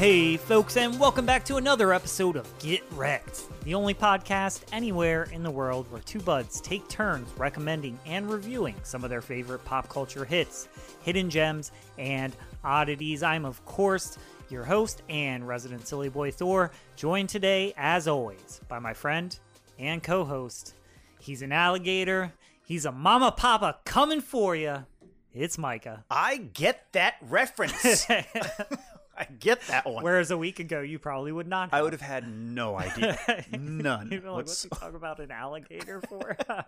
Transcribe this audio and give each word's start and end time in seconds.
Hey, 0.00 0.38
folks, 0.38 0.78
and 0.78 0.98
welcome 0.98 1.26
back 1.26 1.44
to 1.44 1.56
another 1.56 1.92
episode 1.92 2.36
of 2.36 2.48
Get 2.58 2.82
Wrecked, 2.92 3.42
the 3.64 3.74
only 3.74 3.92
podcast 3.92 4.62
anywhere 4.72 5.24
in 5.24 5.42
the 5.42 5.50
world 5.50 5.92
where 5.92 6.00
two 6.00 6.20
buds 6.20 6.58
take 6.62 6.88
turns 6.88 7.28
recommending 7.36 8.00
and 8.06 8.32
reviewing 8.32 8.76
some 8.82 9.04
of 9.04 9.10
their 9.10 9.20
favorite 9.20 9.62
pop 9.66 9.90
culture 9.90 10.24
hits, 10.24 10.68
hidden 11.02 11.28
gems, 11.28 11.70
and 11.98 12.34
oddities. 12.64 13.22
I'm, 13.22 13.44
of 13.44 13.62
course, 13.66 14.16
your 14.48 14.64
host 14.64 15.02
and 15.10 15.46
resident 15.46 15.86
silly 15.86 16.08
boy 16.08 16.30
Thor, 16.30 16.70
joined 16.96 17.28
today, 17.28 17.74
as 17.76 18.08
always, 18.08 18.62
by 18.68 18.78
my 18.78 18.94
friend 18.94 19.38
and 19.78 20.02
co 20.02 20.24
host. 20.24 20.76
He's 21.18 21.42
an 21.42 21.52
alligator, 21.52 22.32
he's 22.64 22.86
a 22.86 22.92
mama 22.92 23.32
papa 23.32 23.80
coming 23.84 24.22
for 24.22 24.56
you. 24.56 24.86
It's 25.34 25.58
Micah. 25.58 26.06
I 26.10 26.38
get 26.38 26.86
that 26.92 27.16
reference. 27.20 28.06
I 29.20 29.26
get 29.38 29.60
that 29.68 29.86
one. 29.86 30.02
Whereas 30.02 30.30
a 30.30 30.38
week 30.38 30.58
ago, 30.60 30.80
you 30.80 30.98
probably 30.98 31.30
would 31.30 31.46
not. 31.46 31.68
I 31.72 31.82
would 31.82 31.92
have 31.92 32.00
had 32.00 32.26
no 32.28 32.76
idea. 32.78 33.18
None. 33.52 34.10
You'd 34.10 34.24
like, 34.24 34.32
What's- 34.34 34.50
what's 34.50 34.62
he 34.62 34.68
talk 34.70 34.94
about 34.94 35.20
an 35.20 35.30
alligator 35.30 36.00
for? 36.08 36.36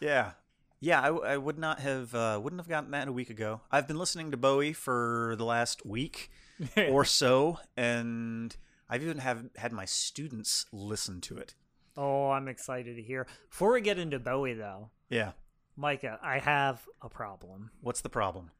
yeah. 0.00 0.32
Yeah, 0.80 1.00
I 1.02 1.36
would 1.36 1.58
not 1.58 1.80
have 1.80 2.14
uh, 2.14 2.38
wouldn't 2.42 2.60
have 2.60 2.68
gotten 2.68 2.92
that 2.92 3.08
a 3.08 3.12
week 3.12 3.30
ago. 3.30 3.60
I've 3.72 3.88
been 3.88 3.98
listening 3.98 4.30
to 4.30 4.36
Bowie 4.36 4.72
for 4.72 5.34
the 5.36 5.44
last 5.44 5.84
week 5.84 6.30
or 6.76 7.04
so, 7.04 7.58
and 7.76 8.56
I've 8.88 9.02
even 9.02 9.18
have 9.18 9.44
had 9.56 9.72
my 9.72 9.84
students 9.86 10.66
listen 10.72 11.20
to 11.22 11.36
it. 11.38 11.54
oh, 11.96 12.30
I'm 12.30 12.46
excited 12.46 12.94
to 12.94 13.02
hear. 13.02 13.26
Before 13.50 13.72
we 13.72 13.80
get 13.80 13.98
into 13.98 14.20
Bowie, 14.20 14.54
though, 14.54 14.90
Yeah. 15.10 15.32
Micah, 15.76 16.18
I 16.22 16.38
have 16.38 16.86
a 17.02 17.08
problem. 17.08 17.70
What's 17.80 18.00
the 18.02 18.08
problem? 18.08 18.52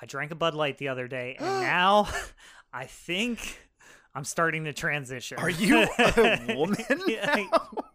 I 0.00 0.06
drank 0.06 0.30
a 0.30 0.34
Bud 0.34 0.54
Light 0.54 0.78
the 0.78 0.88
other 0.88 1.08
day, 1.08 1.36
and 1.38 1.46
now 1.62 2.08
I 2.72 2.84
think 2.86 3.60
I'm 4.14 4.24
starting 4.24 4.64
to 4.64 4.72
transition. 4.72 5.38
Are 5.38 5.50
you 5.50 5.82
a 5.98 6.54
woman? 6.56 6.78
Yeah, 7.06 7.44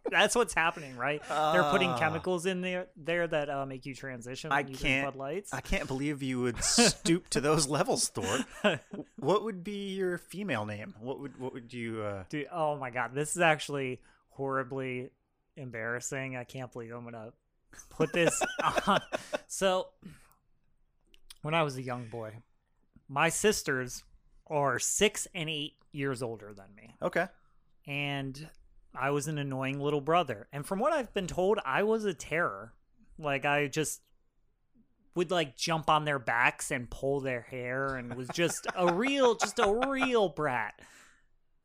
That's 0.10 0.36
what's 0.36 0.54
happening, 0.54 0.96
right? 0.98 1.22
They're 1.28 1.64
putting 1.72 1.90
Ah. 1.90 1.98
chemicals 2.00 2.46
in 2.46 2.62
there 2.62 2.88
there 2.98 3.28
that 3.28 3.50
uh, 3.50 3.66
make 3.66 3.86
you 3.86 3.96
transition. 3.96 4.52
I 4.52 4.60
you 4.62 4.76
can't- 4.76 5.06
Bud 5.14 5.16
Lights. 5.16 5.54
I 5.54 5.62
can't 5.62 5.88
believe 5.88 6.22
you 6.22 6.42
would 6.42 6.64
stoop 6.64 7.30
to 7.30 7.42
those 7.42 7.68
levels, 7.68 8.10
Thor. 8.10 8.80
What 9.18 9.44
would 9.44 9.64
be 9.64 9.94
your 9.94 10.18
female 10.18 10.66
name? 10.66 10.96
What 11.00 11.20
would 11.20 11.40
what 11.40 11.54
would 11.54 11.72
you? 11.74 12.02
Uh... 12.02 12.24
Dude, 12.30 12.48
oh 12.52 12.76
my 12.78 12.90
god, 12.90 13.14
this 13.14 13.36
is 13.36 13.42
actually 13.42 14.02
horribly 14.30 15.10
embarrassing. 15.58 16.36
I 16.36 16.44
can't 16.44 16.72
believe 16.72 16.92
I'm 16.94 17.04
gonna 17.04 17.32
put 17.90 18.12
this 18.14 18.42
on. 18.88 19.00
So, 19.48 19.88
when 21.42 21.54
I 21.54 21.64
was 21.64 21.78
a 21.78 21.82
young 21.82 22.08
boy, 22.08 22.34
my 23.08 23.30
sisters 23.30 24.04
are 24.48 24.80
six 24.80 25.28
and 25.34 25.50
eight 25.50 25.74
years 25.92 26.22
older 26.22 26.54
than 26.54 26.74
me, 26.76 26.96
Okay. 27.02 27.28
and 27.88 28.50
I 28.94 29.12
was 29.12 29.28
an 29.28 29.38
annoying 29.38 29.80
little 29.80 30.02
brother. 30.02 30.48
And 30.52 30.66
from 30.66 30.80
what 30.80 30.92
I've 30.94 31.14
been 31.14 31.28
told, 31.28 31.60
I 31.66 31.84
was 31.84 32.04
a 32.06 32.14
terror. 32.14 32.74
Like 33.18 33.46
I 33.46 33.68
just 33.68 34.02
would 35.16 35.32
like 35.32 35.56
jump 35.58 35.90
on 35.90 36.06
their 36.06 36.20
backs 36.20 36.72
and 36.72 36.90
pull 36.90 37.20
their 37.22 37.42
hair 37.42 37.96
and 37.96 38.14
was 38.16 38.28
just 38.30 38.66
a 38.76 38.94
real 38.94 39.36
just 39.42 39.60
a 39.60 39.82
real 39.88 40.30
brat. 40.30 40.80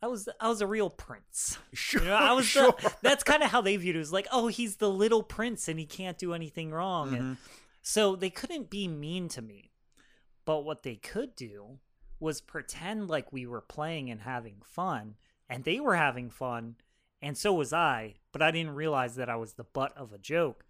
I 0.02 0.08
was 0.08 0.28
I 0.40 0.48
was 0.48 0.60
a 0.60 0.66
real 0.66 0.90
prince. 0.90 1.58
Sure. 1.72 2.02
You 2.02 2.08
know, 2.08 2.14
I 2.14 2.32
was 2.32 2.44
sure. 2.46 2.74
the, 2.80 2.92
that's 3.02 3.24
kind 3.24 3.42
of 3.42 3.50
how 3.50 3.60
they 3.60 3.76
viewed 3.76 3.96
it. 3.96 3.98
It 3.98 4.00
was 4.00 4.12
like, 4.12 4.28
oh, 4.30 4.48
he's 4.48 4.76
the 4.76 4.90
little 4.90 5.22
prince 5.22 5.68
and 5.68 5.78
he 5.78 5.86
can't 5.86 6.18
do 6.18 6.34
anything 6.34 6.70
wrong. 6.70 7.14
And 7.14 7.22
Mhm. 7.22 7.36
So 7.88 8.16
they 8.16 8.30
couldn't 8.30 8.68
be 8.68 8.88
mean 8.88 9.28
to 9.28 9.40
me. 9.40 9.70
But 10.44 10.64
what 10.64 10.82
they 10.82 10.96
could 10.96 11.36
do 11.36 11.78
was 12.18 12.40
pretend 12.40 13.08
like 13.08 13.32
we 13.32 13.46
were 13.46 13.60
playing 13.60 14.10
and 14.10 14.22
having 14.22 14.56
fun, 14.64 15.14
and 15.48 15.62
they 15.62 15.78
were 15.78 15.94
having 15.94 16.28
fun, 16.28 16.74
and 17.22 17.38
so 17.38 17.52
was 17.52 17.72
I, 17.72 18.16
but 18.32 18.42
I 18.42 18.50
didn't 18.50 18.74
realize 18.74 19.14
that 19.14 19.28
I 19.28 19.36
was 19.36 19.52
the 19.52 19.62
butt 19.62 19.96
of 19.96 20.12
a 20.12 20.18
joke. 20.18 20.64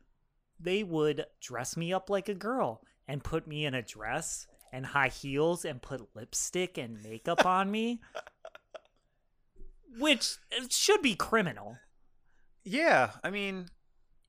They 0.60 0.82
would 0.82 1.24
dress 1.40 1.74
me 1.74 1.90
up 1.90 2.10
like 2.10 2.28
a 2.28 2.34
girl 2.34 2.82
and 3.08 3.24
put 3.24 3.46
me 3.46 3.64
in 3.64 3.72
a 3.72 3.80
dress 3.80 4.46
and 4.70 4.84
high 4.84 5.08
heels 5.08 5.64
and 5.64 5.80
put 5.80 6.14
lipstick 6.14 6.76
and 6.76 7.02
makeup 7.02 7.46
on 7.46 7.70
me, 7.70 8.02
which 9.98 10.36
uh, 10.52 10.66
should 10.68 11.00
be 11.00 11.14
criminal. 11.14 11.78
Yeah, 12.62 13.12
I 13.24 13.30
mean, 13.30 13.70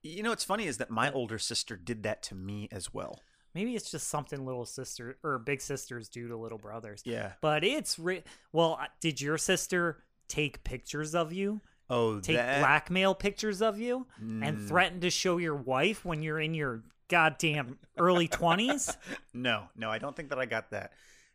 you 0.08 0.22
know 0.22 0.30
what's 0.30 0.44
funny 0.44 0.66
is 0.66 0.78
that 0.78 0.90
my 0.90 1.10
older 1.12 1.38
sister 1.38 1.76
did 1.76 2.02
that 2.04 2.22
to 2.24 2.34
me 2.34 2.68
as 2.72 2.92
well. 2.92 3.20
Maybe 3.54 3.74
it's 3.74 3.90
just 3.90 4.08
something 4.08 4.44
little 4.44 4.66
sister 4.66 5.18
or 5.24 5.38
big 5.38 5.60
sisters 5.60 6.08
do 6.08 6.28
to 6.28 6.36
little 6.36 6.58
brothers. 6.58 7.02
Yeah. 7.04 7.32
But 7.40 7.64
it's 7.64 7.98
re- 7.98 8.22
well. 8.52 8.78
Did 9.00 9.20
your 9.20 9.38
sister 9.38 10.02
take 10.28 10.62
pictures 10.64 11.14
of 11.14 11.32
you? 11.32 11.60
Oh, 11.90 12.20
Take 12.20 12.36
that. 12.36 12.60
blackmail 12.60 13.14
pictures 13.14 13.62
of 13.62 13.80
you 13.80 14.06
and 14.18 14.58
Mm. 14.58 14.68
threaten 14.68 15.00
to 15.00 15.08
show 15.10 15.38
your 15.38 15.56
wife 15.56 16.04
when 16.04 16.22
you're 16.22 16.38
in 16.38 16.52
your 16.52 16.82
goddamn 17.08 17.78
early 17.98 18.28
twenties? 18.38 18.94
No, 19.32 19.64
no, 19.74 19.90
I 19.90 19.98
don't 19.98 20.14
think 20.14 20.28
that 20.28 20.38
I 20.38 20.44
got 20.44 20.70
that. 20.70 20.92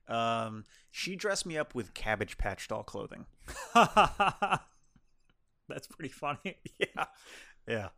Um, 0.08 0.64
she 0.92 1.16
dressed 1.16 1.48
me 1.48 1.58
up 1.58 1.74
with 1.74 1.96
Cabbage 1.96 2.38
Patch 2.38 2.68
doll 2.68 2.84
clothing. 2.84 3.26
That's 3.74 4.62
pretty 5.90 6.14
funny. 6.14 6.58
Yeah, 6.80 7.06
yeah, 7.68 7.90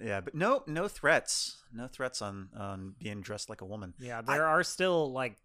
yeah. 0.00 0.20
But 0.20 0.34
no, 0.34 0.62
no 0.66 0.88
threats. 0.88 1.56
No 1.72 1.86
threats 1.86 2.22
on 2.22 2.48
on 2.56 2.94
being 2.98 3.20
dressed 3.20 3.48
like 3.48 3.60
a 3.60 3.66
woman. 3.66 3.94
Yeah, 3.98 4.22
there 4.22 4.46
are 4.46 4.62
still 4.62 5.12
like 5.12 5.36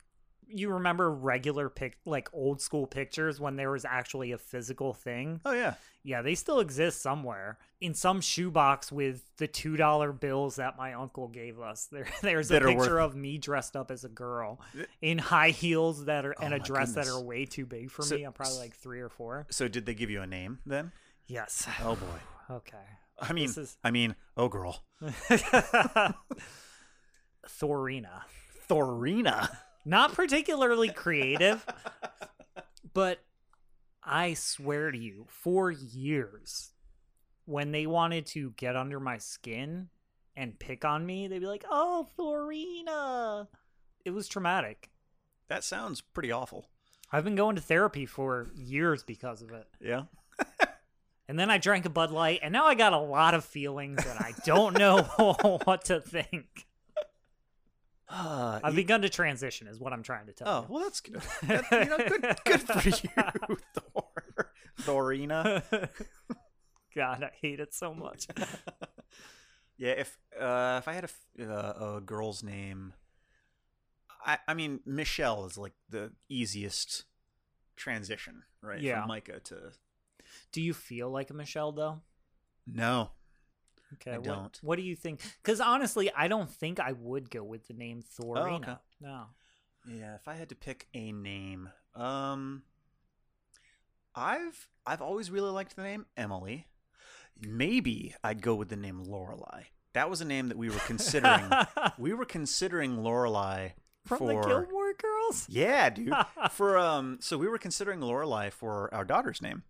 you 0.54 0.70
remember 0.74 1.10
regular 1.10 1.70
pic 1.70 1.98
like 2.06 2.30
old 2.34 2.60
school 2.62 2.86
pictures 2.86 3.40
when 3.40 3.56
there 3.56 3.72
was 3.72 3.86
actually 3.86 4.32
a 4.34 4.38
physical 4.38 4.94
thing. 4.94 5.40
Oh 5.46 5.54
yeah. 5.54 5.76
Yeah, 6.04 6.24
they 6.24 6.34
still 6.36 6.60
exist 6.60 7.02
somewhere 7.02 7.60
in 7.80 7.94
some 7.94 8.22
shoebox 8.22 8.92
with 8.92 9.24
the 9.38 9.48
two 9.48 9.78
dollar 9.78 10.12
bills 10.12 10.56
that 10.56 10.76
my 10.78 10.94
uncle 10.94 11.28
gave 11.28 11.60
us. 11.62 11.88
There, 11.92 12.08
there's 12.22 12.50
a 12.50 12.56
That 12.56 12.64
picture 12.64 12.96
worth- 12.96 13.12
of 13.12 13.16
me 13.16 13.38
dressed 13.38 13.76
up 13.78 13.92
as 13.92 14.04
a 14.04 14.10
girl 14.10 14.60
in 15.02 15.20
high 15.20 15.52
heels 15.52 16.06
that 16.06 16.26
are 16.26 16.36
and 16.42 16.54
Oh 16.54 16.58
a 16.58 16.60
my 16.60 16.66
dress 16.66 16.94
that 16.96 17.08
are 17.08 17.22
way 17.22 17.46
too 17.46 17.66
big 17.66 17.92
for 17.92 18.02
So- 18.02 18.16
me. 18.16 18.24
I'm 18.24 18.34
probably 18.34 18.58
like 18.58 18.76
three 18.76 19.00
or 19.00 19.10
four. 19.10 19.46
So 19.52 19.68
did 19.68 19.86
they 19.86 19.94
give 19.94 20.10
you 20.10 20.22
a 20.22 20.28
name 20.28 20.60
then? 20.66 20.92
Yes. 21.28 21.68
Oh 21.84 21.96
boy. 21.96 22.06
Okay. 22.56 22.78
I 23.22 23.34
mean, 23.34 23.46
is- 23.50 23.78
I 23.84 23.92
mean, 23.92 24.16
oh 24.36 24.48
girl, 24.50 24.84
Thorina. 27.48 28.22
Thorina. 28.70 29.50
Not 29.86 30.14
particularly 30.14 30.90
creative, 30.90 31.66
but 32.94 33.20
I 34.04 34.36
swear 34.36 34.92
to 34.92 34.98
you, 34.98 35.26
for 35.28 35.72
years, 35.72 36.72
when 37.46 37.72
they 37.72 37.88
wanted 37.88 38.28
to 38.28 38.52
get 38.58 38.76
under 38.76 39.00
my 39.00 39.18
skin 39.18 39.90
and 40.36 40.60
pick 40.60 40.86
on 40.86 41.06
me, 41.06 41.28
they'd 41.28 41.40
be 41.40 41.48
like, 41.48 41.66
"Oh, 41.70 42.08
Thorina." 42.18 43.48
It 44.06 44.12
was 44.12 44.28
traumatic. 44.28 44.92
That 45.48 45.64
sounds 45.64 46.02
pretty 46.02 46.32
awful. 46.32 46.70
I've 47.12 47.24
been 47.24 47.36
going 47.36 47.56
to 47.56 47.62
therapy 47.62 48.06
for 48.06 48.50
years 48.56 49.04
because 49.04 49.42
of 49.42 49.52
it. 49.52 49.68
Yeah. 49.82 50.04
And 51.32 51.40
then 51.40 51.50
I 51.50 51.60
drank 51.60 51.86
a 51.86 51.90
Bud 51.90 52.12
Light, 52.12 52.42
and 52.44 52.52
now 52.52 52.66
I 52.66 52.76
got 52.76 52.92
a 52.92 52.98
lot 53.00 53.34
of 53.34 53.46
feelings, 53.46 54.06
and 54.06 54.20
I 54.20 54.34
don't 54.44 54.78
know 54.78 55.04
what 55.64 55.86
to 55.86 56.02
think. 56.02 56.68
Uh, 58.10 58.60
I've 58.62 58.74
y- 58.74 58.82
begun 58.82 59.02
to 59.04 59.08
transition, 59.10 59.68
is 59.68 59.80
what 59.80 59.94
I'm 59.94 60.04
trying 60.04 60.26
to 60.26 60.34
tell 60.34 60.46
you. 60.46 60.54
oh 60.54 60.62
you. 60.68 60.74
well, 60.74 60.84
that's 60.84 61.00
good. 61.00 61.22
That- 61.48 61.72
you 61.72 61.90
know, 61.90 61.98
good, 62.00 62.36
good 62.44 62.62
for 62.62 62.90
you, 62.90 63.58
Thor. 63.74 64.52
Thorina. 64.82 65.64
God, 66.94 67.24
I 67.24 67.32
hate 67.42 67.62
it 67.62 67.74
so 67.74 67.94
much. 67.94 68.28
Yeah, 69.78 69.92
if 69.92 70.18
uh, 70.38 70.82
if 70.82 70.88
I 70.90 70.94
had 70.94 71.10
a, 71.40 71.44
uh, 71.50 71.96
a 71.98 72.02
girl's 72.02 72.44
name, 72.44 72.92
I 74.26 74.38
I 74.50 74.54
mean 74.54 74.82
Michelle 74.86 75.46
is 75.46 75.58
like 75.58 75.76
the 75.90 76.12
easiest 76.28 77.06
transition, 77.78 78.44
right? 78.62 78.82
Yeah. 78.82 79.00
From 79.00 79.08
Micah 79.08 79.40
to 79.46 79.72
Do 80.52 80.62
you 80.62 80.74
feel 80.74 81.10
like 81.10 81.30
a 81.30 81.34
Michelle 81.34 81.72
though? 81.72 82.02
no. 82.66 83.12
Okay, 83.96 84.12
I 84.12 84.18
what, 84.20 84.24
don't. 84.24 84.60
What 84.62 84.76
do 84.78 84.84
you 84.84 84.96
think? 84.96 85.20
Because 85.44 85.60
honestly, 85.60 86.10
I 86.16 86.30
don't 86.30 86.50
think 86.50 86.80
I 86.80 86.94
would 86.94 87.30
go 87.30 87.44
with 87.44 87.68
the 87.68 87.74
name 87.74 88.02
Thorina. 88.18 88.62
okay. 88.62 88.76
No. 89.02 89.26
Yeah, 89.86 90.16
if 90.16 90.28
I 90.28 90.36
had 90.36 90.50
to 90.50 90.56
pick 90.56 90.88
a 90.94 91.12
name, 91.12 91.70
um, 91.96 92.64
I've 94.16 94.68
I've 94.86 95.02
always 95.02 95.32
really 95.32 95.50
liked 95.50 95.76
the 95.76 95.84
name 95.84 96.06
Emily. 96.16 96.68
Maybe 97.40 98.16
I'd 98.24 98.42
go 98.42 98.56
with 98.56 98.70
the 98.70 98.76
name 98.76 99.04
Lorelai. 99.06 99.66
That 99.94 100.10
was 100.10 100.22
a 100.22 100.26
name 100.26 100.50
that 100.50 100.58
we 100.58 100.70
were 100.70 100.80
considering. 100.86 101.50
we 101.98 102.14
were 102.14 102.26
considering 102.26 102.98
Lorelai 102.98 103.74
From 104.06 104.20
for 104.20 104.28
the 104.28 104.48
Gilmore 104.48 104.94
Girls. 104.94 105.48
Yeah, 105.50 105.90
dude. 105.90 106.14
for 106.52 106.78
um, 106.78 107.18
so 107.20 107.38
we 107.38 107.48
were 107.48 107.58
considering 107.58 108.00
Lorelai 108.00 108.52
for 108.52 108.94
our 108.94 109.04
daughter's 109.04 109.42
name, 109.42 109.64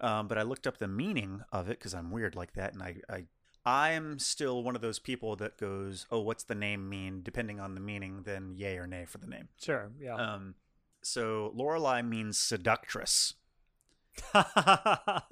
um, 0.00 0.28
but 0.28 0.38
I 0.38 0.42
looked 0.42 0.66
up 0.66 0.78
the 0.78 0.88
meaning 0.88 1.42
of 1.52 1.68
it 1.68 1.78
because 1.78 1.94
I'm 1.94 2.10
weird 2.10 2.34
like 2.34 2.52
that, 2.54 2.72
and 2.74 2.82
I, 2.82 2.96
I, 3.08 3.24
I 3.64 3.90
am 3.90 4.18
still 4.18 4.62
one 4.62 4.74
of 4.76 4.82
those 4.82 4.98
people 4.98 5.36
that 5.36 5.56
goes, 5.58 6.06
"Oh, 6.10 6.20
what's 6.20 6.44
the 6.44 6.54
name 6.54 6.88
mean?" 6.88 7.20
Depending 7.22 7.60
on 7.60 7.74
the 7.74 7.80
meaning, 7.80 8.22
then 8.24 8.54
yay 8.56 8.76
or 8.78 8.86
nay 8.86 9.04
for 9.06 9.18
the 9.18 9.26
name. 9.26 9.48
Sure. 9.60 9.90
Yeah. 10.00 10.14
Um, 10.16 10.54
So 11.02 11.50
Lorelei 11.54 12.02
means 12.02 12.38
seductress. 12.38 13.34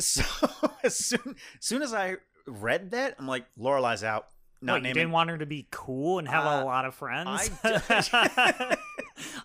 So 0.00 0.22
as 0.84 0.96
soon 0.96 1.20
as 1.58 1.64
soon 1.66 1.82
as 1.82 1.92
I 1.92 2.16
read 2.46 2.90
that, 2.92 3.16
I'm 3.18 3.26
like, 3.28 3.44
Lorelei's 3.56 4.04
out. 4.04 4.26
Not 4.60 4.76
you 4.76 4.80
naming. 4.82 4.94
didn't 4.94 5.12
want 5.12 5.30
her 5.30 5.38
to 5.38 5.46
be 5.46 5.68
cool 5.70 6.18
and 6.18 6.26
have 6.28 6.44
Uh, 6.44 6.62
a 6.62 6.64
lot 6.64 6.84
of 6.84 6.94
friends? 6.94 7.50
I 7.62 8.76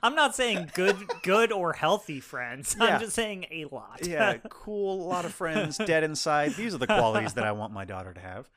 I'm 0.04 0.16
not 0.16 0.36
saying 0.36 0.70
good, 0.74 0.98
good 1.24 1.54
or 1.54 1.72
healthy 1.72 2.20
friends. 2.20 2.76
Yeah. 2.78 2.86
I'm 2.96 3.00
just 3.00 3.16
saying 3.16 3.46
a 3.52 3.66
lot. 3.66 4.06
yeah, 4.06 4.38
cool, 4.50 5.02
a 5.02 5.08
lot 5.08 5.24
of 5.24 5.34
friends, 5.34 5.78
dead 5.78 6.04
inside. 6.04 6.56
These 6.56 6.76
are 6.76 6.78
the 6.78 6.88
qualities 6.88 7.34
that 7.36 7.46
I 7.46 7.54
want 7.54 7.72
my 7.72 7.86
daughter 7.86 8.14
to 8.14 8.20
have. 8.20 8.50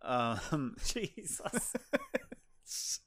Um, 0.00 0.76
Jesus. 0.86 1.74
so, 2.64 3.02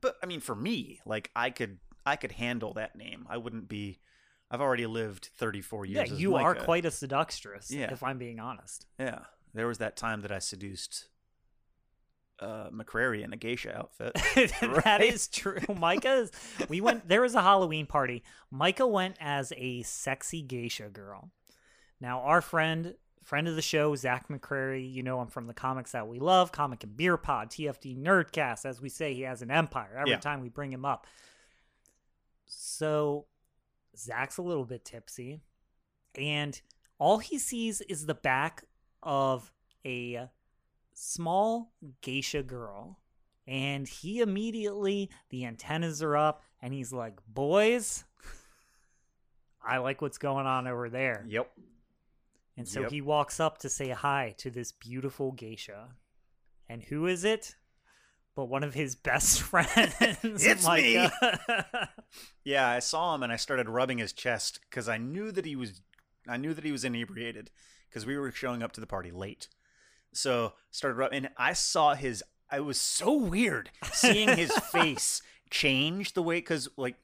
but 0.00 0.16
I 0.22 0.26
mean, 0.26 0.40
for 0.40 0.54
me, 0.54 1.00
like 1.04 1.30
I 1.36 1.50
could, 1.50 1.78
I 2.06 2.16
could 2.16 2.32
handle 2.32 2.72
that 2.74 2.96
name. 2.96 3.26
I 3.28 3.36
wouldn't 3.36 3.68
be. 3.68 3.98
I've 4.50 4.62
already 4.62 4.86
lived 4.86 5.28
34 5.36 5.84
Yeah, 5.84 5.98
years. 6.00 6.12
as 6.12 6.20
you 6.22 6.36
are 6.36 6.54
quite 6.54 6.86
a 6.86 6.90
seductress. 6.90 7.70
Yeah. 7.70 7.92
If 7.92 8.02
I'm 8.02 8.16
being 8.16 8.40
honest. 8.40 8.86
Yeah, 8.98 9.18
there 9.52 9.66
was 9.66 9.76
that 9.76 9.94
time 9.94 10.22
that 10.22 10.32
I 10.32 10.38
seduced 10.38 11.08
uh, 12.40 12.70
McCrary 12.70 13.24
in 13.24 13.32
a 13.32 13.36
geisha 13.36 13.76
outfit. 13.76 14.12
that 14.84 15.02
is 15.02 15.28
true. 15.28 15.58
Micah 15.76 16.14
is, 16.14 16.32
we 16.68 16.80
went 16.80 17.08
there 17.08 17.22
was 17.22 17.34
a 17.34 17.42
Halloween 17.42 17.86
party. 17.86 18.22
Micah 18.50 18.86
went 18.86 19.16
as 19.20 19.52
a 19.56 19.82
sexy 19.82 20.42
geisha 20.42 20.88
girl. 20.88 21.30
Now 22.00 22.20
our 22.20 22.40
friend 22.40 22.94
friend 23.24 23.46
of 23.48 23.56
the 23.56 23.62
show, 23.62 23.94
Zach 23.94 24.28
McCrary, 24.28 24.90
you 24.90 25.02
know 25.02 25.20
him 25.20 25.28
from 25.28 25.46
the 25.48 25.52
comics 25.52 25.92
that 25.92 26.06
we 26.08 26.18
love, 26.18 26.50
Comic 26.52 26.82
and 26.84 26.96
Beer 26.96 27.16
Pod, 27.16 27.50
TFD 27.50 27.96
Nerdcast. 27.98 28.64
As 28.64 28.80
we 28.80 28.88
say, 28.88 29.12
he 29.14 29.22
has 29.22 29.42
an 29.42 29.50
empire 29.50 29.96
every 29.98 30.12
Yeah. 30.12 30.18
time 30.18 30.40
we 30.40 30.48
bring 30.48 30.72
him 30.72 30.84
up. 30.84 31.06
So 32.46 33.26
Zach's 33.96 34.38
a 34.38 34.42
little 34.42 34.64
bit 34.64 34.84
tipsy, 34.84 35.40
and 36.16 36.60
all 36.98 37.18
he 37.18 37.38
sees 37.38 37.80
is 37.82 38.06
the 38.06 38.14
back 38.14 38.64
of 39.02 39.52
a 39.84 40.28
small 41.00 41.72
geisha 42.02 42.42
girl. 42.42 42.98
And 43.46 43.88
he 43.88 44.20
immediately, 44.20 45.08
the 45.30 45.46
antennas 45.46 46.02
are 46.02 46.16
up, 46.16 46.42
and 46.60 46.74
he's 46.74 46.92
like, 46.92 47.14
Boys, 47.26 48.04
I 49.66 49.78
like 49.78 50.02
what's 50.02 50.18
going 50.18 50.46
on 50.46 50.66
over 50.66 50.88
there. 50.90 51.24
yep. 51.28 51.50
And 52.56 52.66
so 52.66 52.80
Yep. 52.82 52.90
he 52.90 53.00
walks 53.00 53.38
up 53.38 53.58
to 53.58 53.68
say 53.68 53.90
hi 53.90 54.34
to 54.38 54.50
this 54.50 54.72
beautiful 54.72 55.30
geisha. 55.32 55.90
And 56.68 56.82
who 56.82 57.06
is 57.06 57.22
it? 57.24 57.54
But 58.34 58.46
one 58.46 58.64
of 58.64 58.74
his 58.74 58.96
best 58.96 59.40
friends. 59.50 59.94
It's 60.44 60.68
me! 60.68 61.08
Yeah, 62.44 62.66
I 62.68 62.78
saw 62.78 63.14
him 63.14 63.22
and 63.22 63.30
I 63.32 63.36
started 63.36 63.68
rubbing 63.68 63.98
his 63.98 64.12
chest 64.14 64.60
because 64.68 64.88
I 64.88 64.96
knew 64.96 65.30
that 65.32 65.44
he 65.44 65.54
was, 65.54 65.82
I 66.26 66.36
knew 66.38 66.54
that 66.54 66.64
he 66.64 66.72
was 66.72 66.82
inebriated 66.84 67.50
because 67.88 68.06
we 68.06 68.16
were 68.16 68.32
showing 68.32 68.62
up 68.62 68.72
to 68.72 68.80
the 68.80 68.86
party 68.86 69.10
late. 69.10 69.48
So 70.12 70.54
started 70.70 70.96
rubbing, 70.96 71.24
and 71.24 71.34
I 71.36 71.52
saw 71.52 71.94
his. 71.94 72.22
I 72.50 72.60
was 72.60 72.80
so 72.80 73.14
weird 73.14 73.70
seeing 73.92 74.36
his 74.36 74.52
face 74.72 75.22
change 75.50 76.14
the 76.14 76.22
way 76.22 76.36
because 76.36 76.68
like 76.76 76.96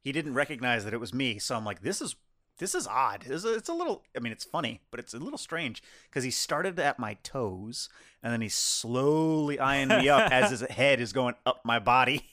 he 0.00 0.12
didn't 0.12 0.34
recognize 0.34 0.84
that 0.84 0.94
it 0.94 1.00
was 1.00 1.14
me. 1.14 1.38
So 1.38 1.56
I'm 1.56 1.64
like, 1.64 1.82
this 1.82 2.00
is 2.00 2.16
this 2.58 2.74
is 2.74 2.86
odd. 2.86 3.24
It's 3.26 3.44
a, 3.44 3.54
it's 3.54 3.68
a 3.68 3.74
little. 3.74 4.04
I 4.16 4.20
mean, 4.20 4.32
it's 4.32 4.44
funny, 4.44 4.80
but 4.90 5.00
it's 5.00 5.14
a 5.14 5.18
little 5.18 5.38
strange 5.38 5.82
because 6.08 6.24
he 6.24 6.30
started 6.30 6.78
at 6.78 6.98
my 6.98 7.14
toes 7.22 7.88
and 8.22 8.32
then 8.32 8.40
he's 8.40 8.54
slowly 8.54 9.58
eyeing 9.58 9.88
me 9.88 10.08
up 10.08 10.30
as 10.32 10.50
his 10.50 10.60
head 10.70 11.00
is 11.00 11.12
going 11.12 11.34
up 11.46 11.60
my 11.64 11.78
body. 11.78 12.24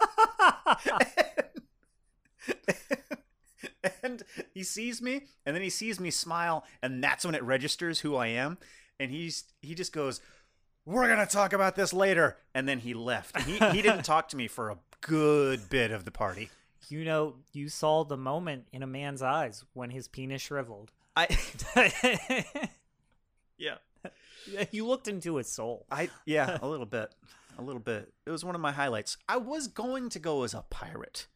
and 4.02 4.22
he 4.54 4.62
sees 4.62 5.02
me 5.02 5.22
and 5.44 5.54
then 5.54 5.62
he 5.62 5.70
sees 5.70 6.00
me 6.00 6.10
smile 6.10 6.64
and 6.82 7.02
that's 7.02 7.24
when 7.24 7.34
it 7.34 7.42
registers 7.42 8.00
who 8.00 8.16
I 8.16 8.28
am 8.28 8.58
and 9.00 9.10
he's 9.10 9.44
he 9.62 9.74
just 9.74 9.92
goes 9.92 10.20
we're 10.88 11.06
going 11.06 11.18
to 11.18 11.30
talk 11.30 11.52
about 11.52 11.76
this 11.76 11.92
later 11.92 12.38
and 12.54 12.66
then 12.66 12.78
he 12.78 12.94
left. 12.94 13.38
He 13.42 13.58
he 13.58 13.82
didn't 13.82 14.02
talk 14.04 14.28
to 14.30 14.36
me 14.36 14.48
for 14.48 14.70
a 14.70 14.78
good 15.02 15.68
bit 15.68 15.90
of 15.90 16.04
the 16.06 16.10
party. 16.10 16.50
you 16.88 17.04
know, 17.04 17.34
you 17.52 17.68
saw 17.68 18.04
the 18.04 18.16
moment 18.16 18.66
in 18.72 18.82
a 18.82 18.86
man's 18.86 19.20
eyes 19.20 19.64
when 19.74 19.90
his 19.90 20.08
penis 20.08 20.40
shriveled. 20.40 20.90
I 21.14 21.26
yeah. 23.58 23.74
you 24.70 24.86
looked 24.86 25.08
into 25.08 25.36
his 25.36 25.48
soul. 25.48 25.84
I 25.90 26.08
yeah, 26.24 26.58
a 26.62 26.66
little 26.68 26.86
bit. 26.86 27.14
A 27.58 27.62
little 27.62 27.80
bit. 27.80 28.12
It 28.24 28.30
was 28.30 28.44
one 28.44 28.54
of 28.54 28.60
my 28.60 28.72
highlights. 28.72 29.18
I 29.28 29.36
was 29.36 29.66
going 29.68 30.08
to 30.10 30.18
go 30.18 30.44
as 30.44 30.54
a 30.54 30.64
pirate 30.70 31.26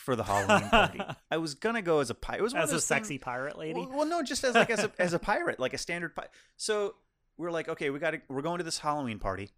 for 0.00 0.16
the 0.16 0.24
Halloween 0.24 0.68
party. 0.70 1.00
I 1.30 1.36
was 1.36 1.54
gonna 1.54 1.82
go 1.82 2.00
as 2.00 2.08
a 2.10 2.14
pirate. 2.14 2.40
It 2.40 2.42
was 2.42 2.54
As 2.54 2.72
a 2.72 2.80
sexy 2.80 3.14
things- 3.14 3.22
pirate 3.24 3.58
lady. 3.58 3.80
Well, 3.80 3.90
well, 3.98 4.06
no, 4.06 4.22
just 4.22 4.42
as 4.44 4.54
like 4.54 4.70
as 4.70 4.82
a 4.82 4.90
as 4.98 5.12
a 5.12 5.18
pirate, 5.18 5.60
like 5.60 5.74
a 5.74 5.78
standard 5.78 6.14
pirate. 6.16 6.30
So 6.56 6.94
we're 7.36 7.50
like, 7.50 7.68
okay, 7.68 7.90
we 7.90 7.98
got 7.98 8.12
to 8.12 8.20
we're 8.28 8.42
going 8.42 8.58
to 8.58 8.64
this 8.64 8.78
Halloween 8.78 9.18
party, 9.18 9.50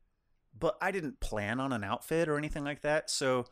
but 0.58 0.76
I 0.80 0.90
didn't 0.90 1.20
plan 1.20 1.60
on 1.60 1.72
an 1.72 1.84
outfit 1.84 2.28
or 2.28 2.36
anything 2.36 2.64
like 2.64 2.82
that. 2.82 3.08
So 3.10 3.46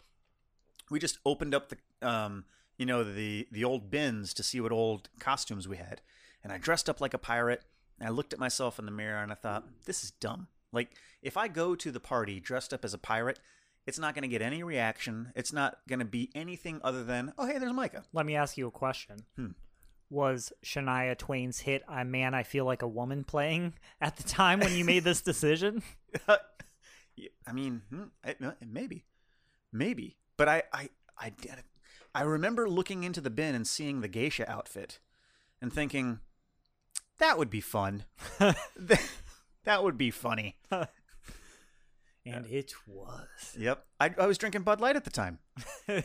we 0.91 0.99
just 0.99 1.19
opened 1.25 1.55
up 1.55 1.69
the 1.71 2.07
um 2.09 2.45
you 2.77 2.87
know 2.87 3.05
the 3.05 3.47
the 3.53 3.65
old 3.65 3.91
bins 3.91 4.35
to 4.35 4.43
see 4.43 4.61
what 4.61 4.73
old 4.73 5.09
costumes 5.21 5.69
we 5.69 5.77
had, 5.77 6.01
and 6.43 6.53
I 6.53 6.59
dressed 6.59 6.89
up 6.91 7.01
like 7.01 7.15
a 7.15 7.19
pirate. 7.19 7.63
And 7.99 8.09
I 8.09 8.13
looked 8.13 8.33
at 8.33 8.39
myself 8.39 8.79
in 8.79 8.87
the 8.87 8.91
mirror 8.91 9.23
and 9.23 9.31
I 9.31 9.35
thought, 9.35 9.63
this 9.85 10.03
is 10.03 10.11
dumb. 10.11 10.49
Like 10.73 10.91
if 11.21 11.37
I 11.37 11.49
go 11.49 11.75
to 11.75 11.91
the 11.93 12.01
party 12.01 12.41
dressed 12.41 12.73
up 12.73 12.85
as 12.85 12.95
a 12.95 12.99
pirate. 12.99 13.39
It's 13.91 13.99
not 13.99 14.15
going 14.15 14.23
to 14.23 14.29
get 14.29 14.41
any 14.41 14.63
reaction. 14.63 15.33
It's 15.35 15.53
not 15.53 15.79
going 15.89 15.99
to 15.99 16.05
be 16.05 16.31
anything 16.33 16.81
other 16.85 17.03
than, 17.03 17.33
oh, 17.37 17.45
hey, 17.45 17.59
there's 17.59 17.73
Micah. 17.73 18.05
Let 18.13 18.25
me 18.25 18.37
ask 18.37 18.57
you 18.57 18.69
a 18.69 18.71
question. 18.71 19.25
Hmm. 19.35 19.49
Was 20.09 20.53
Shania 20.65 21.19
Twain's 21.19 21.59
hit 21.59 21.83
"I 21.89 22.05
Man 22.05 22.33
I 22.33 22.45
Feel 22.45 22.65
Like 22.67 22.83
a 22.83 22.87
Woman" 22.87 23.25
playing 23.25 23.75
at 24.01 24.17
the 24.17 24.23
time 24.23 24.61
when 24.61 24.77
you 24.77 24.85
made 24.85 25.03
this 25.03 25.23
decision? 25.23 25.83
I 26.29 27.53
mean, 27.53 27.83
hmm, 27.91 28.05
no, 28.39 28.53
maybe, 28.65 29.07
maybe. 29.73 30.19
But 30.37 30.49
I, 30.49 30.63
I, 30.73 30.91
I. 31.19 31.33
I 32.15 32.23
remember 32.23 32.71
looking 32.71 33.03
into 33.03 33.21
the 33.21 33.29
bin 33.29 33.57
and 33.57 33.67
seeing 33.67 34.03
the 34.03 34.09
geisha 34.09 34.49
outfit, 34.49 35.01
and 35.61 35.73
thinking, 35.73 36.21
that 37.19 37.39
would 37.39 37.51
be 37.51 37.61
fun. 37.61 38.05
that 38.39 39.83
would 39.83 39.99
be 39.99 40.13
funny. 40.13 40.59
Uh, 42.27 42.31
and 42.37 42.47
it 42.47 42.73
was. 42.87 43.57
Yep. 43.59 43.85
I, 43.99 44.15
I 44.19 44.27
was 44.27 44.39
drinking 44.39 44.63
Bud 44.63 44.81
Light 44.81 44.97
at 44.97 45.05
the 45.05 45.11
time. 45.11 45.39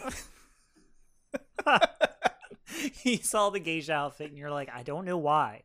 you 3.04 3.18
saw 3.18 3.50
the 3.50 3.60
geisha 3.60 3.94
outfit 3.94 4.30
and 4.30 4.38
you're 4.38 4.52
like, 4.52 4.70
I 4.74 4.84
don't 4.84 5.06
know 5.06 5.18
why. 5.18 5.64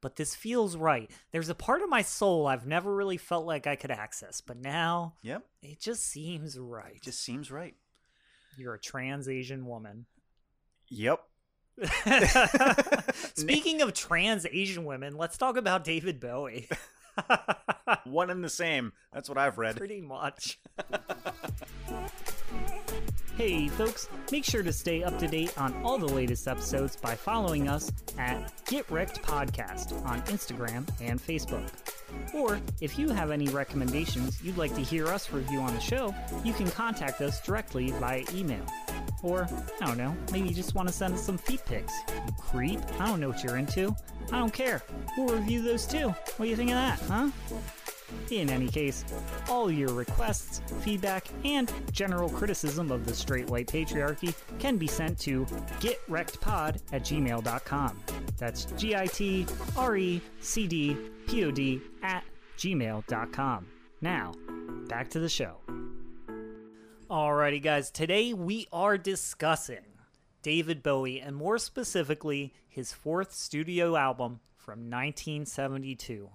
But 0.00 0.16
this 0.16 0.34
feels 0.34 0.76
right. 0.76 1.08
There's 1.30 1.48
a 1.48 1.54
part 1.54 1.82
of 1.82 1.88
my 1.88 2.02
soul 2.02 2.48
I've 2.48 2.66
never 2.66 2.92
really 2.94 3.16
felt 3.16 3.46
like 3.46 3.68
I 3.68 3.76
could 3.76 3.92
access, 3.92 4.40
but 4.40 4.56
now 4.56 5.14
Yep. 5.22 5.44
it 5.62 5.80
just 5.80 6.04
seems 6.04 6.58
right. 6.58 6.96
It 6.96 7.02
just 7.02 7.22
seems 7.22 7.50
right. 7.52 7.74
You're 8.56 8.74
a 8.74 8.80
trans 8.80 9.28
Asian 9.28 9.64
woman. 9.66 10.06
Yep. 10.88 11.20
Speaking 13.34 13.80
of 13.80 13.94
trans 13.94 14.44
Asian 14.46 14.84
women, 14.84 15.16
let's 15.16 15.38
talk 15.38 15.56
about 15.56 15.84
David 15.84 16.20
Bowie. 16.20 16.68
One 18.04 18.30
and 18.30 18.42
the 18.42 18.48
same. 18.48 18.92
That's 19.12 19.28
what 19.28 19.38
I've 19.38 19.58
read. 19.58 19.76
Pretty 19.76 20.00
much. 20.00 20.58
hey, 23.36 23.68
folks, 23.68 24.08
make 24.30 24.44
sure 24.44 24.62
to 24.62 24.72
stay 24.72 25.02
up 25.02 25.18
to 25.18 25.28
date 25.28 25.56
on 25.58 25.74
all 25.82 25.98
the 25.98 26.06
latest 26.06 26.48
episodes 26.48 26.96
by 26.96 27.14
following 27.14 27.68
us 27.68 27.90
at 28.18 28.52
Get 28.66 28.90
Wrecked 28.90 29.22
Podcast 29.22 29.92
on 30.06 30.22
Instagram 30.22 30.88
and 31.00 31.20
Facebook. 31.20 31.70
Or 32.34 32.60
if 32.80 32.98
you 32.98 33.08
have 33.10 33.30
any 33.30 33.48
recommendations 33.48 34.42
you'd 34.42 34.58
like 34.58 34.74
to 34.74 34.82
hear 34.82 35.08
us 35.08 35.32
review 35.32 35.60
on 35.60 35.74
the 35.74 35.80
show, 35.80 36.14
you 36.44 36.52
can 36.52 36.70
contact 36.70 37.20
us 37.20 37.40
directly 37.40 37.90
via 37.92 38.24
email. 38.34 38.64
Or, 39.22 39.48
I 39.80 39.86
don't 39.86 39.98
know, 39.98 40.16
maybe 40.32 40.48
you 40.48 40.54
just 40.54 40.74
want 40.74 40.88
to 40.88 40.94
send 40.94 41.14
us 41.14 41.22
some 41.22 41.38
feet 41.38 41.64
pics. 41.64 41.92
You 42.08 42.32
creep. 42.38 42.80
I 43.00 43.06
don't 43.06 43.20
know 43.20 43.28
what 43.28 43.42
you're 43.44 43.56
into. 43.56 43.94
I 44.32 44.38
don't 44.38 44.52
care. 44.52 44.82
We'll 45.16 45.34
review 45.34 45.62
those 45.62 45.86
too. 45.86 46.08
What 46.08 46.38
do 46.38 46.46
you 46.46 46.56
think 46.56 46.70
of 46.70 46.76
that, 46.76 46.98
huh? 47.00 47.30
In 48.30 48.50
any 48.50 48.68
case, 48.68 49.04
all 49.48 49.70
your 49.70 49.92
requests, 49.92 50.60
feedback, 50.80 51.28
and 51.44 51.72
general 51.92 52.28
criticism 52.28 52.90
of 52.90 53.06
the 53.06 53.14
straight 53.14 53.48
white 53.48 53.66
patriarchy 53.68 54.34
can 54.58 54.76
be 54.76 54.86
sent 54.86 55.18
to 55.20 55.44
getrectpod 55.80 56.80
at 56.92 57.02
gmail.com. 57.02 58.00
That's 58.36 58.66
G 58.76 58.94
I 58.94 59.06
T 59.06 59.46
R 59.76 59.96
E 59.96 60.20
C 60.40 60.66
D 60.66 60.96
P 61.26 61.44
O 61.44 61.50
D 61.50 61.80
at 62.02 62.24
gmail.com. 62.58 63.66
Now, 64.00 64.32
back 64.88 65.08
to 65.10 65.20
the 65.20 65.28
show. 65.28 65.56
Alrighty, 67.12 67.62
guys, 67.62 67.90
today 67.90 68.32
we 68.32 68.66
are 68.72 68.96
discussing 68.96 69.84
David 70.40 70.82
Bowie 70.82 71.20
and 71.20 71.36
more 71.36 71.58
specifically 71.58 72.54
his 72.66 72.94
fourth 72.94 73.34
studio 73.34 73.96
album 73.96 74.40
from 74.56 74.88
1972 74.88 76.30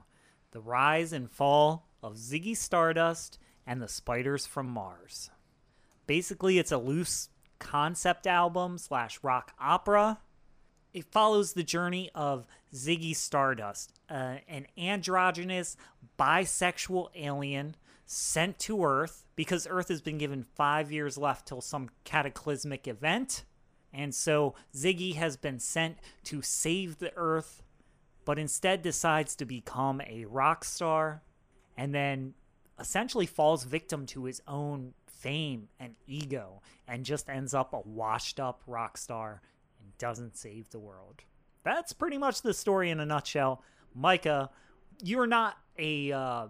The 0.51 0.59
Rise 0.61 1.13
and 1.13 1.31
Fall 1.31 1.87
of 2.03 2.13
Ziggy 2.13 2.55
Stardust 2.55 3.39
and 3.65 3.81
the 3.81 3.87
Spiders 3.87 4.45
from 4.45 4.69
Mars. 4.69 5.31
Basically, 6.05 6.59
it's 6.59 6.71
a 6.71 6.77
loose 6.77 7.29
concept 7.57 8.27
album 8.27 8.77
slash 8.77 9.17
rock 9.23 9.53
opera. 9.59 10.19
It 10.93 11.05
follows 11.05 11.53
the 11.53 11.63
journey 11.63 12.11
of 12.13 12.45
Ziggy 12.71 13.15
Stardust, 13.15 13.93
uh, 14.11 14.35
an 14.47 14.67
androgynous 14.77 15.75
bisexual 16.19 17.09
alien 17.15 17.75
sent 18.07 18.57
to 18.57 18.83
Earth 18.83 19.25
because 19.35 19.67
Earth 19.69 19.89
has 19.89 20.01
been 20.01 20.17
given 20.17 20.41
five 20.41 20.91
years 20.91 21.17
left 21.17 21.45
till 21.47 21.61
some 21.61 21.89
cataclysmic 22.05 22.87
event. 22.87 23.43
And 23.93 24.15
so 24.15 24.55
Ziggy 24.73 25.15
has 25.15 25.37
been 25.37 25.59
sent 25.59 25.97
to 26.23 26.41
save 26.41 26.99
the 26.99 27.11
Earth, 27.15 27.61
but 28.25 28.39
instead 28.39 28.81
decides 28.81 29.35
to 29.35 29.45
become 29.45 30.01
a 30.01 30.25
rock 30.25 30.63
star 30.63 31.21
and 31.75 31.93
then 31.93 32.33
essentially 32.79 33.25
falls 33.25 33.65
victim 33.65 34.05
to 34.07 34.23
his 34.23 34.41
own 34.47 34.93
fame 35.05 35.67
and 35.79 35.95
ego 36.05 36.61
and 36.87 37.03
just 37.03 37.29
ends 37.29 37.53
up 37.53 37.73
a 37.73 37.79
washed 37.81 38.39
up 38.39 38.61
rock 38.67 38.97
star 38.97 39.41
and 39.81 39.97
doesn't 39.97 40.37
save 40.37 40.69
the 40.69 40.79
world. 40.79 41.23
That's 41.63 41.91
pretty 41.91 42.17
much 42.17 42.41
the 42.41 42.53
story 42.53 42.89
in 42.89 43.01
a 43.01 43.05
nutshell. 43.05 43.61
Micah, 43.93 44.49
you're 45.03 45.27
not 45.27 45.57
a 45.77 46.11
uh, 46.11 46.47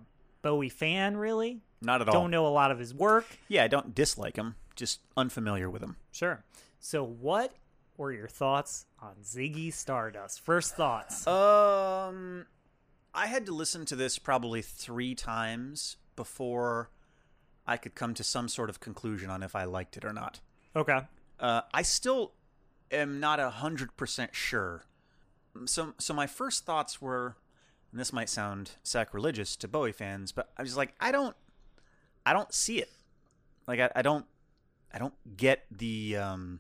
Bowie 0.48 0.70
fan, 0.70 1.18
really. 1.18 1.60
Not 1.82 2.00
at 2.00 2.08
all. 2.08 2.14
Don't 2.14 2.32
know 2.32 2.48
a 2.48 2.50
lot 2.50 2.72
of 2.72 2.80
his 2.80 2.94
work. 2.94 3.26
Yeah, 3.50 3.66
I 3.66 3.68
don't 3.68 3.94
dislike 3.94 4.38
him. 4.38 4.56
Just 4.78 5.02
unfamiliar 5.18 5.70
with 5.70 5.84
him. 5.84 5.98
Sure. 6.14 6.42
So, 6.80 7.04
what 7.04 7.52
were 7.98 8.14
your 8.14 8.30
thoughts 8.30 8.86
on 9.02 9.16
Ziggy 9.22 9.74
Stardust? 9.74 10.40
First 10.40 10.78
thoughts. 10.78 11.28
Um, 11.28 12.46
I 13.14 13.28
had 13.28 13.46
to 13.48 13.52
listen 13.52 13.84
to 13.88 13.98
this 13.98 14.18
probably 14.18 14.62
three 14.62 15.16
times 15.16 15.98
before 16.16 16.92
I 17.66 17.76
could 17.76 17.94
come 17.94 18.14
to 18.14 18.24
some 18.24 18.48
sort 18.48 18.70
of 18.70 18.80
conclusion 18.80 19.30
on 19.30 19.44
if 19.44 19.54
I 19.54 19.66
liked 19.66 19.98
it 19.98 20.06
or 20.06 20.14
not. 20.14 20.40
Okay. 20.78 21.02
Uh, 21.42 21.62
I 21.74 21.82
still 21.82 22.32
am 22.90 23.20
not 23.20 23.42
a 23.42 23.50
hundred 23.50 23.98
percent 23.98 24.34
sure. 24.34 24.86
So, 25.66 25.94
so 25.98 26.14
my 26.14 26.26
first 26.26 26.66
thoughts 26.66 27.02
were, 27.02 27.36
and 27.92 28.00
this 28.00 28.12
might 28.14 28.30
sound 28.30 28.72
sacrilegious 28.84 29.56
to 29.58 29.68
Bowie 29.68 29.92
fans, 29.92 30.32
but 30.32 30.50
I 30.58 30.62
was 30.64 30.78
like, 30.78 30.94
I 31.00 31.12
don't, 31.12 31.36
I 32.26 32.34
don't 32.34 32.54
see 32.54 32.80
it. 32.80 32.92
Like, 33.68 33.80
I, 33.80 33.90
I 33.96 34.02
don't, 34.02 34.26
I 34.94 35.00
don't 35.00 35.14
get 35.38 35.66
the, 35.72 36.18
um, 36.18 36.60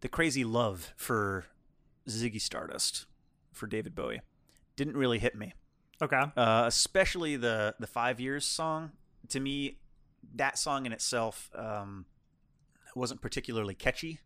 the 0.00 0.08
crazy 0.08 0.44
love 0.44 0.92
for 0.96 1.46
Ziggy 2.08 2.40
Stardust 2.40 3.06
for 3.52 3.66
David 3.66 3.94
Bowie. 3.94 4.20
Didn't 4.76 4.96
really 4.96 5.18
hit 5.18 5.34
me 5.36 5.52
Okay. 6.00 6.22
uh, 6.36 6.64
especially 6.66 7.36
the 7.36 7.74
the 7.78 7.86
five 7.86 8.18
years 8.18 8.44
song. 8.44 8.90
To 9.28 9.38
me, 9.38 9.78
that 10.34 10.58
song 10.58 10.86
in 10.86 10.92
itself 10.92 11.48
um, 11.54 12.06
wasn't 12.96 13.20
particularly 13.20 13.74
catchy. 13.74 14.18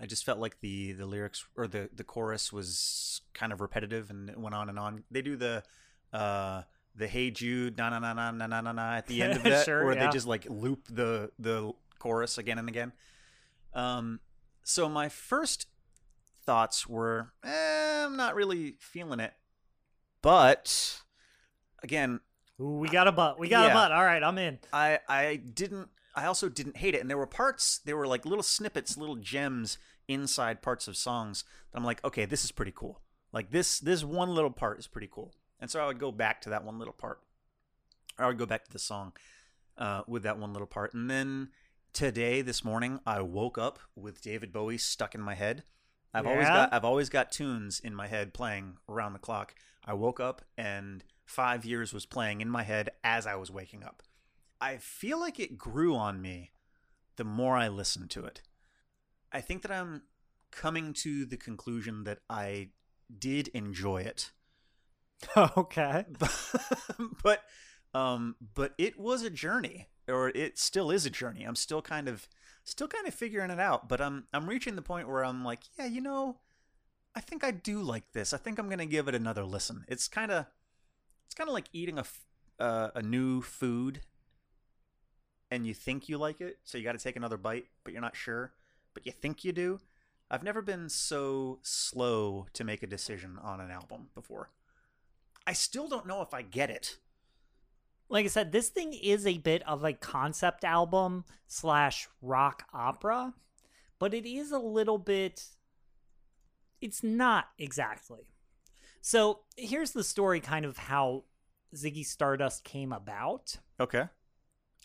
I 0.00 0.06
just 0.06 0.24
felt 0.24 0.38
like 0.38 0.60
the 0.60 0.92
the 0.92 1.06
lyrics 1.06 1.44
or 1.56 1.66
the 1.66 1.90
the 1.94 2.04
chorus 2.04 2.52
was 2.52 3.20
kind 3.34 3.52
of 3.52 3.60
repetitive 3.60 4.10
and 4.10 4.30
it 4.30 4.38
went 4.38 4.54
on 4.54 4.68
and 4.68 4.78
on. 4.78 5.04
They 5.10 5.22
do 5.22 5.36
the 5.36 5.62
uh, 6.12 6.62
the 6.94 7.08
Hey 7.08 7.30
Jude 7.30 7.76
na 7.76 7.88
na 7.90 7.98
na 7.98 8.12
na 8.14 8.30
na 8.30 8.46
na 8.46 8.60
na 8.60 8.72
na 8.72 8.94
at 8.96 9.06
the 9.06 9.22
end 9.22 9.34
of 9.34 9.42
that, 9.44 9.64
Sure, 9.64 9.84
where 9.84 9.94
yeah. 9.94 10.06
they 10.06 10.12
just 10.12 10.26
like 10.26 10.46
loop 10.48 10.86
the 10.88 11.30
the 11.38 11.72
chorus 11.98 12.38
again 12.38 12.58
and 12.58 12.68
again. 12.68 12.92
Um, 13.74 14.20
so 14.62 14.88
my 14.88 15.08
first 15.08 15.66
thoughts 16.44 16.86
were, 16.88 17.32
eh, 17.44 18.04
I'm 18.04 18.16
not 18.16 18.34
really 18.34 18.76
feeling 18.80 19.20
it, 19.20 19.34
but 20.22 21.00
again, 21.82 22.20
Ooh, 22.60 22.78
we 22.78 22.88
got 22.88 23.06
a 23.06 23.12
butt. 23.12 23.38
We 23.38 23.48
got 23.48 23.64
a 23.66 23.68
Yeah. 23.68 23.74
butt. 23.74 23.92
All 23.92 24.04
right, 24.04 24.22
I'm 24.22 24.38
in. 24.38 24.58
I 24.72 24.98
I 25.08 25.36
didn't 25.36 25.88
I 26.18 26.26
also 26.26 26.48
didn't 26.48 26.78
hate 26.78 26.94
it. 26.94 27.00
And 27.00 27.08
there 27.08 27.16
were 27.16 27.26
parts 27.26 27.78
there 27.84 27.96
were 27.96 28.06
like 28.06 28.26
little 28.26 28.42
snippets 28.42 28.96
little 28.96 29.16
gems 29.16 29.78
inside 30.08 30.62
parts 30.62 30.88
of 30.88 30.96
songs 30.96 31.44
that 31.70 31.78
I'm 31.78 31.84
like 31.84 32.02
okay 32.04 32.24
this 32.24 32.44
is 32.44 32.50
pretty 32.50 32.72
cool. 32.74 33.00
Like 33.32 33.50
this 33.50 33.78
this 33.78 34.02
one 34.02 34.34
little 34.34 34.50
part 34.50 34.78
is 34.78 34.86
pretty 34.86 35.08
cool. 35.10 35.34
And 35.60 35.70
so 35.70 35.80
I 35.80 35.86
would 35.86 35.98
go 35.98 36.12
back 36.12 36.40
to 36.42 36.50
that 36.50 36.64
one 36.64 36.78
little 36.78 36.94
part. 36.94 37.20
I 38.18 38.26
would 38.26 38.38
go 38.38 38.46
back 38.46 38.64
to 38.64 38.72
the 38.72 38.78
song 38.78 39.12
uh, 39.76 40.02
with 40.06 40.24
that 40.24 40.38
one 40.38 40.52
little 40.52 40.66
part. 40.66 40.92
And 40.94 41.08
then 41.08 41.50
today 41.92 42.42
this 42.42 42.64
morning 42.64 43.00
I 43.06 43.20
woke 43.20 43.58
up 43.58 43.78
with 43.94 44.20
David 44.20 44.52
Bowie 44.52 44.78
stuck 44.78 45.14
in 45.14 45.20
my 45.20 45.34
head. 45.34 45.62
I've 46.12 46.26
always 46.26 46.48
got 46.48 46.72
I've 46.72 46.84
always 46.84 47.08
got 47.08 47.30
tunes 47.30 47.80
in 47.80 47.94
my 47.94 48.08
head 48.08 48.34
playing 48.34 48.78
around 48.88 49.12
the 49.12 49.18
clock. 49.20 49.54
I 49.84 49.94
woke 49.94 50.18
up 50.18 50.42
and 50.56 51.04
5 51.26 51.64
years 51.64 51.92
was 51.92 52.06
playing 52.06 52.40
in 52.40 52.48
my 52.50 52.62
head 52.62 52.90
as 53.04 53.26
I 53.26 53.36
was 53.36 53.50
waking 53.50 53.84
up 53.84 54.02
I 54.60 54.76
feel 54.76 55.20
like 55.20 55.38
it 55.38 55.58
grew 55.58 55.94
on 55.94 56.20
me 56.20 56.52
the 57.16 57.24
more 57.24 57.56
I 57.56 57.68
listened 57.68 58.10
to 58.10 58.24
it. 58.24 58.42
I 59.32 59.40
think 59.40 59.62
that 59.62 59.72
I'm 59.72 60.02
coming 60.50 60.92
to 60.94 61.26
the 61.26 61.36
conclusion 61.36 62.04
that 62.04 62.20
I 62.30 62.70
did 63.16 63.48
enjoy 63.48 64.02
it. 64.02 64.32
okay. 65.36 66.04
but 67.22 67.42
um 67.94 68.36
but 68.54 68.74
it 68.78 68.98
was 68.98 69.22
a 69.22 69.30
journey 69.30 69.88
or 70.06 70.28
it 70.30 70.58
still 70.58 70.90
is 70.90 71.06
a 71.06 71.10
journey. 71.10 71.44
I'm 71.44 71.56
still 71.56 71.82
kind 71.82 72.08
of 72.08 72.28
still 72.64 72.88
kind 72.88 73.06
of 73.06 73.14
figuring 73.14 73.50
it 73.50 73.60
out, 73.60 73.88
but 73.88 74.00
I'm 74.00 74.24
I'm 74.32 74.48
reaching 74.48 74.76
the 74.76 74.82
point 74.82 75.08
where 75.08 75.24
I'm 75.24 75.44
like, 75.44 75.60
yeah, 75.78 75.86
you 75.86 76.00
know, 76.00 76.38
I 77.14 77.20
think 77.20 77.44
I 77.44 77.50
do 77.50 77.82
like 77.82 78.12
this. 78.12 78.32
I 78.32 78.38
think 78.38 78.58
I'm 78.58 78.66
going 78.66 78.78
to 78.78 78.86
give 78.86 79.08
it 79.08 79.14
another 79.14 79.44
listen. 79.44 79.84
It's 79.88 80.08
kind 80.08 80.30
of 80.30 80.46
it's 81.26 81.34
kind 81.34 81.48
of 81.48 81.54
like 81.54 81.68
eating 81.72 81.98
a 81.98 82.04
uh, 82.60 82.90
a 82.94 83.02
new 83.02 83.42
food 83.42 84.00
and 85.50 85.66
you 85.66 85.74
think 85.74 86.08
you 86.08 86.18
like 86.18 86.40
it, 86.40 86.58
so 86.64 86.78
you 86.78 86.84
got 86.84 86.92
to 86.92 86.98
take 86.98 87.16
another 87.16 87.36
bite, 87.36 87.66
but 87.84 87.92
you're 87.92 88.02
not 88.02 88.16
sure, 88.16 88.52
but 88.94 89.06
you 89.06 89.12
think 89.12 89.44
you 89.44 89.52
do. 89.52 89.80
I've 90.30 90.42
never 90.42 90.60
been 90.60 90.88
so 90.88 91.58
slow 91.62 92.46
to 92.52 92.64
make 92.64 92.82
a 92.82 92.86
decision 92.86 93.38
on 93.42 93.60
an 93.60 93.70
album 93.70 94.08
before. 94.14 94.50
I 95.46 95.54
still 95.54 95.88
don't 95.88 96.06
know 96.06 96.20
if 96.20 96.34
I 96.34 96.42
get 96.42 96.68
it. 96.68 96.98
Like 98.10 98.24
I 98.24 98.28
said, 98.28 98.52
this 98.52 98.68
thing 98.68 98.92
is 98.92 99.26
a 99.26 99.38
bit 99.38 99.62
of 99.66 99.84
a 99.84 99.92
concept 99.92 100.64
album 100.64 101.24
slash 101.46 102.08
rock 102.20 102.64
opera, 102.72 103.34
but 103.98 104.12
it 104.12 104.26
is 104.26 104.50
a 104.50 104.58
little 104.58 104.98
bit. 104.98 105.46
It's 106.80 107.02
not 107.02 107.48
exactly. 107.58 108.30
So 109.00 109.40
here's 109.56 109.92
the 109.92 110.04
story 110.04 110.40
kind 110.40 110.64
of 110.64 110.76
how 110.76 111.24
Ziggy 111.74 112.04
Stardust 112.04 112.64
came 112.64 112.92
about. 112.92 113.56
Okay. 113.80 114.04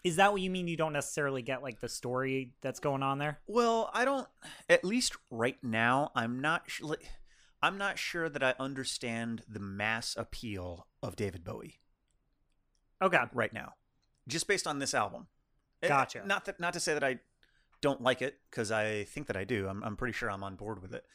Is 0.04 0.18
that 0.18 0.32
what 0.34 0.42
you 0.42 0.50
mean? 0.50 0.68
You 0.68 0.76
don't 0.76 0.94
necessarily 0.94 1.42
get 1.42 1.64
like 1.64 1.80
the 1.80 1.88
story 1.88 2.52
that's 2.62 2.80
going 2.80 3.04
on 3.04 3.20
there? 3.20 3.40
Well, 3.48 3.90
I 3.94 4.04
don't. 4.04 4.28
At 4.68 4.84
least 4.84 5.16
right 5.32 5.58
now, 5.64 6.12
I'm 6.14 6.42
not. 6.42 6.64
sh- 6.68 6.82
I'm 7.62 7.78
not 7.78 7.98
sure 7.98 8.28
that 8.28 8.44
I 8.44 8.54
understand 8.60 9.44
the 9.48 9.62
mass 9.62 10.16
appeal 10.18 10.88
of 11.02 11.16
David 11.16 11.46
Bowie 11.46 11.80
Okay. 13.02 13.20
right 13.34 13.54
now, 13.54 13.74
just 14.28 14.48
based 14.48 14.68
on 14.68 14.80
this 14.80 14.94
album. 14.94 15.28
Eh, 15.82 15.88
Gotcha. 15.88 16.26
Not 16.26 16.46
that. 16.46 16.60
Not 16.60 16.74
to 16.74 16.80
say 16.82 16.94
that 16.94 17.04
I 17.04 17.20
don't 17.80 18.02
like 18.02 18.22
it, 18.22 18.40
because 18.50 18.72
I 18.72 19.06
think 19.06 19.28
that 19.28 19.38
I 19.38 19.46
do. 19.46 19.68
I'm. 19.70 19.82
I'm 19.84 19.96
pretty 19.96 20.14
sure 20.14 20.30
I'm 20.30 20.44
on 20.44 20.56
board 20.58 20.82
with 20.82 20.94
it, 20.94 21.06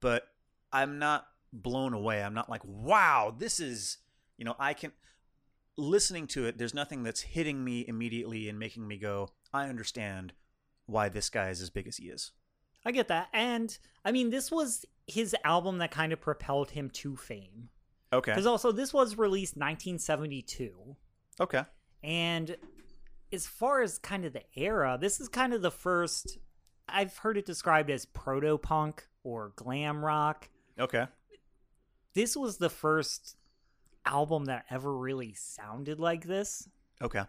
but 0.00 0.26
I'm 0.72 0.98
not 0.98 1.26
blown 1.52 1.94
away. 1.94 2.20
I'm 2.22 2.34
not 2.34 2.50
like, 2.50 2.62
wow, 2.64 3.32
this 3.36 3.60
is. 3.60 3.98
You 4.36 4.44
know, 4.44 4.56
I 4.58 4.74
can. 4.74 4.90
Listening 5.76 6.26
to 6.28 6.46
it, 6.46 6.58
there's 6.58 6.74
nothing 6.74 7.02
that's 7.02 7.22
hitting 7.22 7.64
me 7.64 7.84
immediately 7.86 8.48
and 8.48 8.58
making 8.58 8.86
me 8.86 8.96
go, 8.96 9.30
I 9.52 9.68
understand 9.68 10.32
why 10.86 11.08
this 11.08 11.30
guy 11.30 11.48
is 11.48 11.60
as 11.60 11.70
big 11.70 11.88
as 11.88 11.96
he 11.96 12.06
is. 12.06 12.32
I 12.84 12.92
get 12.92 13.08
that. 13.08 13.28
And 13.32 13.76
I 14.04 14.12
mean, 14.12 14.30
this 14.30 14.50
was 14.50 14.84
his 15.06 15.34
album 15.44 15.78
that 15.78 15.90
kind 15.90 16.12
of 16.12 16.20
propelled 16.20 16.70
him 16.70 16.90
to 16.90 17.16
fame. 17.16 17.70
Okay. 18.12 18.32
Because 18.32 18.46
also, 18.46 18.70
this 18.70 18.92
was 18.92 19.18
released 19.18 19.56
1972. 19.56 20.96
Okay. 21.40 21.62
And 22.02 22.56
as 23.32 23.46
far 23.46 23.82
as 23.82 23.98
kind 23.98 24.24
of 24.24 24.32
the 24.32 24.44
era, 24.54 24.98
this 25.00 25.20
is 25.20 25.28
kind 25.28 25.52
of 25.52 25.62
the 25.62 25.70
first. 25.70 26.38
I've 26.88 27.16
heard 27.18 27.38
it 27.38 27.46
described 27.46 27.90
as 27.90 28.04
proto 28.04 28.58
punk 28.58 29.06
or 29.24 29.52
glam 29.56 30.04
rock. 30.04 30.48
Okay. 30.78 31.06
This 32.14 32.36
was 32.36 32.58
the 32.58 32.70
first 32.70 33.36
album 34.04 34.46
that 34.46 34.66
ever 34.70 34.94
really 34.96 35.34
sounded 35.34 36.00
like 36.00 36.24
this. 36.24 36.68
Okay. 37.02 37.22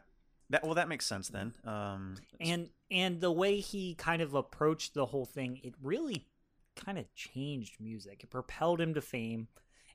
That 0.49 0.63
well, 0.63 0.75
that 0.75 0.89
makes 0.89 1.05
sense 1.05 1.29
then. 1.29 1.53
Um, 1.63 2.15
And 2.39 2.69
and 2.91 3.19
the 3.19 3.31
way 3.31 3.59
he 3.59 3.95
kind 3.95 4.21
of 4.21 4.33
approached 4.33 4.93
the 4.93 5.07
whole 5.07 5.25
thing, 5.25 5.59
it 5.63 5.73
really 5.81 6.27
kind 6.75 6.97
of 6.97 7.13
changed 7.15 7.79
music. 7.79 8.23
It 8.23 8.29
propelled 8.29 8.79
him 8.79 8.93
to 8.93 9.01
fame. 9.01 9.47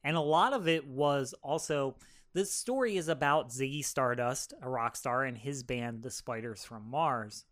And 0.03 0.17
a 0.17 0.21
lot 0.21 0.53
of 0.53 0.67
it 0.67 0.87
was 0.87 1.35
also 1.43 1.97
this 2.33 2.53
story 2.53 2.97
is 2.97 3.09
about 3.09 3.51
Ziggy 3.51 3.85
Stardust, 3.85 4.55
a 4.63 4.69
rock 4.69 4.97
star, 4.97 5.25
and 5.25 5.37
his 5.37 5.63
band, 5.63 6.03
the 6.03 6.11
Spiders 6.11 6.65
from 6.65 6.89
Mars. 6.89 7.45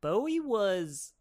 Bowie 0.00 0.40
was 0.40 1.12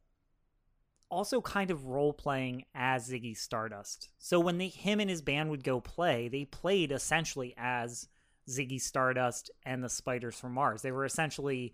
also 1.09 1.41
kind 1.41 1.71
of 1.71 1.85
role 1.85 2.13
playing 2.13 2.65
as 2.75 3.09
Ziggy 3.09 3.35
Stardust. 3.35 4.09
So 4.17 4.39
when 4.39 4.57
they, 4.57 4.67
him 4.67 4.99
and 4.99 5.09
his 5.09 5.21
band 5.21 5.49
would 5.49 5.63
go 5.63 5.79
play, 5.79 6.27
they 6.27 6.45
played 6.45 6.91
essentially 6.91 7.53
as 7.57 8.07
Ziggy 8.49 8.79
Stardust 8.81 9.51
and 9.65 9.83
the 9.83 9.89
Spiders 9.89 10.35
from 10.39 10.53
Mars. 10.53 10.81
They 10.81 10.91
were 10.91 11.05
essentially 11.05 11.73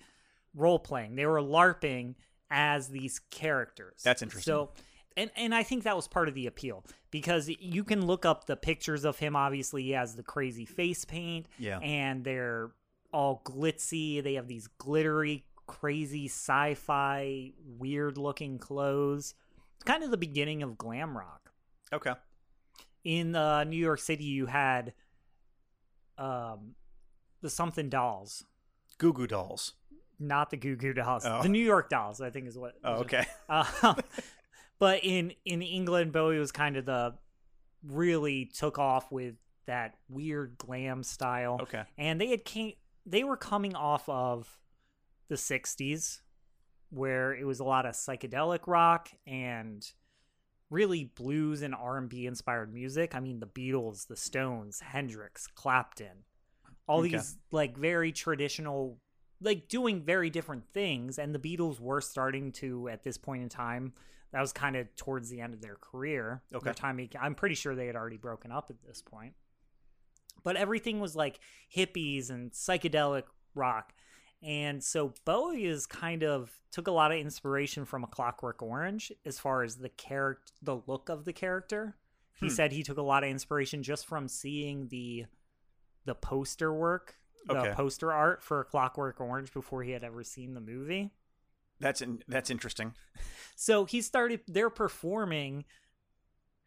role 0.54 0.80
playing. 0.80 1.15
They 1.15 1.25
were 1.25 1.42
LARPing 1.42 2.15
as 2.50 2.88
these 2.88 3.20
characters. 3.32 4.01
That's 4.04 4.22
interesting. 4.22 4.51
So, 4.51 4.72
and 5.18 5.32
and 5.36 5.56
I 5.56 5.63
think 5.63 5.84
that 5.84 5.96
was 5.96 6.08
part 6.08 6.27
of 6.27 6.34
the 6.36 6.48
appeal 6.48 6.84
because 7.12 7.50
you 7.60 7.84
can 7.84 8.06
look 8.06 8.25
up 8.25 8.46
the 8.46 8.56
pictures 8.58 9.06
of 9.06 9.18
him. 9.18 9.36
Obviously, 9.36 9.84
he 9.84 9.92
has 9.92 10.15
the 10.15 10.24
crazy 10.24 10.65
face 10.65 11.06
paint, 11.06 11.48
Yeah. 11.58 11.80
and 11.80 12.24
they're 12.24 12.72
all 13.13 13.42
glitzy. 13.46 14.22
They 14.22 14.34
have 14.34 14.48
these 14.48 14.68
glittery, 14.77 15.46
crazy 15.68 16.26
sci-fi, 16.28 17.54
weird-looking 17.66 18.60
clothes. 18.60 19.34
It's 19.76 19.84
kind 19.84 20.04
of 20.04 20.12
the 20.12 20.18
beginning 20.18 20.64
of 20.64 20.78
glam 20.78 21.18
rock 21.18 21.52
Okay. 21.94 22.14
in 23.04 23.36
uh, 23.36 23.64
New 23.66 23.78
York 23.78 24.00
City, 24.00 24.24
you 24.26 24.46
had 24.46 24.94
um, 26.18 26.76
the 27.42 27.50
something 27.50 27.90
dolls, 27.90 28.46
Goo 28.98 29.14
Goo 29.14 29.28
Dolls. 29.28 29.74
not 30.20 30.50
the 30.50 30.58
Goo 30.58 30.76
Goo 30.76 30.94
dolls. 30.94 31.26
Oh. 31.26 31.42
The 31.44 31.50
New 31.50 31.60
York 31.64 31.90
dolls, 31.90 32.22
I 32.22 32.30
think, 32.30 32.48
is 32.48 32.58
what. 32.58 32.76
Oh, 32.84 33.02
okay. 33.02 33.26
Uh, 33.50 33.96
but 34.80 35.02
in 35.04 35.34
in 35.46 35.62
England, 35.62 36.12
Bowie 36.12 36.40
was 36.40 36.52
kind 36.52 36.78
of 36.78 36.86
the 36.86 37.16
really 37.84 38.46
took 38.46 38.80
off 38.80 39.12
with 39.12 39.36
that 39.68 39.96
weird 40.10 40.58
glam 40.58 41.04
style, 41.04 41.60
Okay. 41.62 41.84
and 41.98 42.20
they 42.20 42.28
had 42.28 42.44
came 42.46 42.74
they 43.06 43.24
were 43.24 43.38
coming 43.38 43.76
off 43.76 44.08
of 44.10 44.58
the 45.27 45.36
'60s, 45.36 46.22
where 46.89 47.34
it 47.34 47.46
was 47.46 47.60
a 47.60 47.63
lot 47.63 47.86
of 47.86 47.94
psychedelic 47.94 48.67
rock 48.67 49.10
and 49.25 49.86
really 50.70 51.05
blues 51.15 51.62
and 51.62 51.75
R&B 51.75 52.25
inspired 52.25 52.74
music. 52.74 53.13
I 53.15 53.20
mean, 53.20 53.39
the 53.39 53.48
Beatles, 53.48 54.08
the 54.08 54.15
Stones, 54.15 54.79
Hendrix, 54.79 55.48
Clapton, 55.48 56.24
all 56.88 57.00
Okay. 57.01 57.10
these 57.10 57.38
like 57.51 57.77
very 57.77 58.12
traditional 58.12 59.00
like 59.41 59.67
doing 59.67 60.01
very 60.01 60.29
different 60.29 60.63
things 60.74 61.20
and 61.20 61.36
the 61.36 61.39
Beatles 61.39 61.79
were 61.79 62.01
starting 62.01 62.51
to 62.53 62.88
at 62.88 63.03
this 63.03 63.17
point 63.17 63.44
in 63.44 63.50
time 63.50 63.94
that 64.32 64.41
was 64.41 64.53
kind 64.53 64.75
of 64.75 64.94
towards 64.96 65.29
the 65.29 65.41
end 65.41 65.53
of 65.53 65.62
their 65.62 65.75
career. 65.75 66.41
Okay. 66.53 66.63
Their 66.63 66.74
time 66.74 67.10
I'm 67.20 67.36
pretty 67.36 67.55
sure 67.55 67.75
they 67.75 67.88
had 67.88 67.96
already 67.96 68.17
broken 68.17 68.51
up 68.51 68.67
at 68.70 68.82
this 68.86 69.01
point. 69.01 69.34
But 70.44 70.55
everything 70.55 71.00
was 71.00 71.15
like 71.15 71.39
hippies 71.75 72.29
and 72.29 72.51
psychedelic 72.51 73.24
rock. 73.55 73.94
And 74.46 74.84
so 74.84 75.14
Bowie 75.25 75.66
is 75.66 75.88
kind 75.88 76.24
of 76.24 76.52
took 76.72 76.88
a 76.88 76.92
lot 76.92 77.12
of 77.12 77.18
inspiration 77.18 77.84
from 77.84 78.04
a 78.04 78.08
Clockwork 78.08 78.62
Orange 78.62 79.12
as 79.25 79.40
far 79.40 79.64
as 79.64 79.78
the 79.78 79.90
character, 79.90 80.54
the 80.62 80.82
look 80.86 81.10
of 81.10 81.25
the 81.25 81.34
character. 81.34 81.98
He 82.40 82.48
Hmm. 82.48 82.54
said 82.54 82.72
he 82.72 82.84
took 82.84 82.98
a 82.98 83.02
lot 83.02 83.24
of 83.24 83.30
inspiration 83.30 83.82
just 83.82 84.06
from 84.06 84.28
seeing 84.28 84.88
the 84.90 85.25
the 86.06 86.14
poster 86.14 86.72
work, 86.72 87.16
the 87.48 87.58
Okay. 87.58 87.74
poster 87.74 88.12
art 88.14 88.44
for 88.44 88.60
A 88.60 88.66
Clockwork 88.66 89.20
Orange 89.20 89.52
before 89.52 89.82
he 89.82 89.90
had 89.92 90.04
ever 90.04 90.24
seen 90.24 90.54
the 90.54 90.62
movie. 90.62 91.12
That's 91.80 92.02
in, 92.02 92.22
that's 92.28 92.50
interesting. 92.52 92.94
So 93.56 93.86
he 93.86 94.02
started 94.02 94.42
they're 94.48 94.70
performing 94.70 95.66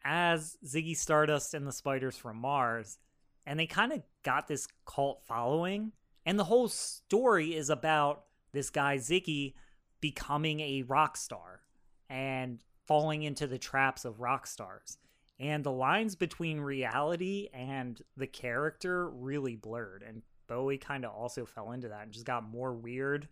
as 0.03 0.57
Ziggy 0.65 0.97
Stardust 0.97 1.53
and 1.53 1.67
the 1.67 1.71
Spiders 1.71 2.17
from 2.17 2.37
Mars, 2.37 2.97
and 3.45 3.59
they 3.59 3.67
kind 3.67 3.91
of 3.93 4.01
got 4.23 4.47
this 4.47 4.67
cult 4.85 5.23
following. 5.25 5.91
And 6.25 6.37
the 6.37 6.43
whole 6.45 6.67
story 6.67 7.55
is 7.55 7.69
about 7.69 8.25
this 8.51 8.69
guy 8.69 8.97
Ziggy 8.97 9.53
becoming 10.01 10.59
a 10.59 10.83
rock 10.83 11.17
star 11.17 11.61
and 12.09 12.63
falling 12.87 13.23
into 13.23 13.47
the 13.47 13.57
traps 13.57 14.05
of 14.05 14.19
rock 14.19 14.47
stars. 14.47 14.97
And 15.39 15.63
the 15.63 15.71
lines 15.71 16.15
between 16.15 16.59
reality 16.59 17.49
and 17.53 18.01
the 18.17 18.27
character 18.27 19.09
really 19.09 19.55
blurred. 19.55 20.03
And 20.05 20.23
Bowie 20.47 20.77
kind 20.77 21.05
of 21.05 21.13
also 21.13 21.45
fell 21.45 21.71
into 21.71 21.87
that 21.89 22.03
and 22.03 22.11
just 22.11 22.25
got 22.25 22.43
more 22.43 22.73
weird. 22.73 23.29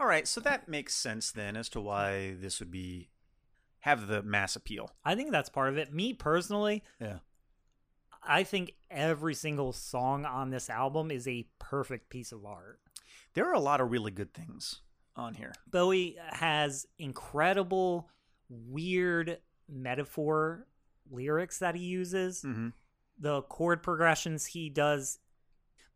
All 0.00 0.06
right, 0.06 0.26
so 0.26 0.40
that 0.40 0.68
makes 0.68 0.94
sense 0.94 1.30
then 1.30 1.56
as 1.56 1.68
to 1.70 1.80
why 1.80 2.34
this 2.40 2.58
would 2.58 2.70
be 2.70 3.10
have 3.80 4.08
the 4.08 4.22
mass 4.22 4.56
appeal. 4.56 4.90
I 5.04 5.14
think 5.14 5.30
that's 5.30 5.48
part 5.48 5.68
of 5.68 5.78
it. 5.78 5.92
Me 5.92 6.12
personally, 6.12 6.82
Yeah. 7.00 7.18
I 8.28 8.44
think 8.44 8.74
every 8.90 9.34
single 9.34 9.72
song 9.72 10.26
on 10.26 10.50
this 10.50 10.68
album 10.68 11.10
is 11.10 11.26
a 11.26 11.48
perfect 11.58 12.10
piece 12.10 12.30
of 12.30 12.44
art. 12.44 12.78
There 13.34 13.48
are 13.48 13.54
a 13.54 13.60
lot 13.60 13.80
of 13.80 13.90
really 13.90 14.10
good 14.10 14.34
things 14.34 14.82
on 15.16 15.34
here. 15.34 15.52
Bowie 15.66 16.16
has 16.30 16.86
incredible, 16.98 18.10
weird 18.50 19.38
metaphor 19.68 20.66
lyrics 21.10 21.58
that 21.60 21.74
he 21.74 21.82
uses. 21.82 22.42
Mm-hmm. 22.42 22.68
The 23.18 23.42
chord 23.42 23.82
progressions 23.82 24.46
he 24.46 24.68
does. 24.68 25.18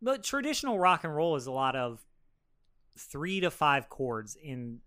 But 0.01 0.25
traditional 0.25 0.79
rock 0.79 1.05
and 1.05 1.14
roll 1.14 1.37
is 1.37 1.47
a 1.47 1.53
lot 1.53 1.77
of 1.77 2.05
three 2.99 3.40
to 3.40 3.51
five 3.51 3.88
chords 3.88 4.37
in 4.42 4.81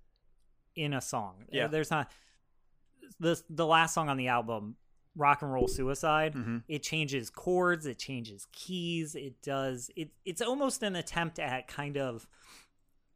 in 0.75 0.93
a 0.93 1.01
song. 1.01 1.45
Yeah. 1.51 1.67
There's 1.67 1.91
not 1.91 2.11
the 3.19 3.41
the 3.49 3.65
last 3.65 3.93
song 3.93 4.09
on 4.09 4.17
the 4.17 4.27
album, 4.27 4.75
Rock 5.15 5.41
and 5.41 5.51
Roll 5.51 5.67
Suicide. 5.67 6.33
Mm-hmm. 6.33 6.57
it 6.67 6.83
changes 6.83 7.29
chords 7.29 7.85
it 7.85 7.97
changes 7.97 8.47
keys 8.51 9.15
it 9.15 9.41
does 9.41 9.89
it 9.95 10.09
it's 10.25 10.41
almost 10.41 10.83
an 10.83 10.95
attempt 10.95 11.39
at 11.39 11.67
kind 11.67 11.97
of 11.97 12.27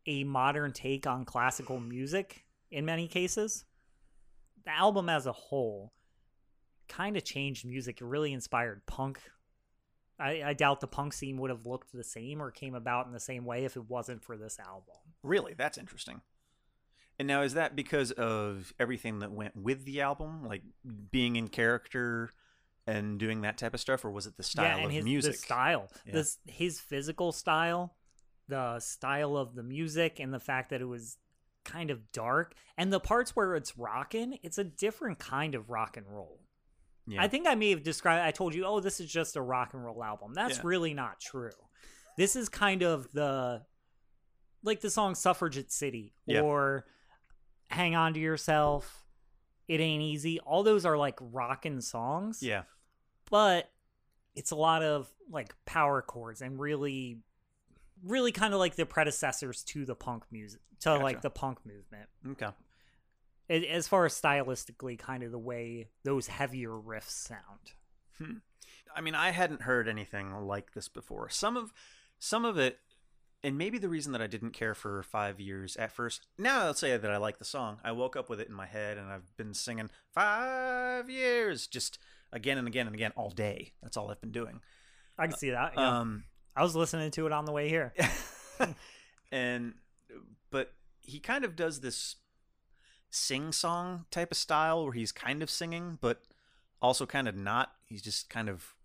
a 0.06 0.24
modern 0.24 0.72
take 0.72 1.06
on 1.06 1.26
classical 1.26 1.80
music 1.80 2.46
in 2.72 2.86
many 2.86 3.08
cases 3.08 3.66
the 4.66 4.72
album 4.72 5.10
as 5.10 5.26
a 5.26 5.32
whole 5.32 5.92
kind 6.88 7.18
of 7.18 7.24
changed 7.24 7.66
music 7.66 8.02
it 8.02 8.06
really 8.06 8.34
inspired 8.34 8.86
punk 8.86 9.20
I, 10.18 10.42
I 10.44 10.54
doubt 10.54 10.82
the 10.82 10.88
punk 10.88 11.14
scene 11.14 11.38
would 11.38 11.50
have 11.50 11.66
looked 11.66 11.94
the 11.94 12.04
same 12.04 12.42
or 12.42 12.52
came 12.52 12.76
about 12.76 13.06
in 13.06 13.14
the 13.14 13.20
same 13.20 13.46
way 13.46 13.66
if 13.66 13.76
it 13.78 13.90
wasn't 13.90 14.24
for 14.24 14.38
this 14.38 14.58
album 14.60 14.96
Really, 15.22 15.54
that's 15.54 15.78
interesting. 15.78 16.22
And 17.20 17.28
now 17.28 17.42
is 17.42 17.54
that 17.56 17.76
because 17.76 18.12
of 18.12 18.74
everything 18.80 19.20
that 19.20 19.32
went 19.32 19.56
with 19.56 19.84
the 19.86 20.02
album, 20.02 20.46
like 20.46 20.64
being 21.12 21.36
in 21.36 21.50
character 21.50 22.30
and 22.88 23.20
doing 23.20 23.42
that 23.42 23.58
type 23.58 23.74
of 23.74 23.80
stuff, 23.82 24.06
or 24.06 24.10
was 24.12 24.26
it 24.26 24.38
the 24.38 24.44
style 24.44 24.78
and 24.78 24.86
of 24.86 24.92
his, 24.92 25.04
music? 25.04 25.34
The 25.34 25.38
style, 25.38 25.92
Yeah. 26.06 26.14
this 26.14 26.38
his 26.46 26.80
physical 26.80 27.32
style, 27.34 27.96
the 28.48 28.80
style 28.80 29.36
of 29.36 29.54
the 29.56 29.64
music, 29.64 30.20
and 30.20 30.34
the 30.34 30.40
fact 30.40 30.70
that 30.70 30.82
it 30.82 30.86
was 30.86 31.18
kind 31.66 31.92
of 31.92 32.12
dark, 32.14 32.56
and 32.78 32.92
the 32.92 33.00
parts 33.02 33.36
where 33.36 33.54
it's 33.56 33.78
rocking, 33.78 34.40
it's 34.42 34.58
a 34.58 34.64
different 34.64 35.20
kind 35.20 35.54
of 35.56 35.70
rock 35.70 35.98
and 35.98 36.08
roll. 36.08 36.40
Yeah. 37.06 37.22
I 37.22 37.28
think 37.28 37.48
I 37.48 37.56
may 37.56 37.72
have 37.72 37.84
described. 37.84 38.26
I 38.26 38.32
told 38.32 38.56
you, 38.56 38.66
oh, 38.66 38.80
this 38.80 39.00
is 39.00 39.12
just 39.12 39.36
a 39.36 39.42
rock 39.42 39.74
and 39.74 39.84
roll 39.84 40.04
album. 40.04 40.34
That's 40.34 40.58
Yeah. 40.58 40.64
really 40.64 40.94
not 40.94 41.20
true. 41.20 41.52
This 42.18 42.36
is 42.36 42.48
kind 42.50 42.82
of 42.82 43.12
the 43.12 43.66
like 44.64 44.80
the 44.82 44.90
song 44.90 45.16
"Suffragette 45.16 45.72
City" 45.72 46.14
Yeah. 46.26 46.42
or 46.42 46.86
"Hang 47.70 47.96
On 47.96 48.14
to 48.14 48.20
Yourself." 48.20 49.06
It 49.68 49.80
ain't 49.80 50.02
easy. 50.02 50.40
All 50.40 50.64
those 50.64 50.84
are 50.84 50.98
like 50.98 51.16
rockin' 51.20 51.82
songs 51.82 52.42
yeah. 52.42 52.64
but 53.30 53.70
it's 54.36 54.50
a 54.50 54.56
lot 54.56 54.82
of 54.82 55.08
like 55.30 55.54
power 55.66 56.02
chords 56.02 56.42
and 56.42 56.60
really 56.60 57.20
really 58.04 58.32
kind 58.32 58.54
of 58.54 58.60
like 58.60 58.76
the 58.76 58.86
predecessors 58.86 59.64
to 59.64 59.86
the 59.86 59.94
punk 59.94 60.24
music 60.32 60.62
to 60.80 60.96
like 60.98 61.22
the 61.22 61.30
punk 61.30 61.60
movement 61.66 62.10
Okay. 62.32 62.50
As 63.70 63.88
far 63.88 64.06
as 64.06 64.20
stylistically 64.20 64.98
kind 64.98 65.22
of 65.22 65.32
the 65.32 65.40
way 65.40 65.90
those 66.04 66.28
heavier 66.28 66.72
riffs 66.72 67.10
sound 67.10 67.74
hmm. 68.18 68.38
I 68.96 69.02
mean, 69.02 69.16
I 69.16 69.32
hadn't 69.32 69.62
heard 69.62 69.88
anything 69.88 70.34
like 70.46 70.74
this 70.74 70.90
before. 70.90 71.30
Some 71.30 71.56
of 71.58 71.74
some 72.18 72.46
of 72.46 72.58
it 72.58 72.80
and 73.44 73.58
maybe 73.58 73.78
the 73.78 73.90
reason 73.90 74.12
that 74.12 74.22
I 74.22 74.28
didn't 74.28 74.52
care 74.52 74.76
for 74.76 75.02
5 75.04 75.40
years 75.40 75.76
at 75.78 75.92
first. 75.92 76.28
Now 76.38 76.62
I'll 76.66 76.74
say 76.74 76.96
that 76.98 77.10
I 77.12 77.18
like 77.18 77.38
the 77.40 77.46
song. 77.46 77.80
I 77.84 77.92
woke 77.94 78.16
up 78.16 78.30
with 78.30 78.40
it 78.42 78.48
in 78.50 78.54
my 78.54 78.66
head 78.66 78.98
and 78.98 79.10
I've 79.10 79.36
been 79.38 79.54
singing 79.54 79.90
5 80.14 81.10
years 81.10 81.68
just 81.68 82.00
again 82.32 82.58
and 82.58 82.68
again 82.68 82.86
and 82.88 82.96
again 82.96 83.12
all 83.16 83.30
day. 83.30 83.74
That's 83.82 83.96
all 83.98 84.12
I've 84.12 84.22
been 84.22 84.32
doing. 84.32 84.62
i 85.18 85.28
can 85.28 85.36
see 85.38 85.50
that 85.52 85.74
yeah. 85.76 86.00
Um 86.00 86.24
i 86.56 86.64
was 86.64 86.76
listening 86.76 87.12
to 87.12 87.26
it 87.26 87.32
on 87.32 87.46
the 87.46 87.52
way 87.52 87.70
here 87.70 87.94
and 89.32 89.74
but 90.52 90.74
he 91.00 91.20
kind 91.20 91.46
of 91.46 91.56
does 91.56 91.80
this 91.82 92.16
sing 93.10 93.52
song 93.52 94.06
type 94.12 94.32
of 94.32 94.38
style 94.38 94.84
where 94.84 94.94
he's 94.94 95.12
kind 95.12 95.42
of 95.44 95.50
singing 95.50 95.98
but 96.02 96.22
also 96.82 97.06
kind 97.06 97.28
of 97.28 97.36
not 97.36 97.72
he's 97.88 98.02
just 98.02 98.30
kind 98.30 98.50
of 98.50 98.76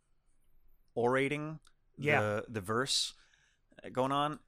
orating 0.97 1.59
Yeah. 1.99 2.21
the 2.21 2.45
the 2.49 2.61
verse 2.61 3.15
going 3.93 4.13
on 4.13 4.39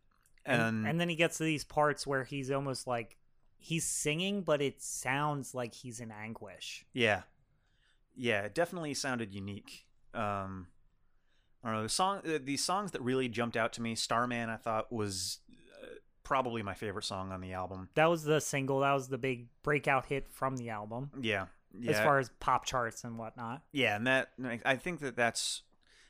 and, 0.44 0.62
and, 0.62 0.86
and 0.86 1.00
then 1.00 1.08
he 1.08 1.16
gets 1.16 1.38
to 1.38 1.44
these 1.44 1.64
parts 1.64 2.06
where 2.06 2.24
he's 2.24 2.50
almost 2.50 2.86
like 2.86 3.16
he's 3.58 3.84
singing 3.84 4.42
but 4.42 4.62
it 4.62 4.82
sounds 4.82 5.54
like 5.54 5.74
he's 5.74 6.00
in 6.00 6.10
anguish. 6.10 6.84
Yeah. 6.92 7.22
Yeah 8.14 8.42
it 8.42 8.54
definitely 8.54 8.94
sounded 8.94 9.34
unique. 9.34 9.86
Um 10.14 10.68
I 11.64 11.68
don't 11.68 11.78
know 11.78 11.82
the 11.82 11.88
song 11.88 12.20
uh, 12.26 12.38
the 12.42 12.56
songs 12.56 12.92
that 12.92 13.02
really 13.02 13.28
jumped 13.28 13.56
out 13.56 13.72
to 13.74 13.82
me 13.82 13.94
Starman 13.94 14.50
I 14.50 14.56
thought 14.56 14.92
was 14.92 15.38
uh, 15.50 15.86
probably 16.22 16.62
my 16.62 16.74
favorite 16.74 17.04
song 17.04 17.32
on 17.32 17.40
the 17.40 17.52
album. 17.52 17.88
That 17.94 18.10
was 18.10 18.24
the 18.24 18.40
single 18.40 18.80
that 18.80 18.92
was 18.92 19.08
the 19.08 19.18
big 19.18 19.48
breakout 19.62 20.06
hit 20.06 20.28
from 20.28 20.56
the 20.56 20.70
album. 20.70 21.10
Yeah 21.20 21.46
yeah. 21.80 21.92
as 21.92 21.98
far 21.98 22.18
as 22.18 22.30
pop 22.40 22.64
charts 22.64 23.04
and 23.04 23.18
whatnot. 23.18 23.62
Yeah, 23.72 23.96
and 23.96 24.06
that 24.06 24.30
I 24.64 24.76
think 24.76 25.00
that 25.00 25.16
that's 25.16 25.62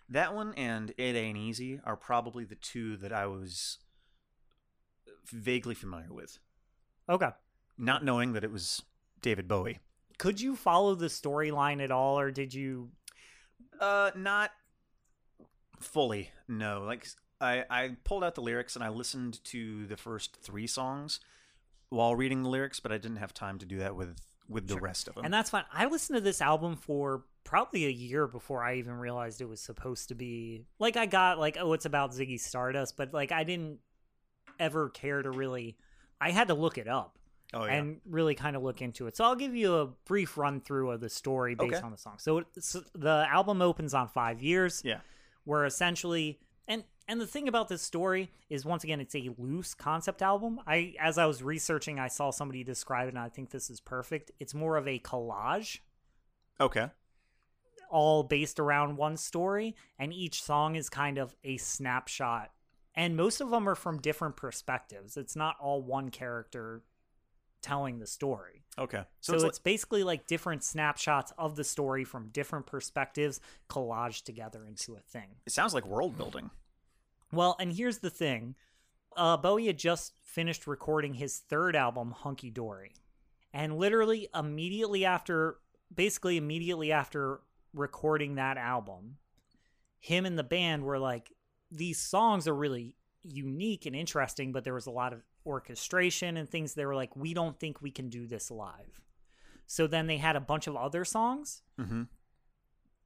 that 0.09 0.35
one 0.35 0.55
and 0.55 0.90
it 0.97 1.16
ain't 1.16 1.38
easy 1.38 1.81
are 1.85 1.97
probably 1.97 2.45
the 2.45 2.55
two 2.55 2.97
that 2.99 3.12
I 3.12 3.27
was 3.27 3.79
vaguely 5.33 5.75
familiar 5.75 6.12
with. 6.12 6.38
Okay. 7.09 7.31
not 7.79 8.05
knowing 8.05 8.33
that 8.33 8.42
it 8.45 8.51
was 8.51 8.83
David 9.21 9.47
Bowie. 9.49 9.79
Could 10.19 10.40
you 10.40 10.57
follow 10.57 10.95
the 10.95 11.07
storyline 11.07 11.83
at 11.83 11.90
all, 11.90 12.19
or 12.19 12.31
did 12.31 12.55
you? 12.55 12.90
Uh, 13.81 14.11
not 14.16 14.51
fully. 15.81 16.31
No, 16.49 16.83
like 16.87 17.07
I 17.40 17.64
I 17.69 17.97
pulled 18.05 18.25
out 18.25 18.35
the 18.35 18.40
lyrics 18.40 18.77
and 18.77 18.85
I 18.85 18.88
listened 18.88 19.42
to 19.45 19.87
the 19.87 19.97
first 19.97 20.37
three 20.42 20.66
songs 20.66 21.21
while 21.90 22.16
reading 22.16 22.42
the 22.42 22.49
lyrics, 22.49 22.81
but 22.81 22.92
I 22.92 22.99
didn't 22.99 23.19
have 23.19 23.35
time 23.35 23.59
to 23.59 23.66
do 23.66 23.79
that 23.79 23.95
with 23.95 24.16
with 24.49 24.69
the 24.69 24.75
Sure. 24.75 24.83
rest 24.83 25.07
of 25.09 25.14
them. 25.16 25.25
And 25.25 25.35
that's 25.35 25.51
fine. 25.51 25.64
I 25.73 25.87
listened 25.87 26.16
to 26.16 26.21
this 26.23 26.40
album 26.40 26.77
for 26.77 27.25
probably 27.46 27.87
a 27.87 27.90
year 27.90 28.26
before 28.26 28.62
I 28.62 28.74
even 28.74 28.94
realized 28.94 29.40
it 29.40 29.48
was 29.48 29.61
supposed 29.61 30.09
to 30.09 30.14
be 30.14 30.66
like 30.78 30.96
I 30.96 31.06
got 31.06 31.38
like 31.38 31.56
oh 31.59 31.72
it's 31.72 31.87
about 31.87 32.12
Ziggy 32.12 32.38
Stardust, 32.38 32.96
but 32.96 33.14
like 33.14 33.32
I 33.32 33.44
didn't 33.44 33.78
ever 34.61 34.90
care 34.90 35.22
to 35.22 35.30
really. 35.30 35.78
I 36.20 36.30
had 36.30 36.48
to 36.48 36.54
look 36.54 36.76
it 36.78 36.88
up 36.88 37.18
oh 37.54 37.64
yeah. 37.64 37.74
and 37.74 38.00
really 38.04 38.35
kind 38.35 38.56
of 38.56 38.62
look 38.62 38.82
into 38.82 39.06
it. 39.06 39.16
So 39.16 39.24
I'll 39.24 39.37
give 39.37 39.54
you 39.54 39.76
a 39.76 39.87
brief 40.06 40.37
run 40.37 40.61
through 40.61 40.90
of 40.90 41.00
the 41.00 41.09
story 41.09 41.54
based 41.54 41.74
Okay. 41.74 41.82
on 41.82 41.92
the 41.92 41.98
song. 41.98 42.16
So 42.18 42.44
it's, 42.56 42.76
the 42.94 43.26
album 43.30 43.62
opens 43.62 43.94
on 43.94 44.09
five 44.09 44.42
years. 44.42 44.82
Yeah. 44.85 45.00
Where 45.44 45.64
essentially 45.64 46.40
and 46.66 46.85
and 47.09 47.20
the 47.20 47.26
thing 47.26 47.46
about 47.46 47.68
this 47.68 47.82
story 47.82 48.32
is 48.50 48.64
once 48.64 48.82
again 48.82 49.00
it's 49.00 49.14
a 49.14 49.30
loose 49.38 49.72
concept 49.74 50.20
album. 50.20 50.59
I 50.66 50.94
as 51.00 51.16
I 51.16 51.26
was 51.26 51.42
researching 51.42 52.00
I 52.00 52.09
saw 52.09 52.30
somebody 52.30 52.64
describe 52.64 53.06
it 53.06 53.11
and 53.11 53.18
I 53.18 53.28
think 53.28 53.50
this 53.50 53.70
is 53.70 53.80
perfect. 53.80 54.32
It's 54.40 54.54
more 54.54 54.76
of 54.76 54.88
a 54.88 54.98
collage 54.98 55.78
okay. 56.61 56.90
All 57.90 58.22
based 58.22 58.59
around 58.59 58.96
one 58.96 59.16
story 59.16 59.75
and 59.99 60.12
each 60.12 60.42
song 60.42 60.77
is 60.77 60.88
kind 60.88 61.18
of 61.18 61.35
a 61.44 61.57
snapshot 61.57 62.51
and 62.96 63.14
most 63.14 63.40
of 63.40 63.51
them 63.51 63.68
are 63.68 63.75
from 63.75 64.01
different 64.01 64.37
perspectives. 64.37 65.16
It's 65.16 65.37
not 65.37 65.57
all 65.61 65.83
one 65.83 66.09
character 66.09 66.83
telling 67.61 67.99
the 67.99 68.07
story. 68.07 68.62
Okay. 68.79 69.05
So, 69.20 69.33
So, 69.33 69.35
it's, 69.35 69.44
it's, 69.44 69.59
basically 69.59 70.03
like 70.03 70.27
different 70.27 70.64
snapshots 70.64 71.33
of 71.37 71.57
the 71.57 71.64
story 71.64 72.05
from 72.05 72.29
different 72.29 72.66
perspectives 72.66 73.40
collaged 73.68 74.25
together 74.25 74.64
into 74.64 74.94
a 74.94 75.01
thing. 75.01 75.29
it 75.44 75.53
sounds 75.53 75.75
like 75.75 75.87
world 75.87 76.16
building. 76.16 76.51
Well, 77.33 77.57
and 77.61 77.72
here's 77.72 77.99
the 77.99 78.11
thing. 78.11 78.55
Uh, 79.16 79.37
Bowie 79.37 79.66
had 79.66 79.79
just 79.79 80.12
finished 80.22 80.66
recording 80.66 81.14
his 81.14 81.38
third 81.38 81.75
album, 81.77 82.12
Hunky 82.12 82.51
Dory. 82.51 82.92
And 83.53 83.79
literally 83.79 84.29
immediately 84.35 85.05
after, 85.05 85.57
basically 85.94 86.37
immediately 86.37 86.92
after 86.92 87.40
recording 87.77 88.35
that 88.35 88.57
album, 88.57 89.19
him 90.01 90.27
and 90.27 90.39
the 90.39 90.43
band 90.45 90.83
were 90.83 90.99
like, 90.99 91.33
these 91.71 91.99
songs 91.99 92.49
are 92.49 92.55
really 92.55 92.97
unique 93.23 93.87
and 93.87 93.95
interesting, 93.95 94.53
but 94.53 94.65
there 94.65 94.75
was 94.75 94.87
a 94.87 94.91
lot 94.91 95.12
of 95.12 95.23
orchestration 95.45 96.37
and 96.37 96.49
things. 96.49 96.75
They 96.75 96.87
were 96.87 96.95
like, 96.95 97.15
we 97.17 97.35
don't 97.35 97.59
think 97.59 97.81
we 97.83 97.91
can 97.91 98.09
do 98.09 98.27
this 98.27 98.51
live. 98.51 99.01
So 99.67 99.87
then 99.87 100.07
they 100.07 100.17
had 100.17 100.37
a 100.37 100.41
bunch 100.41 100.67
of 100.67 100.77
other 100.77 101.05
songs 101.05 101.62
Mm-hmm. 101.81 102.03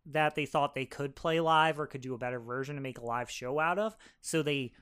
that 0.06 0.34
they 0.34 0.46
thought 0.46 0.74
they 0.74 0.86
could 0.86 1.16
play 1.16 1.40
live 1.40 1.80
or 1.80 1.86
could 1.86 2.00
do 2.02 2.14
a 2.14 2.18
better 2.18 2.38
version 2.40 2.76
to 2.76 2.82
make 2.82 2.98
a 2.98 3.04
live 3.04 3.30
show 3.30 3.58
out 3.58 3.78
of. 3.78 3.96
So 4.20 4.42
they 4.42 4.72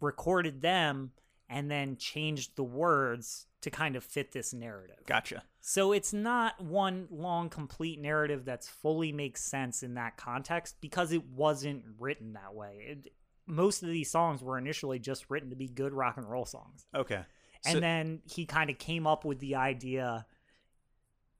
recorded 0.00 0.60
them 0.60 1.12
and 1.48 1.70
then 1.70 1.96
changed 1.96 2.56
the 2.56 2.62
words 2.64 3.46
to 3.60 3.70
kind 3.70 3.96
of 3.96 4.04
fit 4.04 4.32
this 4.32 4.52
narrative. 4.54 4.98
Gotcha. 5.06 5.42
So 5.60 5.92
it's 5.92 6.12
not 6.12 6.60
one 6.62 7.08
long 7.10 7.48
complete 7.48 8.00
narrative 8.00 8.44
that's 8.44 8.68
fully 8.68 9.12
makes 9.12 9.42
sense 9.42 9.82
in 9.82 9.94
that 9.94 10.16
context 10.16 10.76
because 10.80 11.12
it 11.12 11.24
wasn't 11.26 11.84
written 11.98 12.34
that 12.34 12.54
way. 12.54 12.84
It, 12.88 13.12
most 13.46 13.82
of 13.82 13.88
these 13.88 14.10
songs 14.10 14.42
were 14.42 14.58
initially 14.58 14.98
just 14.98 15.26
written 15.28 15.50
to 15.50 15.56
be 15.56 15.66
good 15.68 15.92
rock 15.92 16.16
and 16.18 16.28
roll 16.30 16.44
songs. 16.44 16.86
Okay. 16.94 17.22
And 17.64 17.72
So- 17.74 17.80
then 17.80 18.20
he 18.30 18.46
kind 18.46 18.70
of 18.70 18.78
came 18.78 19.06
up 19.06 19.24
with 19.24 19.40
the 19.40 19.56
idea 19.56 20.26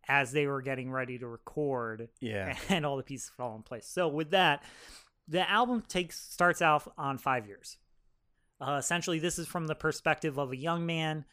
as 0.09 0.33
they 0.33 0.47
were 0.47 0.62
getting 0.62 0.90
ready 0.90 1.18
to 1.18 1.29
record 1.29 2.09
Yeah. 2.21 2.57
and 2.68 2.85
all 2.87 2.97
the 2.97 3.03
pieces 3.03 3.31
fall 3.37 3.55
in 3.57 3.62
place. 3.62 3.87
So 3.87 4.09
with 4.09 4.31
that, 4.31 4.62
the 5.29 5.49
album 5.49 5.83
takes 5.87 6.18
starts 6.18 6.62
out 6.62 6.90
on 6.97 7.18
five 7.18 7.47
years. 7.47 7.77
Uh, 8.61 8.77
essentially, 8.79 9.18
this 9.18 9.38
is 9.38 9.47
from 9.47 9.66
the 9.66 9.75
perspective 9.75 10.38
of 10.38 10.53
a 10.53 10.57
young 10.57 10.85
man. 10.87 11.25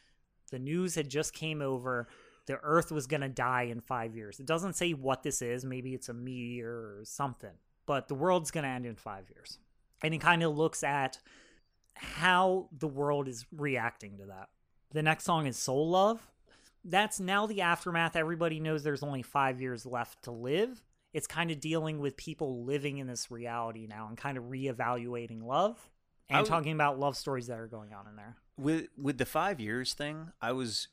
The 0.51 0.59
news 0.59 0.95
had 0.95 1.09
just 1.09 1.33
came 1.33 1.61
over. 1.61 2.07
The 2.45 2.59
Earth 2.61 2.91
was 2.91 3.07
going 3.07 3.21
to 3.21 3.29
die 3.29 3.63
in 3.63 3.81
five 3.81 4.15
years. 4.15 4.39
It 4.39 4.45
doesn't 4.45 4.75
say 4.75 4.91
what 4.91 5.23
this 5.23 5.41
is. 5.41 5.65
Maybe 5.65 5.93
it's 5.93 6.09
a 6.09 6.13
meteor 6.13 6.69
or 6.69 7.01
something. 7.03 7.53
But 7.87 8.07
the 8.07 8.15
world's 8.15 8.51
going 8.51 8.63
to 8.63 8.69
end 8.69 8.85
in 8.85 8.95
five 8.95 9.29
years, 9.29 9.59
and 10.03 10.13
he 10.13 10.19
kind 10.19 10.43
of 10.43 10.55
looks 10.55 10.83
at 10.83 11.19
how 11.95 12.69
the 12.77 12.87
world 12.87 13.27
is 13.27 13.45
reacting 13.51 14.17
to 14.17 14.25
that. 14.25 14.49
The 14.91 15.03
next 15.03 15.23
song 15.23 15.47
is 15.47 15.57
Soul 15.57 15.89
Love 15.89 16.31
that's 16.85 17.19
now 17.19 17.47
the 17.47 17.61
aftermath. 17.61 18.15
Everybody 18.15 18.59
knows 18.59 18.83
there's 18.83 19.03
only 19.03 19.23
five 19.23 19.59
years 19.59 19.85
left 19.85 20.23
to 20.23 20.31
live. 20.31 20.83
It's 21.13 21.27
kind 21.27 21.49
of 21.49 21.59
dealing 21.59 21.99
with 21.99 22.15
people 22.15 22.63
living 22.63 22.99
in 22.99 23.07
this 23.07 23.31
reality 23.31 23.87
now 23.87 24.07
and 24.07 24.17
kind 24.17 24.37
of 24.37 24.45
reevaluating 24.45 25.43
love 25.43 25.89
and 26.29 26.37
w- 26.45 26.49
talking 26.49 26.71
about 26.73 26.99
love 26.99 27.15
stories 27.17 27.47
that 27.47 27.59
are 27.59 27.67
going 27.67 27.93
on 27.93 28.07
in 28.07 28.15
there. 28.15 28.35
with 28.57 28.87
with 28.97 29.17
the 29.17 29.25
five 29.25 29.59
years 29.59 29.93
thing, 29.93 30.31
I 30.41 30.51
was 30.51 30.87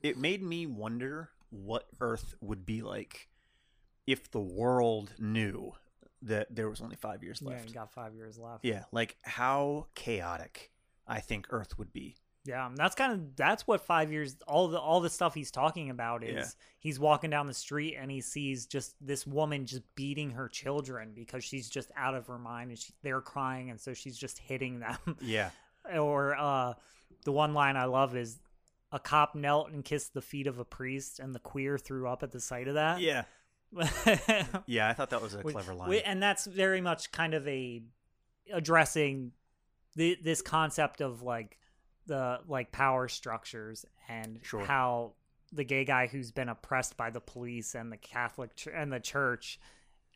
it 0.00 0.16
made 0.18 0.42
me 0.42 0.66
wonder 0.66 1.30
what 1.50 1.86
Earth 2.00 2.34
would 2.40 2.64
be 2.66 2.82
like 2.82 3.28
if 4.06 4.30
the 4.30 4.40
world 4.40 5.12
knew 5.18 5.72
that 6.22 6.54
there 6.54 6.68
was 6.70 6.80
only 6.80 6.96
five 6.96 7.22
years 7.22 7.40
Yeah, 7.42 7.50
left. 7.50 7.68
you 7.68 7.74
got 7.74 7.92
five 7.92 8.14
years 8.14 8.38
left. 8.38 8.64
Yeah, 8.64 8.84
like 8.92 9.16
how 9.22 9.86
chaotic 9.94 10.70
I 11.06 11.20
think 11.20 11.46
Earth 11.50 11.78
would 11.78 11.92
be. 11.92 12.16
Yeah, 12.44 12.70
that's 12.74 12.94
kind 12.96 13.12
of 13.12 13.36
that's 13.36 13.66
what 13.68 13.80
five 13.82 14.10
years. 14.10 14.36
All 14.48 14.66
the 14.68 14.78
all 14.80 15.00
the 15.00 15.10
stuff 15.10 15.32
he's 15.34 15.50
talking 15.52 15.90
about 15.90 16.24
is 16.24 16.34
Yeah. 16.34 16.44
he's 16.80 16.98
walking 16.98 17.30
down 17.30 17.46
the 17.46 17.54
street 17.54 17.96
and 17.96 18.10
he 18.10 18.20
sees 18.20 18.66
just 18.66 18.94
this 19.00 19.24
woman 19.26 19.64
just 19.64 19.82
beating 19.94 20.30
her 20.32 20.48
children 20.48 21.12
because 21.14 21.44
she's 21.44 21.70
just 21.70 21.92
out 21.96 22.14
of 22.14 22.26
her 22.26 22.38
mind 22.38 22.70
and 22.70 22.78
she, 22.78 22.92
they're 23.02 23.20
crying 23.20 23.70
and 23.70 23.80
so 23.80 23.94
she's 23.94 24.18
just 24.18 24.38
hitting 24.38 24.80
them. 24.80 24.98
Yeah, 25.20 25.50
or 25.94 26.34
uh 26.36 26.74
the 27.24 27.30
one 27.32 27.54
line 27.54 27.76
I 27.76 27.84
love 27.84 28.16
is 28.16 28.40
a 28.90 28.98
cop 28.98 29.36
knelt 29.36 29.70
and 29.70 29.84
kissed 29.84 30.12
the 30.12 30.20
feet 30.20 30.48
of 30.48 30.58
a 30.58 30.64
priest 30.64 31.20
and 31.20 31.32
the 31.34 31.38
queer 31.38 31.78
threw 31.78 32.08
up 32.08 32.24
at 32.24 32.32
the 32.32 32.40
sight 32.40 32.66
of 32.66 32.74
that. 32.74 33.00
yeah, 33.00 33.22
yeah. 34.66 34.88
I 34.88 34.92
thought 34.94 35.10
that 35.10 35.22
was 35.22 35.34
a 35.34 35.42
clever 35.42 35.74
line. 35.74 35.94
and 36.04 36.22
that's 36.22 36.44
very 36.46 36.80
much 36.80 37.12
kind 37.12 37.34
of 37.34 37.46
a 37.46 37.82
addressing 38.52 39.32
the, 39.94 40.18
this 40.22 40.42
concept 40.42 41.00
of 41.00 41.22
like 41.22 41.58
the 42.06 42.40
like 42.48 42.72
power 42.72 43.08
structures 43.08 43.84
and 44.08 44.40
Sure. 44.42 44.64
how 44.64 45.12
the 45.52 45.64
gay 45.64 45.84
guy 45.84 46.06
who's 46.06 46.30
been 46.32 46.48
oppressed 46.48 46.96
by 46.96 47.10
the 47.10 47.20
police 47.20 47.74
and 47.74 47.92
the 47.92 47.96
Catholic 47.96 48.54
ch- 48.56 48.68
and 48.74 48.92
the 48.92 49.00
church, 49.00 49.60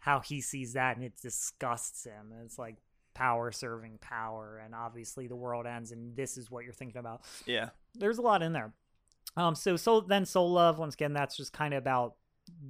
how 0.01 0.20
he 0.20 0.40
sees 0.40 0.72
that 0.72 0.96
and 0.96 1.05
it 1.05 1.12
disgusts 1.20 2.05
him. 2.05 2.33
And 2.33 2.42
it's 2.44 2.59
like 2.59 2.77
power 3.14 3.51
serving 3.53 3.99
power, 4.01 4.61
and 4.64 4.75
obviously 4.75 5.27
the 5.27 5.37
world 5.37 5.66
ends, 5.66 5.90
and 5.92 6.14
this 6.16 6.37
is 6.37 6.51
what 6.51 6.64
you're 6.64 6.72
thinking 6.72 6.99
about 6.99 7.22
yeah, 7.46 7.70
there's 7.94 8.18
a 8.18 8.22
lot 8.22 8.42
in 8.42 8.53
there. 8.53 8.72
Um, 9.37 9.55
so 9.55 9.77
so 9.77 10.01
then 10.01 10.25
soul 10.27 10.51
love 10.53 10.79
once 10.79 10.94
again 10.94 11.12
that's 11.12 11.37
just 11.37 11.53
kind 11.53 11.75
of 11.75 11.79
about 11.79 12.14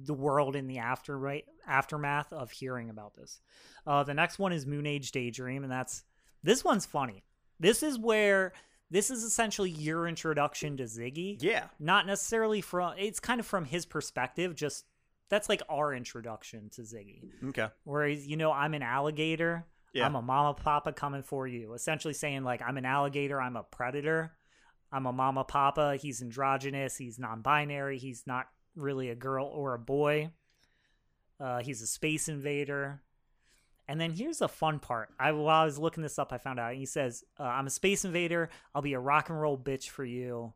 the 0.05 0.13
world 0.13 0.55
in 0.55 0.67
the 0.67 0.79
after 0.79 1.17
right 1.17 1.45
aftermath 1.67 2.31
of 2.33 2.49
hearing 2.51 2.89
about 2.89 3.15
this. 3.15 3.39
Uh, 3.85 4.03
the 4.03 4.13
next 4.13 4.39
one 4.39 4.51
is 4.51 4.65
Moon 4.65 4.85
Age 4.87 5.11
Daydream, 5.11 5.63
and 5.63 5.71
that's 5.71 6.03
this 6.43 6.63
one's 6.63 6.85
funny. 6.85 7.23
This 7.59 7.83
is 7.83 7.97
where 7.99 8.53
this 8.89 9.11
is 9.11 9.23
essentially 9.23 9.69
your 9.69 10.07
introduction 10.07 10.77
to 10.77 10.83
Ziggy. 10.83 11.37
yeah. 11.41 11.67
Not 11.79 12.07
necessarily 12.07 12.61
from 12.61 12.93
it's 12.97 13.19
kind 13.19 13.39
of 13.39 13.45
from 13.45 13.65
his 13.65 13.85
perspective. 13.85 14.55
Just 14.55 14.85
that's 15.29 15.49
like 15.49 15.61
our 15.69 15.93
introduction 15.93 16.69
to 16.71 16.81
Ziggy 16.83 17.21
Okay. 17.49 17.67
Whereas, 17.83 18.25
you 18.25 18.37
know, 18.37 18.51
I'm 18.51 18.73
an 18.73 18.83
alligator. 18.83 19.65
Yeah. 19.93 20.05
I'm 20.05 20.15
a 20.15 20.21
mama 20.21 20.53
papa 20.53 20.93
coming 20.93 21.23
for 21.23 21.47
you. 21.47 21.73
Essentially 21.73 22.13
saying 22.13 22.43
like 22.43 22.61
I'm 22.61 22.77
an 22.77 22.85
alligator, 22.85 23.41
I'm 23.41 23.55
a 23.55 23.63
predator. 23.63 24.33
I'm 24.91 25.05
a 25.05 25.11
mama 25.11 25.43
papa. 25.43 25.97
He's 25.97 26.21
androgynous. 26.21 26.95
He's 26.95 27.19
non-binary. 27.19 27.97
He's 27.99 28.23
not 28.25 28.45
really 28.75 29.09
a 29.09 29.15
girl 29.15 29.47
or 29.47 29.73
a 29.73 29.79
boy. 29.79 30.31
Uh, 31.39 31.59
he's 31.59 31.81
a 31.81 31.87
space 31.87 32.29
invader. 32.29 33.01
And 33.87 33.99
then 34.01 34.11
here's 34.11 34.41
a 34.41 34.47
fun 34.47 34.79
part. 34.79 35.09
I 35.19 35.31
while 35.31 35.61
I 35.61 35.65
was 35.65 35.79
looking 35.79 36.03
this 36.03 36.19
up, 36.19 36.33
I 36.33 36.37
found 36.37 36.59
out 36.59 36.73
he 36.73 36.85
says, 36.85 37.23
uh, 37.39 37.43
"I'm 37.43 37.67
a 37.67 37.69
space 37.69 38.03
invader. 38.03 38.49
I'll 38.75 38.81
be 38.81 38.93
a 38.93 38.99
rock 38.99 39.29
and 39.29 39.39
roll 39.39 39.57
bitch 39.57 39.89
for 39.89 40.03
you. 40.03 40.53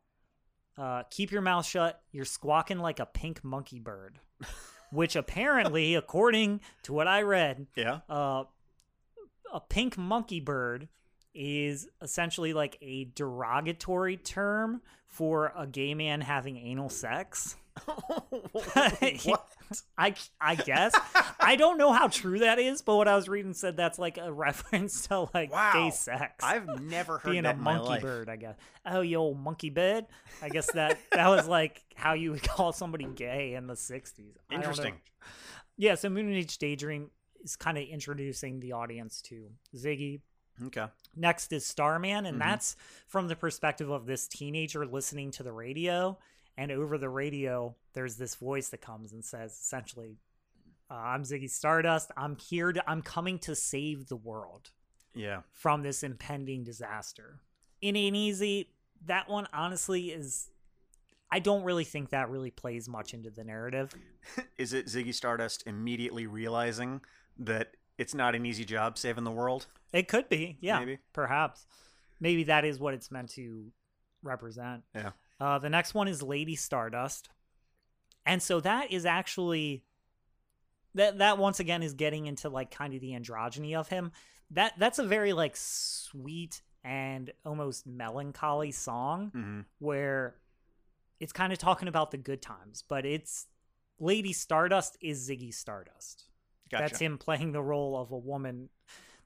Uh, 0.78 1.04
keep 1.10 1.32
your 1.32 1.41
mouth 1.41 1.65
shut. 1.65 2.02
You're 2.12 2.26
squawking 2.26 2.80
like 2.80 3.00
a 3.00 3.06
pink 3.06 3.44
monkey 3.44 3.80
bird." 3.80 4.20
Which 4.91 5.15
apparently, 5.15 5.96
according 5.96 6.60
to 6.84 6.91
what 6.91 7.08
I 7.08 7.22
read, 7.22 7.67
Yeah. 7.78 8.00
uh, 8.10 8.44
a 9.54 9.62
pink 9.62 9.98
monkey 9.98 10.41
bird 10.41 10.89
is 11.34 11.88
essentially 12.02 12.52
like 12.52 12.78
a 12.82 13.06
derogatory 13.15 14.17
term 14.17 14.82
for 15.08 15.54
a 15.56 15.65
gay 15.65 15.94
man 15.94 16.20
having 16.20 16.58
anal 16.58 16.89
sex. 16.89 17.56
what? 18.52 19.48
I 19.98 20.16
I 20.42 20.56
guess 20.56 20.94
I 21.40 21.56
don't 21.56 21.78
know 21.78 21.94
how 21.94 22.08
true 22.10 22.40
that 22.40 22.60
is, 22.60 22.82
but 22.82 22.98
what 22.98 23.08
I 23.08 23.16
was 23.16 23.30
reading 23.30 23.54
said 23.54 23.78
that's 23.78 23.98
like 23.98 24.18
a 24.18 24.32
reference 24.34 25.08
to 25.08 25.30
like 25.34 25.52
Wow. 25.52 25.72
gay 25.74 25.92
sex. 25.92 26.44
I've 26.44 26.82
never 26.82 27.20
heard 27.20 27.32
being 27.32 27.44
that 27.44 27.56
a 27.56 27.58
monkey 27.60 28.02
bird, 28.02 28.28
I 28.30 28.36
guess. 28.36 28.56
Oh, 28.86 29.02
you 29.02 29.18
old 29.18 29.40
monkey 29.40 29.70
bird. 29.70 30.06
I 30.42 30.50
guess 30.50 30.72
that 30.74 31.00
that 31.14 31.28
was 31.30 31.48
like 31.48 31.82
how 31.96 32.14
you 32.14 32.32
would 32.32 32.44
call 32.44 32.74
somebody 32.74 33.06
gay 33.06 33.54
in 33.54 33.68
the 33.68 33.76
'60s. 33.76 34.20
I 34.20 34.24
don't 34.24 34.50
know. 34.50 34.56
Interesting. 34.56 34.96
Yeah, 35.78 35.96
so 35.96 36.10
Moon 36.10 36.34
Age 36.34 36.58
Daydream 36.58 37.10
is 37.44 37.56
kind 37.56 37.78
of 37.78 37.86
introducing 37.88 38.60
the 38.60 38.74
audience 38.74 39.22
to 39.24 39.48
Ziggy. 39.76 40.20
Okay. 40.66 40.86
Next 41.16 41.54
is 41.54 41.66
Starman, 41.66 42.26
and 42.26 42.36
Mhm. 42.36 42.40
that's 42.40 42.76
from 43.08 43.28
the 43.30 43.36
perspective 43.36 43.90
of 43.90 44.06
this 44.06 44.28
teenager 44.28 44.86
listening 44.86 45.32
to 45.32 45.44
the 45.44 45.52
radio. 45.52 46.20
And 46.58 46.72
over 46.72 46.98
the 46.98 47.10
radio, 47.10 47.76
there's 47.94 48.18
this 48.18 48.36
voice 48.36 48.70
that 48.70 48.82
comes 48.82 49.14
and 49.14 49.24
says, 49.24 49.52
essentially, 49.54 50.18
uh, 50.90 50.96
"I'm 50.96 51.24
Ziggy 51.24 51.50
Stardust. 51.50 52.12
I'm 52.18 52.36
here 52.36 52.72
to. 52.74 52.90
I'm 52.90 53.02
coming 53.02 53.40
to 53.40 53.56
save 53.56 54.08
the 54.08 54.16
world." 54.18 54.72
Yeah. 55.14 55.42
from 55.52 55.84
this 55.84 56.04
impending 56.04 56.64
disaster. 56.64 57.42
In 57.82 57.98
Ain't 57.98 58.16
Easy, 58.16 58.70
that 59.08 59.28
one 59.30 59.46
honestly 59.54 60.12
is. 60.12 60.50
I 61.30 61.40
don't 61.40 61.64
really 61.64 61.84
think 61.84 62.10
that 62.12 62.30
really 62.30 62.52
plays 62.52 62.88
much 62.88 63.14
into 63.14 63.30
the 63.30 63.44
narrative. 63.44 63.94
Is 64.58 64.72
it 64.74 64.86
Ziggy 64.88 65.14
Stardust 65.14 65.64
immediately 65.66 66.28
realizing 66.28 67.02
that 67.40 67.76
it's 67.98 68.14
not 68.14 68.36
an 68.36 68.46
easy 68.46 68.64
job 68.66 68.98
saving 68.98 69.24
the 69.26 69.32
world? 69.32 69.68
It 69.94 70.08
could 70.08 70.28
be, 70.30 70.58
yeah, 70.62 70.80
Maybe. 70.80 71.00
perhaps. 71.14 71.66
Maybe 72.22 72.44
that 72.46 72.64
is 72.66 72.80
what 72.80 72.94
it's 72.94 73.12
meant 73.12 73.30
to 73.32 73.72
represent. 74.24 74.84
Yeah. 74.96 75.12
Uh, 75.41 75.58
the 75.58 75.69
next 75.69 75.95
one 75.95 76.08
is 76.08 76.21
Lady 76.21 76.56
Stardust, 76.56 77.30
and 78.27 78.43
so 78.43 78.60
that 78.60 78.91
is 78.91 79.08
actually 79.08 79.84
that 80.93 81.17
that 81.17 81.39
once 81.39 81.60
again 81.60 81.82
is 81.82 81.95
getting 81.95 82.27
into 82.27 82.47
like 82.47 82.69
kind 82.69 82.93
of 82.93 83.01
the 83.01 83.13
androgyny 83.13 83.75
of 83.75 83.88
him. 83.88 84.12
That 84.51 84.73
that's 84.77 84.99
a 84.99 85.04
very 85.04 85.34
like 85.34 85.56
sweet 85.56 86.62
and 86.84 87.32
almost 87.43 87.88
melancholy 87.88 88.71
song. 88.71 89.32
Mm-hmm. 89.36 89.60
where 89.80 90.36
it's 91.19 91.34
kind 91.34 91.51
of 91.51 91.58
talking 91.58 91.88
about 91.88 92.12
the 92.12 92.17
good 92.17 92.43
times, 92.43 92.84
but 92.88 93.04
it's 93.04 93.47
Lady 93.99 94.34
Stardust 94.34 94.95
is 95.01 95.27
Ziggy 95.27 95.51
Stardust. 95.54 96.25
Gotcha. 96.69 96.84
That's 96.84 96.99
him 96.99 97.17
playing 97.17 97.51
the 97.51 97.62
role 97.62 97.99
of 97.99 98.12
a 98.12 98.17
woman. 98.17 98.69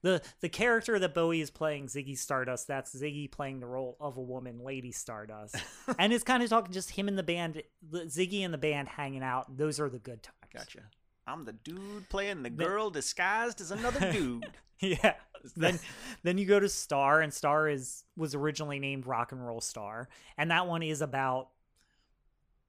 The 0.05 0.21
the 0.39 0.49
character 0.49 0.99
that 0.99 1.15
Bowie 1.15 1.41
is 1.41 1.49
playing, 1.49 1.87
Ziggy 1.87 2.15
Stardust, 2.15 2.67
that's 2.67 2.95
Ziggy 2.95 3.31
playing 3.31 3.59
the 3.59 3.65
role 3.65 3.97
of 3.99 4.17
a 4.17 4.21
woman, 4.21 4.59
Lady 4.63 4.91
Stardust. 4.91 5.55
and 5.97 6.13
it's 6.13 6.23
kind 6.23 6.43
of 6.43 6.49
talking 6.49 6.71
just 6.71 6.91
him 6.91 7.07
and 7.07 7.17
the 7.17 7.23
band, 7.23 7.63
Ziggy 7.91 8.45
and 8.45 8.53
the 8.53 8.59
band 8.59 8.87
hanging 8.87 9.23
out. 9.23 9.57
Those 9.57 9.79
are 9.79 9.89
the 9.89 9.97
good 9.97 10.21
times. 10.21 10.35
Gotcha. 10.53 10.81
I'm 11.25 11.43
the 11.43 11.53
dude 11.53 12.07
playing 12.09 12.43
the 12.43 12.51
girl 12.51 12.91
disguised 12.91 13.61
as 13.61 13.71
another 13.71 14.11
dude. 14.13 14.45
yeah. 14.79 15.15
Then 15.55 15.79
then 16.21 16.37
you 16.37 16.45
go 16.45 16.59
to 16.59 16.69
Star 16.69 17.21
and 17.21 17.33
Star 17.33 17.67
is 17.67 18.03
was 18.15 18.35
originally 18.35 18.77
named 18.77 19.07
Rock 19.07 19.31
and 19.31 19.43
Roll 19.43 19.59
Star 19.59 20.07
and 20.37 20.51
that 20.51 20.67
one 20.67 20.83
is 20.83 21.01
about 21.01 21.49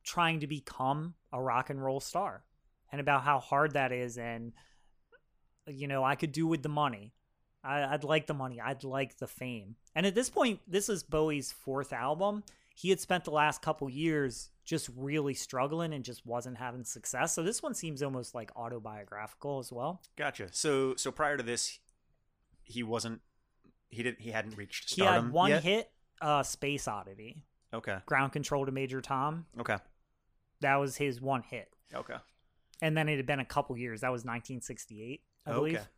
trying 0.05 0.41
to 0.41 0.47
become 0.47 1.15
a 1.33 1.43
rock 1.43 1.69
and 1.69 1.85
roll 1.85 2.01
star 2.01 2.45
and 2.93 3.01
about 3.01 3.25
how 3.25 3.41
hard 3.41 3.73
that 3.73 3.93
is 3.93 4.17
and 4.17 4.53
you 5.67 5.89
know 5.89 6.03
I 6.03 6.15
could 6.15 6.33
do 6.33 6.47
with 6.47 6.63
the 6.63 6.69
money. 6.71 7.13
I, 7.67 7.93
I'd 7.95 8.05
like 8.05 8.27
the 8.27 8.35
money. 8.35 8.61
I'd 8.61 8.85
like 8.85 9.19
the 9.19 9.27
fame. 9.27 9.77
And 9.95 10.07
at 10.07 10.15
this 10.15 10.31
point, 10.31 10.61
this 10.69 10.89
is 10.89 11.03
Bowie's 11.03 11.53
fourth 11.53 11.93
album. 11.93 12.45
He 12.75 12.91
had 12.91 13.01
spent 13.01 13.25
the 13.25 13.31
last 13.31 13.63
couple 13.63 13.89
years 13.89 14.51
just 14.65 14.91
really 14.97 15.33
struggling 15.35 15.93
and 15.95 16.05
just 16.05 16.27
wasn't 16.27 16.59
having 16.59 16.85
success. 16.85 17.33
So 17.33 17.43
this 17.43 17.63
one 17.63 17.75
seems 17.75 18.03
almost 18.03 18.35
like 18.35 18.51
autobiographical 18.57 19.59
as 19.59 19.73
well. 19.73 20.03
Gotcha. 20.17 20.49
So 20.53 20.95
so 20.97 21.11
prior 21.11 21.37
to 21.37 21.43
this, 21.43 21.79
he 22.65 22.83
wasn't. 22.83 23.21
He 23.89 24.03
didn't. 24.03 24.21
He 24.21 24.31
hadn't 24.31 24.57
reached 24.57 24.95
He 24.95 25.03
had 25.03 25.31
one 25.31 25.51
yet? 25.51 25.63
hit, 25.63 25.91
uh, 26.21 26.43
Space 26.43 26.87
Oddity, 26.89 27.45
Okay. 27.73 27.99
Ground 28.07 28.33
Control 28.33 28.67
to 28.67 28.73
Major 28.73 29.01
Tom. 29.01 29.47
Okay. 29.61 29.77
That 30.61 30.77
was 30.77 30.97
his 30.97 31.21
one 31.21 31.43
hit, 31.43 31.69
Okay. 31.95 32.17
and 32.83 32.97
then 32.97 33.09
it 33.09 33.17
had 33.17 33.27
been 33.27 33.41
a 33.41 33.45
couple 33.45 33.77
years. 33.79 34.01
That 34.01 34.11
was 34.11 34.25
1968, 34.25 35.23
I 35.47 35.53
believe. 35.53 35.89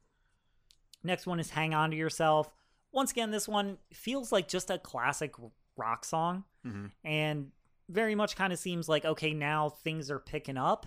Next 1.08 1.26
one 1.26 1.40
is 1.40 1.48
Hang 1.48 1.72
On 1.72 1.90
to 1.90 1.96
Yourself. 1.96 2.52
Once 2.92 3.12
again, 3.12 3.30
this 3.30 3.48
one 3.48 3.78
feels 3.94 4.30
like 4.30 4.46
just 4.46 4.68
a 4.68 4.78
classic 4.78 5.34
rock 5.74 6.04
song, 6.04 6.44
hmm 6.62 6.86
and 7.02 7.50
very 7.88 8.14
much 8.14 8.36
kind 8.36 8.52
of 8.52 8.58
seems 8.58 8.90
like 8.90 9.06
okay, 9.06 9.32
now 9.32 9.70
things 9.70 10.10
are 10.10 10.18
picking 10.18 10.58
up, 10.58 10.84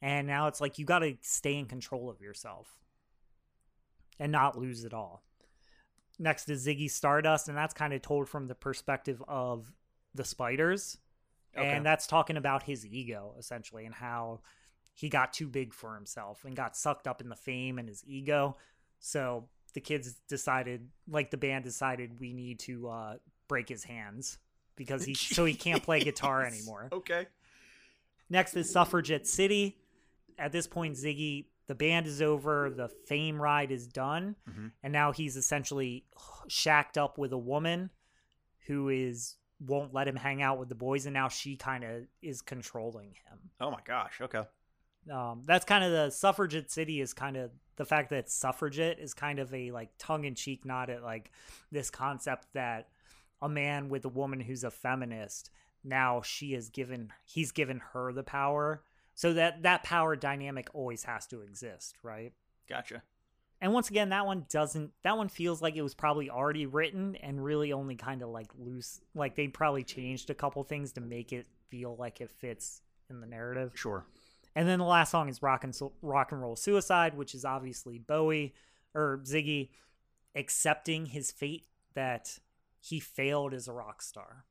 and 0.00 0.26
now 0.26 0.48
it's 0.48 0.60
like 0.60 0.80
you 0.80 0.84
got 0.84 0.98
to 0.98 1.16
stay 1.20 1.56
in 1.56 1.66
control 1.66 2.10
of 2.10 2.20
yourself 2.20 2.80
and 4.18 4.32
not 4.32 4.58
lose 4.58 4.84
it 4.84 4.92
all. 4.92 5.22
Next 6.18 6.48
is 6.48 6.66
Ziggy 6.66 6.90
Stardust, 6.90 7.48
and 7.48 7.56
that's 7.56 7.72
kind 7.72 7.92
of 7.92 8.02
told 8.02 8.28
from 8.28 8.48
the 8.48 8.56
perspective 8.56 9.22
of 9.28 9.72
the 10.12 10.24
spiders. 10.24 10.98
Okay. 11.56 11.68
And 11.68 11.86
that's 11.86 12.08
talking 12.08 12.36
about 12.36 12.64
his 12.64 12.84
ego, 12.84 13.34
essentially, 13.38 13.86
and 13.86 13.94
how 13.94 14.40
he 14.94 15.08
got 15.08 15.32
too 15.32 15.48
big 15.48 15.72
for 15.72 15.94
himself 15.94 16.44
and 16.44 16.56
got 16.56 16.76
sucked 16.76 17.06
up 17.06 17.20
in 17.20 17.28
the 17.28 17.36
fame 17.36 17.78
and 17.78 17.88
his 17.88 18.02
ego. 18.06 18.56
So 19.04 19.48
the 19.74 19.80
kids 19.80 20.14
decided, 20.28 20.88
like 21.08 21.30
the 21.30 21.36
band 21.36 21.64
decided, 21.64 22.18
we 22.20 22.32
need 22.32 22.60
to 22.60 22.88
uh, 22.88 23.16
break 23.48 23.68
his 23.68 23.82
hands 23.84 24.38
because 24.76 25.04
he 25.04 25.14
so 25.14 25.44
he 25.44 25.54
can't 25.54 25.82
play 25.82 26.00
guitar 26.00 26.44
anymore. 26.46 26.88
Okay. 26.92 27.26
Next 28.30 28.56
is 28.56 28.70
Suffragette 28.70 29.26
City. 29.26 29.76
At 30.38 30.52
this 30.52 30.66
point, 30.66 30.96
Ziggy, 30.96 31.46
the 31.66 31.74
band 31.74 32.06
is 32.06 32.22
over, 32.22 32.70
the 32.70 32.88
fame 32.88 33.40
ride 33.42 33.70
is 33.70 33.86
done, 33.86 34.36
Mhm. 34.48 34.72
and 34.82 34.92
now 34.92 35.12
he's 35.12 35.36
essentially 35.36 36.06
shacked 36.48 36.96
up 36.96 37.18
with 37.18 37.32
a 37.32 37.38
woman 37.38 37.90
who 38.66 38.88
is 38.88 39.36
won't 39.60 39.92
let 39.94 40.08
him 40.08 40.16
hang 40.16 40.42
out 40.42 40.58
with 40.58 40.68
the 40.68 40.74
boys, 40.74 41.06
and 41.06 41.14
now 41.14 41.28
she 41.28 41.56
kind 41.56 41.84
of 41.84 42.06
is 42.20 42.40
controlling 42.42 43.14
him. 43.28 43.50
Oh 43.60 43.70
my 43.70 43.80
gosh. 43.84 44.20
Okay. 44.20 44.44
Um, 45.10 45.42
that's 45.44 45.64
kind 45.64 45.82
of 45.82 45.90
the 45.90 46.10
Suffragette 46.10 46.70
City 46.70 47.00
is 47.00 47.12
kind 47.12 47.36
of 47.36 47.50
the 47.76 47.84
fact 47.84 48.10
that 48.10 48.30
suffragette 48.30 48.98
is 48.98 49.14
kind 49.14 49.38
of 49.38 49.52
a 49.54 49.70
like 49.70 49.90
tongue 49.98 50.24
in 50.24 50.34
cheek 50.34 50.64
nod 50.64 50.90
at 50.90 51.02
like 51.02 51.30
this 51.70 51.90
concept 51.90 52.46
that 52.54 52.88
a 53.40 53.48
man 53.48 53.88
with 53.88 54.04
a 54.04 54.08
woman 54.08 54.40
who's 54.40 54.64
a 54.64 54.70
feminist 54.70 55.50
now 55.82 56.22
she 56.22 56.54
is 56.54 56.68
given 56.68 57.10
he's 57.24 57.50
given 57.50 57.80
her 57.92 58.12
the 58.12 58.22
power 58.22 58.82
so 59.14 59.32
that 59.32 59.62
that 59.62 59.82
power 59.82 60.14
dynamic 60.16 60.68
always 60.74 61.04
has 61.04 61.26
to 61.26 61.40
exist 61.40 61.96
right 62.02 62.32
Gotcha. 62.68 63.02
and 63.60 63.72
once 63.72 63.90
again 63.90 64.10
that 64.10 64.26
one 64.26 64.46
doesn't 64.48 64.92
that 65.02 65.16
one 65.16 65.28
feels 65.28 65.60
like 65.60 65.74
it 65.74 65.82
was 65.82 65.94
probably 65.94 66.30
already 66.30 66.66
written 66.66 67.16
and 67.16 67.42
really 67.42 67.72
only 67.72 67.96
kind 67.96 68.22
of 68.22 68.28
like 68.28 68.50
loose 68.58 69.00
like 69.14 69.34
they 69.34 69.48
probably 69.48 69.82
changed 69.82 70.30
a 70.30 70.34
couple 70.34 70.62
things 70.62 70.92
to 70.92 71.00
make 71.00 71.32
it 71.32 71.46
feel 71.68 71.96
like 71.98 72.20
it 72.20 72.30
fits 72.30 72.82
in 73.10 73.20
the 73.20 73.26
narrative 73.26 73.72
Sure. 73.74 74.04
And 74.54 74.68
then 74.68 74.78
the 74.78 74.84
last 74.84 75.10
song 75.10 75.28
is 75.28 75.42
Rock 75.42 75.64
and 75.64 75.76
Rock 76.02 76.32
and 76.32 76.40
Roll 76.40 76.56
Suicide, 76.56 77.16
which 77.16 77.34
is 77.34 77.44
obviously 77.44 77.98
Bowie 77.98 78.54
or 78.94 79.20
Ziggy 79.24 79.70
accepting 80.34 81.06
his 81.06 81.30
fate 81.30 81.66
that 81.94 82.38
he 82.80 83.00
failed 83.00 83.54
as 83.54 83.68
a 83.68 83.72
rock 83.72 84.02
star. 84.02 84.44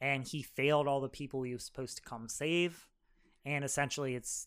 And 0.00 0.26
he 0.26 0.42
failed 0.42 0.88
all 0.88 1.00
the 1.00 1.08
people 1.08 1.42
he 1.42 1.52
was 1.52 1.64
supposed 1.64 1.96
to 1.96 2.02
come 2.02 2.28
save. 2.28 2.86
And 3.44 3.64
essentially 3.64 4.14
it's 4.14 4.46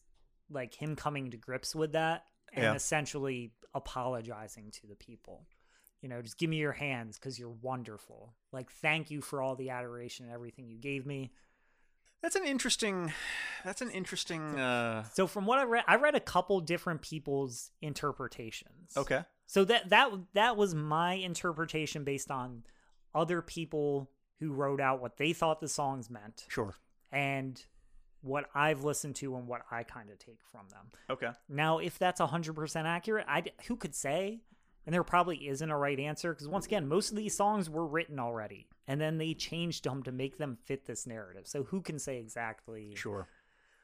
like 0.49 0.73
him 0.73 0.95
coming 0.95 1.31
to 1.31 1.37
grips 1.37 1.75
with 1.75 1.91
that 1.93 2.25
and 2.53 2.63
Yeah. 2.63 2.73
essentially 2.75 3.53
apologizing 3.73 4.71
to 4.71 4.87
the 4.87 4.95
people. 4.95 5.47
You 6.01 6.09
know, 6.09 6.21
just 6.21 6.37
give 6.37 6.49
me 6.49 6.57
your 6.57 6.73
hands 6.73 7.17
because 7.17 7.39
you're 7.39 7.49
wonderful. 7.49 8.33
Like, 8.51 8.69
thank 8.71 9.09
you 9.09 9.21
for 9.21 9.41
all 9.41 9.55
the 9.55 9.69
adoration 9.69 10.25
and 10.25 10.33
everything 10.33 10.67
you 10.67 10.77
gave 10.77 11.05
me. 11.05 11.31
That's 12.23 12.35
an 12.37 12.45
interesting. 12.45 13.13
That's 13.63 13.81
an 13.81 13.91
interesting. 13.91 14.57
uh 14.59 15.03
So 15.13 15.27
from 15.27 15.45
what 15.45 15.59
I 15.59 15.63
read, 15.63 15.83
I 15.87 15.97
read 15.97 16.15
a 16.15 16.19
couple 16.19 16.59
different 16.61 17.01
people's 17.03 17.69
interpretations. 17.81 18.95
Okay. 18.97 19.21
So 19.45 19.65
that 19.65 19.89
that 19.89 20.09
that 20.33 20.57
was 20.57 20.73
my 20.73 21.13
interpretation 21.13 22.03
based 22.03 22.31
on 22.31 22.63
other 23.13 23.41
people 23.41 24.09
who 24.39 24.51
wrote 24.51 24.81
out 24.81 25.01
what 25.01 25.17
they 25.17 25.33
thought 25.33 25.59
the 25.61 25.67
songs 25.67 26.09
meant 26.09 26.45
Sure. 26.49 26.73
and 27.11 27.63
what 28.21 28.45
I've 28.55 28.83
listened 28.83 29.15
to 29.17 29.35
and 29.35 29.47
what 29.47 29.61
I 29.69 29.83
kind 29.83 30.09
of 30.09 30.17
take 30.17 30.39
from 30.51 30.67
them. 30.69 30.87
Okay. 31.09 31.29
Now, 31.49 31.79
if 31.79 31.99
that's 31.99 32.21
100% 32.21 32.85
accurate, 32.85 33.25
I 33.27 33.43
who 33.67 33.75
could 33.75 33.93
say? 33.93 34.41
And 34.85 34.93
there 34.93 35.03
probably 35.03 35.47
isn't 35.47 35.69
a 35.69 35.77
right 35.77 35.99
answer 35.99 36.33
because 36.33 36.47
once 36.47 36.65
again, 36.65 36.87
most 36.87 37.09
of 37.09 37.17
these 37.17 37.35
songs 37.35 37.69
were 37.69 37.85
written 37.85 38.19
already 38.19 38.67
and 38.87 38.99
then 38.99 39.17
they 39.17 39.33
changed 39.33 39.85
them 39.85 40.03
to 40.03 40.11
make 40.11 40.37
them 40.37 40.57
fit 40.65 40.85
this 40.85 41.07
narrative. 41.07 41.47
So 41.47 41.63
who 41.63 41.81
can 41.81 41.99
say 41.99 42.17
exactly? 42.17 42.93
Sure. 42.95 43.27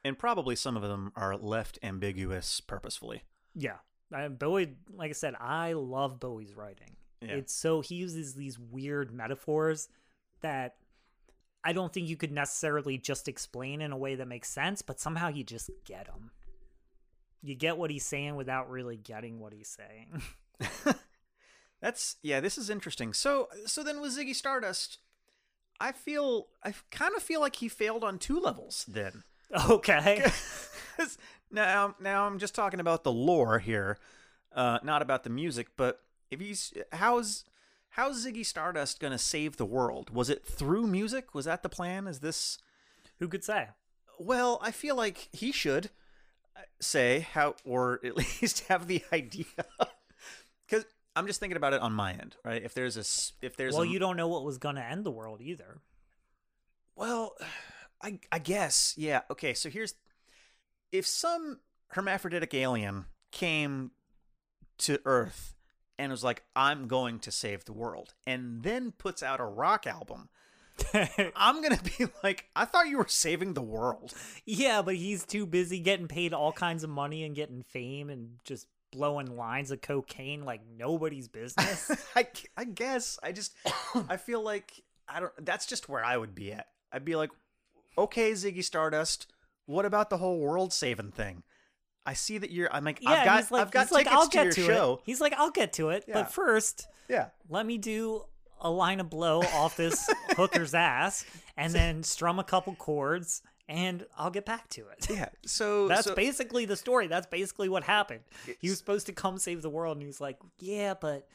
And 0.03 0.17
probably 0.17 0.55
some 0.55 0.75
of 0.75 0.83
them 0.83 1.11
are 1.15 1.37
left 1.37 1.79
ambiguous 1.83 2.61
purposefully. 2.61 3.23
Yeah. 3.55 3.77
Uh, 4.13 4.29
Bowie, 4.29 4.75
like 4.93 5.09
I 5.09 5.13
said, 5.13 5.35
I 5.39 5.73
love 5.73 6.19
Bowie's 6.19 6.55
writing. 6.55 6.95
Yeah. 7.21 7.35
It's 7.35 7.53
so 7.53 7.81
he 7.81 7.95
uses 7.95 8.33
these 8.33 8.57
weird 8.57 9.13
metaphors 9.13 9.89
that 10.41 10.75
I 11.63 11.73
don't 11.73 11.91
think 11.91 12.07
you 12.07 12.15
could 12.15 12.31
necessarily 12.31 12.97
just 12.97 13.27
explain 13.27 13.81
in 13.81 13.91
a 13.91 13.97
way 13.97 14.15
that 14.15 14.27
makes 14.27 14.49
sense, 14.49 14.81
but 14.81 14.99
somehow 14.99 15.27
you 15.27 15.43
just 15.43 15.69
get 15.85 16.07
him. 16.07 16.31
You 17.41 17.55
get 17.55 17.77
what 17.77 17.91
he's 17.91 18.05
saying 18.05 18.35
without 18.35 18.69
really 18.69 18.97
getting 18.97 19.39
what 19.39 19.53
he's 19.53 19.69
saying. 19.69 20.21
That's 21.81 22.17
yeah, 22.21 22.39
this 22.39 22.57
is 22.57 22.69
interesting. 22.69 23.13
So 23.13 23.47
so 23.65 23.83
then 23.83 24.01
with 24.01 24.17
Ziggy 24.17 24.35
Stardust, 24.35 24.99
I 25.79 25.91
feel 25.91 26.47
I 26.63 26.73
kind 26.91 27.15
of 27.15 27.23
feel 27.23 27.39
like 27.39 27.57
he 27.57 27.69
failed 27.69 28.03
on 28.03 28.19
two 28.19 28.39
levels 28.39 28.85
then. 28.87 29.23
Okay. 29.67 30.23
now 31.51 31.95
now 31.99 32.27
I'm 32.27 32.37
just 32.37 32.53
talking 32.53 32.79
about 32.79 33.03
the 33.03 33.11
lore 33.11 33.57
here, 33.57 33.97
uh, 34.53 34.77
not 34.83 35.01
about 35.01 35.23
the 35.23 35.31
music. 35.31 35.69
But 35.75 36.01
if 36.29 36.39
he's 36.39 36.71
how's 36.91 37.45
how's 37.89 38.23
Ziggy 38.27 38.45
Stardust 38.45 38.99
gonna 38.99 39.17
save 39.17 39.57
the 39.57 39.65
world? 39.65 40.11
Was 40.11 40.29
it 40.29 40.45
through 40.45 40.85
music? 40.85 41.33
Was 41.33 41.45
that 41.45 41.63
the 41.63 41.69
plan? 41.69 42.05
Is 42.05 42.19
this? 42.19 42.59
Who 43.17 43.27
could 43.27 43.43
say? 43.43 43.69
Well, 44.19 44.59
I 44.61 44.69
feel 44.69 44.95
like 44.95 45.29
he 45.31 45.51
should 45.51 45.89
uh, 46.55 46.61
say 46.79 47.25
how, 47.31 47.55
or 47.65 47.99
at 48.03 48.17
least 48.17 48.67
have 48.67 48.87
the 48.87 49.01
idea. 49.11 49.45
Because 50.69 50.85
I'm 51.15 51.27
just 51.27 51.39
thinking 51.39 51.57
about 51.57 51.73
it 51.73 51.81
on 51.81 51.93
my 51.93 52.13
end, 52.13 52.35
right? 52.43 52.61
If 52.63 52.73
there's 52.73 52.97
a 52.97 53.45
if 53.45 53.57
there's 53.57 53.73
well, 53.73 53.83
a, 53.83 53.87
you 53.87 53.99
don't 53.99 54.17
know 54.17 54.27
what 54.27 54.43
was 54.43 54.57
going 54.57 54.75
to 54.75 54.83
end 54.83 55.05
the 55.05 55.11
world 55.11 55.41
either. 55.41 55.81
Well, 56.95 57.35
I 58.01 58.19
I 58.31 58.39
guess 58.39 58.93
yeah. 58.97 59.21
Okay, 59.31 59.53
so 59.53 59.69
here's 59.69 59.95
if 60.91 61.07
some 61.07 61.59
hermaphroditic 61.89 62.53
alien 62.53 63.05
came 63.31 63.91
to 64.79 64.99
Earth 65.05 65.55
and 65.97 66.11
was 66.11 66.23
like, 66.23 66.43
"I'm 66.55 66.87
going 66.87 67.19
to 67.19 67.31
save 67.31 67.65
the 67.65 67.73
world," 67.73 68.13
and 68.27 68.63
then 68.63 68.91
puts 68.91 69.23
out 69.23 69.39
a 69.39 69.45
rock 69.45 69.87
album, 69.87 70.29
I'm 71.35 71.61
gonna 71.61 71.81
be 71.97 72.07
like, 72.23 72.45
"I 72.55 72.65
thought 72.65 72.87
you 72.87 72.97
were 72.97 73.07
saving 73.07 73.53
the 73.53 73.61
world." 73.61 74.13
yeah, 74.45 74.81
but 74.81 74.95
he's 74.95 75.25
too 75.25 75.45
busy 75.45 75.79
getting 75.79 76.07
paid 76.07 76.33
all 76.33 76.51
kinds 76.51 76.83
of 76.83 76.89
money 76.89 77.23
and 77.23 77.35
getting 77.35 77.63
fame 77.63 78.09
and 78.09 78.39
just 78.45 78.67
blowing 78.91 79.35
lines 79.37 79.71
of 79.71 79.81
cocaine 79.81 80.43
like 80.45 80.61
nobody's 80.77 81.27
business. 81.27 81.91
I 82.15 82.27
I 82.57 82.63
guess 82.65 83.17
I 83.23 83.31
just 83.31 83.53
I 84.09 84.17
feel 84.17 84.41
like 84.43 84.71
I 85.07 85.19
don't. 85.19 85.33
That's 85.45 85.65
just 85.65 85.89
where 85.89 86.03
I 86.03 86.17
would 86.17 86.35
be 86.35 86.51
at. 86.51 86.67
I'd 86.91 87.05
be 87.05 87.15
like, 87.15 87.31
"Okay, 87.97 88.31
Ziggy 88.31 88.63
Stardust, 88.63 89.27
what 89.65 89.85
about 89.85 90.09
the 90.09 90.17
whole 90.17 90.39
world 90.39 90.73
saving 90.73 91.11
thing?" 91.11 91.43
I 92.05 92.13
see 92.13 92.37
that 92.39 92.49
you're. 92.51 92.73
I'm 92.73 92.83
like, 92.85 92.99
yeah, 93.01 93.11
I've 93.11 93.25
got, 93.25 93.51
like, 93.51 93.61
I've 93.61 93.71
got 93.71 93.81
he's 93.87 93.91
like, 93.91 94.03
tickets 94.05 94.21
I'll 94.21 94.27
to 94.29 94.31
get 94.37 94.43
your 94.45 94.53
to 94.53 94.61
show. 94.65 94.93
it. 94.93 94.99
He's 95.05 95.21
like, 95.21 95.33
I'll 95.33 95.51
get 95.51 95.73
to 95.73 95.89
it, 95.89 96.05
Yeah. 96.07 96.13
but 96.15 96.31
first, 96.31 96.87
Yeah. 97.07 97.27
let 97.49 97.65
me 97.67 97.77
do 97.77 98.23
a 98.61 98.69
line 98.71 98.99
of 98.99 99.09
blow 99.11 99.41
off 99.41 99.77
this 99.77 100.09
hooker's 100.35 100.73
ass, 100.73 101.23
and 101.55 101.71
then 101.73 102.01
strum 102.01 102.39
a 102.39 102.43
couple 102.43 102.73
chords, 102.75 103.43
and 103.69 104.03
I'll 104.17 104.31
get 104.31 104.45
back 104.45 104.67
to 104.69 104.81
it. 104.89 105.07
Yeah. 105.09 105.29
So 105.45 105.87
That's 105.87 106.05
so, 106.05 106.15
basically 106.15 106.65
the 106.65 106.75
story. 106.75 107.07
That's 107.07 107.27
basically 107.27 107.69
what 107.69 107.83
happened. 107.83 108.21
He 108.59 108.69
was 108.69 108.77
supposed 108.77 109.05
to 109.05 109.13
come 109.13 109.37
save 109.37 109.61
the 109.61 109.69
world, 109.69 109.97
and 109.97 110.05
he's 110.05 110.19
like, 110.19 110.37
"Yeah, 110.59 110.93
but 110.99 111.27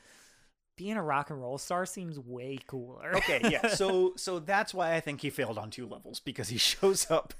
being 0.76 0.96
a 0.96 1.02
rock 1.02 1.30
and 1.30 1.40
roll 1.40 1.58
star 1.58 1.86
seems 1.86 2.18
way 2.18 2.58
cooler." 2.66 3.16
okay. 3.16 3.40
Yeah. 3.44 3.68
So 3.74 4.12
so 4.16 4.38
that's 4.40 4.74
why 4.74 4.94
I 4.94 5.00
think 5.00 5.20
he 5.20 5.30
failed 5.30 5.58
on 5.58 5.70
two 5.70 5.86
levels 5.86 6.20
because 6.20 6.48
he 6.48 6.58
shows 6.72 7.10
up. 7.10 7.34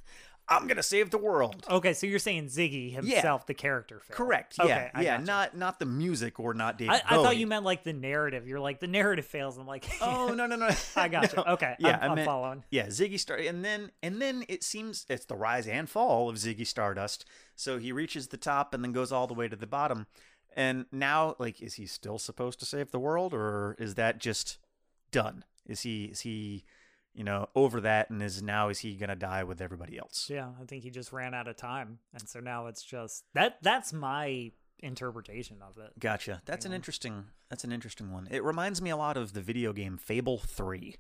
I'm 0.48 0.66
gonna 0.66 0.82
save 0.82 1.10
the 1.10 1.18
world. 1.18 1.64
okay, 1.70 1.94
so 1.94 2.06
you're 2.06 2.18
saying 2.18 2.46
Ziggy 2.46 2.92
himself, 2.92 3.46
the 3.46 3.54
character, 3.54 4.00
failed. 4.00 4.16
Correct. 4.16 4.56
Yeah. 4.62 4.90
I 4.94 5.02
yeah. 5.02 5.16
gotcha. 5.16 5.26
Not 5.26 5.56
not 5.56 5.78
the 5.78 5.86
music 5.86 6.38
or 6.38 6.52
not 6.52 6.76
David. 6.76 6.92
I, 6.94 7.14
I 7.14 7.16
thought 7.16 7.36
you 7.36 7.46
meant 7.46 7.64
like 7.64 7.82
the 7.82 7.94
narrative. 7.94 8.46
You're 8.46 8.60
like 8.60 8.80
the 8.80 8.86
narrative 8.86 9.24
fails. 9.24 9.56
I'm 9.56 9.66
like, 9.66 9.86
Oh 10.02 10.34
no 10.34 10.46
no 10.46 10.56
no! 10.56 10.68
I 10.96 11.08
gotcha. 11.08 11.36
No. 11.46 11.52
Okay, 11.54 11.74
Yeah, 11.78 11.96
I'm, 11.96 12.00
I 12.00 12.06
I'm 12.06 12.14
meant- 12.16 12.26
following. 12.26 12.64
Yeah, 12.70 12.86
Ziggy 12.86 13.18
Star, 13.18 13.36
and 13.38 13.64
then 13.64 13.90
and 14.02 14.20
then 14.20 14.44
it 14.48 14.62
seems 14.62 15.06
it's 15.08 15.24
the 15.24 15.36
rise 15.36 15.66
and 15.66 15.88
fall 15.88 16.28
of 16.28 16.36
Ziggy 16.36 16.66
Stardust. 16.66 17.24
So 17.56 17.78
he 17.78 17.92
reaches 17.92 18.28
the 18.28 18.36
top 18.36 18.74
and 18.74 18.84
then 18.84 18.92
goes 18.92 19.12
all 19.12 19.26
the 19.26 19.34
way 19.34 19.48
to 19.48 19.56
the 19.56 19.66
bottom. 19.66 20.06
And 20.56 20.86
now, 20.92 21.34
like, 21.40 21.60
is 21.60 21.74
he 21.74 21.86
still 21.86 22.18
supposed 22.18 22.60
to 22.60 22.64
save 22.64 22.92
the 22.92 23.00
world, 23.00 23.34
or 23.34 23.74
is 23.78 23.96
that 23.96 24.18
just 24.18 24.58
done? 25.10 25.44
Is 25.66 25.80
he 25.80 26.04
is 26.04 26.20
he, 26.20 26.64
you 27.14 27.24
know, 27.24 27.48
over 27.54 27.80
that, 27.80 28.10
and 28.10 28.22
is 28.22 28.42
now 28.42 28.68
is 28.68 28.80
he 28.80 28.94
gonna 28.94 29.16
die 29.16 29.44
with 29.44 29.60
everybody 29.60 29.98
else? 29.98 30.28
Yeah, 30.30 30.50
I 30.60 30.64
think 30.64 30.82
he 30.82 30.90
just 30.90 31.12
ran 31.12 31.34
out 31.34 31.48
of 31.48 31.56
time, 31.56 31.98
and 32.12 32.28
so 32.28 32.40
now 32.40 32.66
it's 32.66 32.82
just 32.82 33.24
that. 33.34 33.58
That's 33.62 33.92
my 33.92 34.52
interpretation 34.80 35.58
of 35.62 35.78
it. 35.78 35.98
Gotcha. 35.98 36.42
That's 36.44 36.66
an 36.66 36.72
interesting. 36.72 37.26
That's 37.48 37.64
an 37.64 37.72
interesting 37.72 38.12
one. 38.12 38.28
It 38.30 38.42
reminds 38.42 38.82
me 38.82 38.90
a 38.90 38.96
lot 38.96 39.16
of 39.16 39.32
the 39.32 39.40
video 39.40 39.72
game 39.72 39.96
Fable 39.96 40.38
Three. 40.38 40.96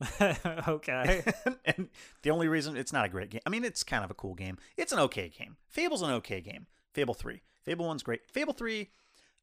okay. 0.68 1.24
and 1.64 1.88
the 2.22 2.30
only 2.30 2.48
reason 2.48 2.76
it's 2.76 2.92
not 2.92 3.06
a 3.06 3.08
great 3.08 3.30
game, 3.30 3.40
I 3.46 3.50
mean, 3.50 3.64
it's 3.64 3.84
kind 3.84 4.04
of 4.04 4.10
a 4.10 4.14
cool 4.14 4.34
game. 4.34 4.58
It's 4.76 4.92
an 4.92 4.98
okay 4.98 5.28
game. 5.28 5.56
Fable's 5.68 6.02
an 6.02 6.10
okay 6.10 6.40
game. 6.40 6.66
Fable 6.92 7.14
3. 7.14 7.42
Fable 7.64 7.86
1's 7.86 8.02
great. 8.02 8.20
Fable 8.30 8.52
3 8.52 8.90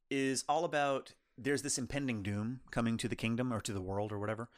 is 0.10 0.44
all 0.48 0.66
about 0.66 1.14
there's 1.38 1.62
this 1.62 1.78
impending 1.78 2.22
doom 2.22 2.62
coming 2.72 2.98
to 2.98 3.08
the 3.08 3.16
kingdom 3.16 3.52
or 3.52 3.62
to 3.62 3.74
the 3.74 3.82
world 3.82 4.12
or 4.12 4.20
whatever. 4.20 4.50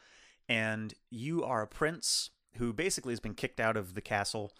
And 0.48 0.94
you 1.10 1.44
are 1.44 1.62
a 1.62 1.66
prince 1.66 2.30
who 2.56 2.72
basically 2.72 3.12
has 3.12 3.20
been 3.20 3.34
kicked 3.34 3.60
out 3.60 3.76
of 3.76 3.94
the 3.94 4.00
castle 4.00 4.52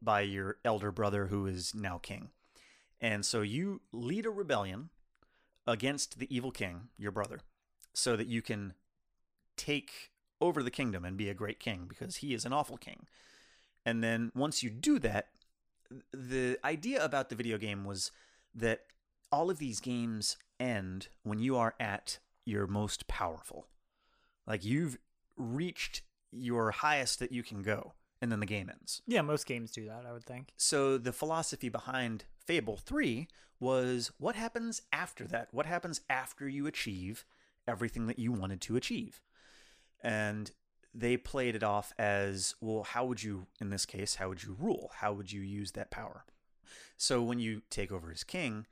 by 0.00 0.22
your 0.22 0.58
elder 0.64 0.90
brother 0.90 1.26
who 1.26 1.46
is 1.46 1.74
now 1.74 1.98
king. 1.98 2.30
And 3.00 3.26
so 3.26 3.42
you 3.42 3.80
lead 3.92 4.26
a 4.26 4.30
rebellion 4.30 4.90
against 5.66 6.18
the 6.18 6.34
evil 6.34 6.50
king, 6.50 6.88
your 6.96 7.10
brother, 7.12 7.40
so 7.92 8.16
that 8.16 8.26
you 8.26 8.42
can 8.42 8.74
take 9.56 10.10
over 10.40 10.62
the 10.62 10.70
kingdom 10.70 11.04
and 11.04 11.16
be 11.16 11.28
a 11.28 11.34
great 11.34 11.60
king 11.60 11.86
because 11.88 12.16
he 12.16 12.34
is 12.34 12.44
an 12.44 12.52
awful 12.52 12.76
king. 12.76 13.06
And 13.84 14.02
then 14.02 14.32
once 14.34 14.62
you 14.62 14.70
do 14.70 14.98
that, 15.00 15.28
the 16.12 16.58
idea 16.64 17.04
about 17.04 17.28
the 17.28 17.36
video 17.36 17.58
game 17.58 17.84
was 17.84 18.10
that 18.54 18.82
all 19.30 19.50
of 19.50 19.58
these 19.58 19.80
games 19.80 20.36
end 20.58 21.08
when 21.22 21.38
you 21.38 21.56
are 21.56 21.74
at 21.80 22.18
your 22.44 22.66
most 22.66 23.06
powerful. 23.08 23.66
Like 24.46 24.64
you've 24.64 24.98
reached 25.36 26.02
your 26.30 26.70
highest 26.70 27.18
that 27.18 27.32
you 27.32 27.42
can 27.42 27.62
go, 27.62 27.94
and 28.20 28.32
then 28.32 28.40
the 28.40 28.46
game 28.46 28.70
ends. 28.70 29.02
yeah, 29.06 29.22
most 29.22 29.46
games 29.46 29.70
do 29.72 29.86
that. 29.86 30.04
I 30.08 30.12
would 30.12 30.24
think. 30.24 30.52
So 30.56 30.98
the 30.98 31.12
philosophy 31.12 31.68
behind 31.68 32.24
Fable 32.46 32.76
3 32.76 33.28
was 33.60 34.10
what 34.18 34.34
happens 34.34 34.82
after 34.92 35.26
that? 35.28 35.48
What 35.52 35.66
happens 35.66 36.00
after 36.10 36.48
you 36.48 36.66
achieve 36.66 37.24
everything 37.68 38.06
that 38.06 38.18
you 38.18 38.32
wanted 38.32 38.60
to 38.62 38.76
achieve? 38.76 39.20
And 40.02 40.50
they 40.94 41.16
played 41.16 41.54
it 41.54 41.62
off 41.62 41.92
as 41.98 42.54
well, 42.60 42.82
how 42.82 43.04
would 43.04 43.22
you, 43.22 43.46
in 43.60 43.70
this 43.70 43.86
case, 43.86 44.16
how 44.16 44.28
would 44.28 44.42
you 44.42 44.56
rule? 44.58 44.90
How 44.96 45.12
would 45.12 45.32
you 45.32 45.40
use 45.40 45.72
that 45.72 45.90
power? 45.90 46.24
So 46.96 47.22
when 47.22 47.38
you 47.38 47.62
take 47.70 47.90
over 47.90 48.10
as 48.10 48.24
king, 48.24 48.66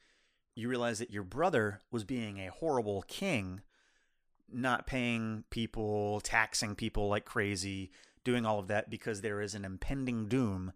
you 0.55 0.69
realize 0.69 0.99
that 0.99 1.13
your 1.13 1.23
brother 1.23 1.81
was 1.91 2.05
being 2.05 2.39
a 2.39 2.51
horrible 2.51 3.03
king, 3.03 3.63
not 4.53 4.87
paying 4.87 5.45
people, 5.51 6.21
taxing 6.21 6.75
people 6.75 7.09
like 7.09 7.25
crazy, 7.25 7.91
doing 8.25 8.45
all 8.45 8.59
of 8.59 8.69
that 8.69 8.91
because 8.91 9.21
there 9.21 9.41
is 9.41 9.55
an 9.55 9.65
impending 9.65 10.29
doom 10.29 10.73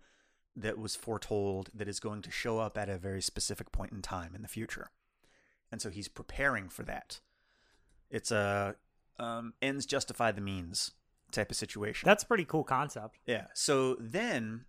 that 0.56 0.78
was 0.78 0.94
foretold 0.94 1.70
that 1.74 1.88
is 1.88 2.00
going 2.00 2.22
to 2.22 2.30
show 2.30 2.58
up 2.58 2.78
at 2.78 2.88
a 2.88 2.96
very 2.96 3.20
specific 3.20 3.72
point 3.72 3.92
in 3.92 4.02
time 4.02 4.34
in 4.34 4.42
the 4.42 4.48
future. 4.48 4.90
And 5.72 5.82
so 5.82 5.90
he's 5.90 6.08
preparing 6.08 6.68
for 6.68 6.84
that. 6.84 7.20
It's 8.10 8.30
a 8.30 8.76
um, 9.18 9.54
ends 9.60 9.86
justify 9.86 10.32
the 10.32 10.40
means 10.40 10.92
type 11.32 11.50
of 11.50 11.56
situation. 11.56 12.06
That's 12.06 12.22
a 12.22 12.26
pretty 12.26 12.44
cool 12.44 12.64
concept. 12.64 13.18
Yeah. 13.26 13.46
So 13.54 13.96
then 13.98 14.66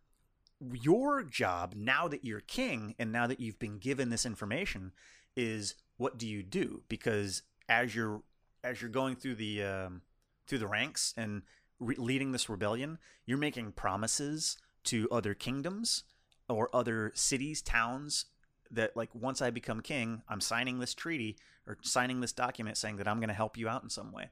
your 0.59 1.23
job 1.23 1.73
now 1.75 2.07
that 2.07 2.25
you're 2.25 2.39
king 2.39 2.95
and 2.97 3.11
now 3.11 3.27
that 3.27 3.39
you've 3.39 3.59
been 3.59 3.77
given 3.77 4.09
this 4.09 4.25
information 4.25 4.93
is 5.35 5.75
what 5.97 6.17
do 6.17 6.27
you 6.27 6.41
do? 6.41 6.81
Because 6.89 7.43
as 7.69 7.95
you're 7.95 8.21
as 8.65 8.82
you're 8.82 8.89
going 8.89 9.15
through 9.15 9.36
the 9.36 9.63
um, 9.63 10.02
through 10.48 10.58
the 10.58 10.67
ranks 10.67 11.13
and 11.15 11.44
re- 11.79 11.96
leading 11.98 12.31
this 12.31 12.50
rebellion, 12.50 12.98
you're 13.25 13.37
making 13.37 13.71
promises 13.71 14.58
to 14.85 15.08
other 15.12 15.33
kingdoms 15.33 16.04
or 16.50 16.69
other 16.73 17.12
cities, 17.13 17.62
towns 17.62 18.25
that 18.71 18.98
like 18.98 19.13
once 19.13 19.42
I 19.42 19.52
become 19.52 19.81
king, 19.81 20.23
I'm 20.27 20.42
signing 20.42 20.79
this 20.79 20.94
treaty 20.94 21.37
or 21.67 21.77
signing 21.81 22.21
this 22.21 22.33
document 22.33 22.77
saying 22.77 22.98
that 22.98 23.08
I'm 23.08 23.19
going 23.19 23.29
to 23.29 23.35
help 23.35 23.58
you 23.58 23.69
out 23.69 23.83
in 23.83 23.89
some 23.89 24.12
way. 24.12 24.29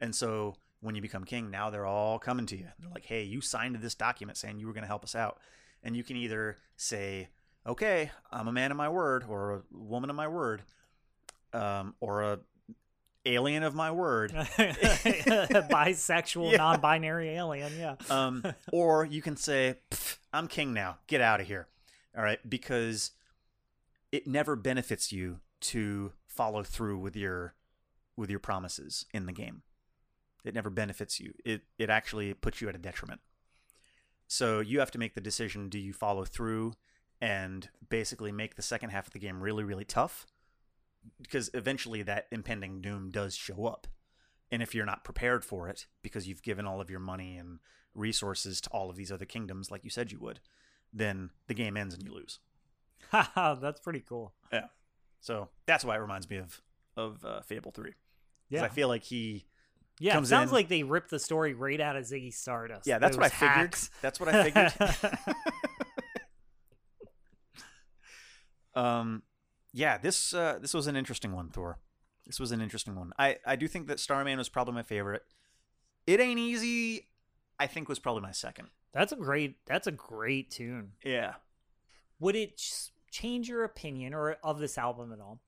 And 0.00 0.14
so 0.14 0.54
when 0.80 0.94
you 0.94 1.02
become 1.02 1.24
king, 1.24 1.50
now 1.50 1.70
they're 1.70 1.86
all 1.86 2.18
coming 2.18 2.46
to 2.46 2.56
you. 2.56 2.68
They're 2.78 2.90
like, 2.90 3.06
"Hey, 3.06 3.22
you 3.22 3.40
signed 3.40 3.76
this 3.76 3.94
document 3.94 4.36
saying 4.36 4.60
you 4.60 4.66
were 4.66 4.74
going 4.74 4.82
to 4.82 4.88
help 4.88 5.04
us 5.04 5.14
out." 5.14 5.38
And 5.82 5.96
you 5.96 6.04
can 6.04 6.16
either 6.16 6.58
say, 6.76 7.28
"Okay, 7.66 8.10
I'm 8.30 8.48
a 8.48 8.52
man 8.52 8.70
of 8.70 8.76
my 8.76 8.90
word," 8.90 9.24
or 9.26 9.52
a 9.54 9.62
woman 9.70 10.10
of 10.10 10.16
my 10.16 10.28
word, 10.28 10.62
um, 11.54 11.94
or 12.00 12.22
a 12.22 12.40
alien 13.26 13.62
of 13.62 13.74
my 13.74 13.90
word. 13.90 14.32
Bisexual, 15.10 16.50
Yeah. 16.52 16.56
non-binary 16.58 17.30
alien. 17.30 17.72
Yeah. 17.78 17.96
um, 18.08 18.42
or 18.72 19.04
you 19.04 19.22
can 19.22 19.36
say, 19.36 19.76
"I'm 20.32 20.48
king 20.48 20.72
now. 20.72 20.98
Get 21.06 21.20
out 21.20 21.40
of 21.40 21.46
here." 21.46 21.68
All 22.16 22.22
right, 22.22 22.38
because 22.48 23.12
it 24.12 24.26
never 24.26 24.56
benefits 24.56 25.12
you 25.12 25.40
to 25.60 26.12
follow 26.26 26.62
through 26.62 26.98
with 26.98 27.16
your 27.16 27.54
with 28.16 28.30
your 28.30 28.40
promises 28.40 29.06
in 29.12 29.26
the 29.26 29.32
game. 29.32 29.62
It 30.44 30.54
never 30.54 30.70
benefits 30.70 31.20
you. 31.20 31.34
It 31.44 31.62
it 31.78 31.90
actually 31.90 32.32
puts 32.34 32.60
you 32.60 32.68
at 32.68 32.74
a 32.74 32.78
detriment. 32.78 33.20
So 34.26 34.60
you 34.60 34.78
have 34.78 34.90
to 34.92 34.98
make 34.98 35.14
the 35.14 35.20
decision 35.20 35.68
do 35.68 35.78
you 35.78 35.92
follow 35.92 36.24
through 36.24 36.74
and 37.20 37.68
basically 37.88 38.30
make 38.32 38.54
the 38.54 38.62
second 38.62 38.90
half 38.90 39.08
of 39.08 39.12
the 39.12 39.18
game 39.18 39.42
really, 39.42 39.64
really 39.64 39.84
tough? 39.84 40.24
Because 41.20 41.50
eventually 41.54 42.02
that 42.02 42.26
impending 42.30 42.80
doom 42.80 43.10
does 43.10 43.34
show 43.34 43.66
up. 43.66 43.86
And 44.50 44.62
if 44.62 44.74
you're 44.74 44.86
not 44.86 45.04
prepared 45.04 45.44
for 45.44 45.68
it 45.68 45.86
because 46.02 46.26
you've 46.26 46.42
given 46.42 46.66
all 46.66 46.80
of 46.80 46.90
your 46.90 47.00
money 47.00 47.36
and 47.36 47.60
resources 47.94 48.60
to 48.62 48.70
all 48.70 48.90
of 48.90 48.96
these 48.96 49.12
other 49.12 49.24
kingdoms 49.24 49.70
like 49.70 49.84
you 49.84 49.90
said 49.90 50.10
you 50.12 50.18
would, 50.18 50.40
then 50.92 51.30
the 51.46 51.54
game 51.54 51.76
ends 51.76 51.94
and 51.94 52.02
you 52.04 52.12
lose. 52.12 52.40
Haha, 53.10 53.54
that's 53.60 53.80
pretty 53.80 54.00
cool. 54.00 54.34
Yeah. 54.52 54.66
So 55.20 55.48
that's 55.66 55.84
why 55.84 55.96
it 55.96 56.00
reminds 56.00 56.28
me 56.28 56.38
of 56.38 56.60
of 56.96 57.24
uh, 57.24 57.40
Fable 57.42 57.70
3. 57.70 57.92
Yeah. 58.48 58.64
I 58.64 58.68
feel 58.68 58.88
like 58.88 59.04
he 59.04 59.46
Yeah, 60.00 60.18
it 60.18 60.26
sounds 60.26 60.50
in- 60.50 60.54
like 60.54 60.68
they 60.68 60.82
ripped 60.82 61.10
the 61.10 61.20
story 61.20 61.54
right 61.54 61.80
out 61.80 61.96
of 61.96 62.04
Ziggy 62.04 62.34
Stardust. 62.34 62.86
Yeah, 62.86 62.98
that's 62.98 63.16
what 63.16 63.26
I 63.26 63.28
figured. 63.28 63.50
hacks. 63.50 63.90
That's 64.02 64.18
what 64.18 64.28
I 64.34 64.50
figured. 64.50 64.72
um, 68.74 69.22
yeah, 69.72 69.98
this 69.98 70.34
uh, 70.34 70.58
this 70.60 70.74
was 70.74 70.86
an 70.86 70.96
interesting 70.96 71.32
one, 71.32 71.48
Thor. 71.50 71.78
This 72.26 72.40
was 72.40 72.52
an 72.52 72.60
interesting 72.60 72.96
one. 72.96 73.12
I 73.18 73.38
I 73.46 73.56
do 73.56 73.68
think 73.68 73.86
that 73.88 74.00
Starman 74.00 74.38
was 74.38 74.48
probably 74.48 74.74
my 74.74 74.82
favorite. 74.82 75.22
It 76.06 76.20
ain't 76.20 76.38
easy. 76.38 77.08
I 77.58 77.66
think 77.66 77.88
was 77.88 77.98
probably 77.98 78.22
my 78.22 78.32
second. 78.32 78.68
That's 78.92 79.12
a 79.12 79.16
great. 79.16 79.56
That's 79.66 79.86
a 79.86 79.92
great 79.92 80.50
tune. 80.50 80.92
Yeah. 81.04 81.34
Would 82.18 82.36
it 82.36 82.56
ch- 82.56 82.90
change 83.10 83.48
your 83.48 83.64
opinion 83.64 84.14
or 84.14 84.32
of 84.42 84.58
this 84.58 84.76
album 84.76 85.12
at 85.12 85.20
all? 85.20 85.40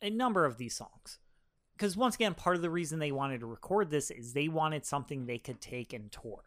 A 0.00 0.10
number 0.10 0.44
of 0.44 0.58
these 0.58 0.74
songs, 0.74 1.18
because 1.76 1.96
once 1.96 2.16
again, 2.16 2.34
part 2.34 2.56
of 2.56 2.62
the 2.62 2.70
reason 2.70 2.98
they 2.98 3.12
wanted 3.12 3.40
to 3.40 3.46
record 3.46 3.90
this 3.90 4.10
is 4.10 4.32
they 4.32 4.48
wanted 4.48 4.84
something 4.84 5.26
they 5.26 5.38
could 5.38 5.60
take 5.60 5.92
and 5.92 6.10
tour. 6.10 6.42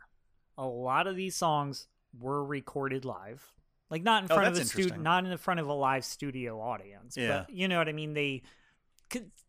A 0.57 0.65
lot 0.65 1.07
of 1.07 1.15
these 1.15 1.35
songs 1.35 1.87
were 2.19 2.43
recorded 2.43 3.05
live, 3.05 3.53
like 3.89 4.03
not 4.03 4.23
in 4.23 4.31
Oh, 4.31 4.35
front 4.35 4.47
of 4.55 4.61
a 4.61 4.65
studio, 4.65 4.97
not 4.97 5.23
in 5.25 5.29
the 5.29 5.37
front 5.37 5.59
of 5.59 5.67
a 5.67 5.73
live 5.73 6.05
studio 6.05 6.59
audience. 6.61 7.15
Yeah. 7.17 7.45
But 7.47 7.49
you 7.55 7.67
know 7.67 7.77
what 7.77 7.87
I 7.89 7.91
mean? 7.93 8.13
They 8.13 8.43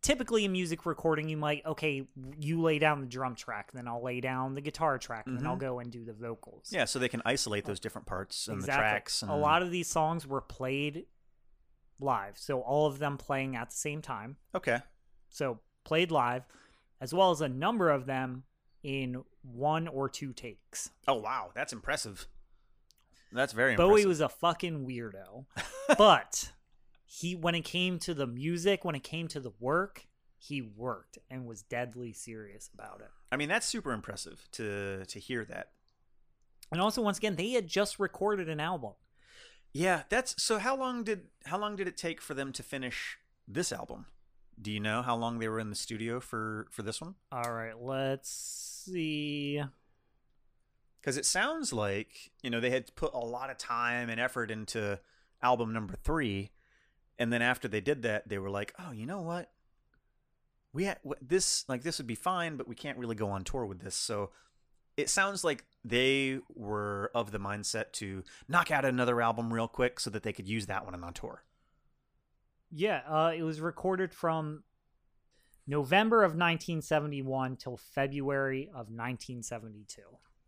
typically 0.02 0.44
in 0.44 0.52
music 0.52 0.84
recording, 0.84 1.28
you 1.28 1.36
might 1.36 1.64
okay, 1.64 2.06
you 2.38 2.60
lay 2.60 2.78
down 2.78 3.00
the 3.00 3.06
drum 3.06 3.34
track, 3.34 3.72
then 3.72 3.88
I'll 3.88 4.02
lay 4.04 4.20
down 4.20 4.54
the 4.54 4.60
guitar 4.60 4.98
track, 4.98 5.26
and 5.26 5.36
then 5.38 5.46
I'll 5.46 5.56
Mhm. 5.56 5.60
go 5.60 5.78
and 5.80 5.90
do 5.90 6.04
the 6.04 6.12
vocals. 6.12 6.70
Yeah, 6.72 6.84
so 6.84 6.98
they 6.98 7.08
can 7.08 7.22
isolate 7.24 7.64
those 7.64 7.80
different 7.80 8.06
parts 8.06 8.48
and 8.48 8.60
the 8.62 8.66
tracks. 8.66 9.22
And, 9.22 9.30
A 9.30 9.34
lot 9.36 9.62
of 9.62 9.70
these 9.70 9.88
songs 9.88 10.26
were 10.26 10.42
played 10.42 11.06
live, 11.98 12.36
so 12.38 12.60
all 12.60 12.86
of 12.86 12.98
them 12.98 13.16
playing 13.16 13.56
at 13.56 13.70
the 13.70 13.76
same 13.76 14.02
time. 14.02 14.36
Okay. 14.54 14.80
So 15.30 15.60
played 15.84 16.10
live, 16.10 16.44
as 17.00 17.14
well 17.14 17.30
as 17.30 17.40
a 17.40 17.48
number 17.48 17.88
of 17.90 18.04
them 18.06 18.44
in 18.82 19.24
one 19.42 19.88
or 19.88 20.08
two 20.08 20.32
takes. 20.34 20.90
Oh 21.08 21.14
wow, 21.14 21.50
that's 21.54 21.72
impressive. 21.72 22.28
That's 23.32 23.52
very 23.52 23.76
Bowie 23.76 24.02
impressive. 24.02 24.08
was 24.08 24.20
a 24.20 24.28
fucking 24.28 24.86
weirdo, 24.86 25.46
but 25.98 26.52
he 27.04 27.34
when 27.34 27.54
it 27.54 27.64
came 27.64 27.98
to 28.00 28.14
the 28.14 28.26
music, 28.26 28.84
when 28.84 28.94
it 28.94 29.02
came 29.02 29.28
to 29.28 29.40
the 29.40 29.52
work, 29.58 30.06
he 30.38 30.62
worked 30.62 31.18
and 31.30 31.46
was 31.46 31.62
deadly 31.62 32.12
serious 32.12 32.70
about 32.72 33.00
it. 33.00 33.10
I 33.32 33.36
mean, 33.36 33.48
that's 33.48 33.66
super 33.66 33.92
impressive 33.92 34.46
to 34.52 35.04
to 35.06 35.18
hear 35.18 35.44
that. 35.46 35.70
And 36.72 36.80
also, 36.80 37.02
once 37.02 37.18
again, 37.18 37.36
they 37.36 37.50
had 37.50 37.68
just 37.68 37.98
recorded 37.98 38.48
an 38.48 38.60
album. 38.60 38.92
Yeah, 39.72 40.02
that's 40.08 40.42
so. 40.42 40.58
How 40.58 40.76
long 40.76 41.04
did 41.04 41.26
how 41.44 41.58
long 41.58 41.76
did 41.76 41.86
it 41.86 41.96
take 41.96 42.20
for 42.20 42.34
them 42.34 42.52
to 42.52 42.62
finish 42.62 43.18
this 43.46 43.72
album? 43.72 44.06
Do 44.60 44.72
you 44.72 44.80
know 44.80 45.02
how 45.02 45.16
long 45.16 45.38
they 45.38 45.48
were 45.48 45.60
in 45.60 45.70
the 45.70 45.76
studio 45.76 46.18
for 46.18 46.66
for 46.70 46.82
this 46.82 47.00
one? 47.00 47.14
All 47.30 47.52
right, 47.52 47.78
let's 47.78 48.30
see. 48.30 49.62
Because 51.06 51.16
it 51.16 51.24
sounds 51.24 51.72
like 51.72 52.32
you 52.42 52.50
know 52.50 52.58
they 52.58 52.70
had 52.70 52.92
put 52.96 53.14
a 53.14 53.18
lot 53.18 53.48
of 53.48 53.56
time 53.58 54.10
and 54.10 54.18
effort 54.18 54.50
into 54.50 54.98
album 55.40 55.72
number 55.72 55.94
three, 55.94 56.50
and 57.16 57.32
then 57.32 57.42
after 57.42 57.68
they 57.68 57.80
did 57.80 58.02
that, 58.02 58.28
they 58.28 58.38
were 58.38 58.50
like, 58.50 58.74
"Oh, 58.76 58.90
you 58.90 59.06
know 59.06 59.22
what? 59.22 59.52
We 60.72 60.86
ha- 60.86 60.96
wh- 61.08 61.22
this 61.22 61.64
like 61.68 61.84
this 61.84 61.98
would 61.98 62.08
be 62.08 62.16
fine, 62.16 62.56
but 62.56 62.66
we 62.66 62.74
can't 62.74 62.98
really 62.98 63.14
go 63.14 63.30
on 63.30 63.44
tour 63.44 63.64
with 63.66 63.78
this." 63.78 63.94
So 63.94 64.32
it 64.96 65.08
sounds 65.08 65.44
like 65.44 65.64
they 65.84 66.40
were 66.52 67.12
of 67.14 67.30
the 67.30 67.38
mindset 67.38 67.92
to 67.92 68.24
knock 68.48 68.72
out 68.72 68.84
another 68.84 69.22
album 69.22 69.54
real 69.54 69.68
quick 69.68 70.00
so 70.00 70.10
that 70.10 70.24
they 70.24 70.32
could 70.32 70.48
use 70.48 70.66
that 70.66 70.84
one 70.84 71.04
on 71.04 71.12
tour. 71.12 71.44
Yeah, 72.72 73.02
uh, 73.08 73.32
it 73.32 73.44
was 73.44 73.60
recorded 73.60 74.12
from 74.12 74.64
November 75.68 76.24
of 76.24 76.30
1971 76.32 77.58
till 77.58 77.76
February 77.76 78.64
of 78.70 78.90
1972. 78.90 80.02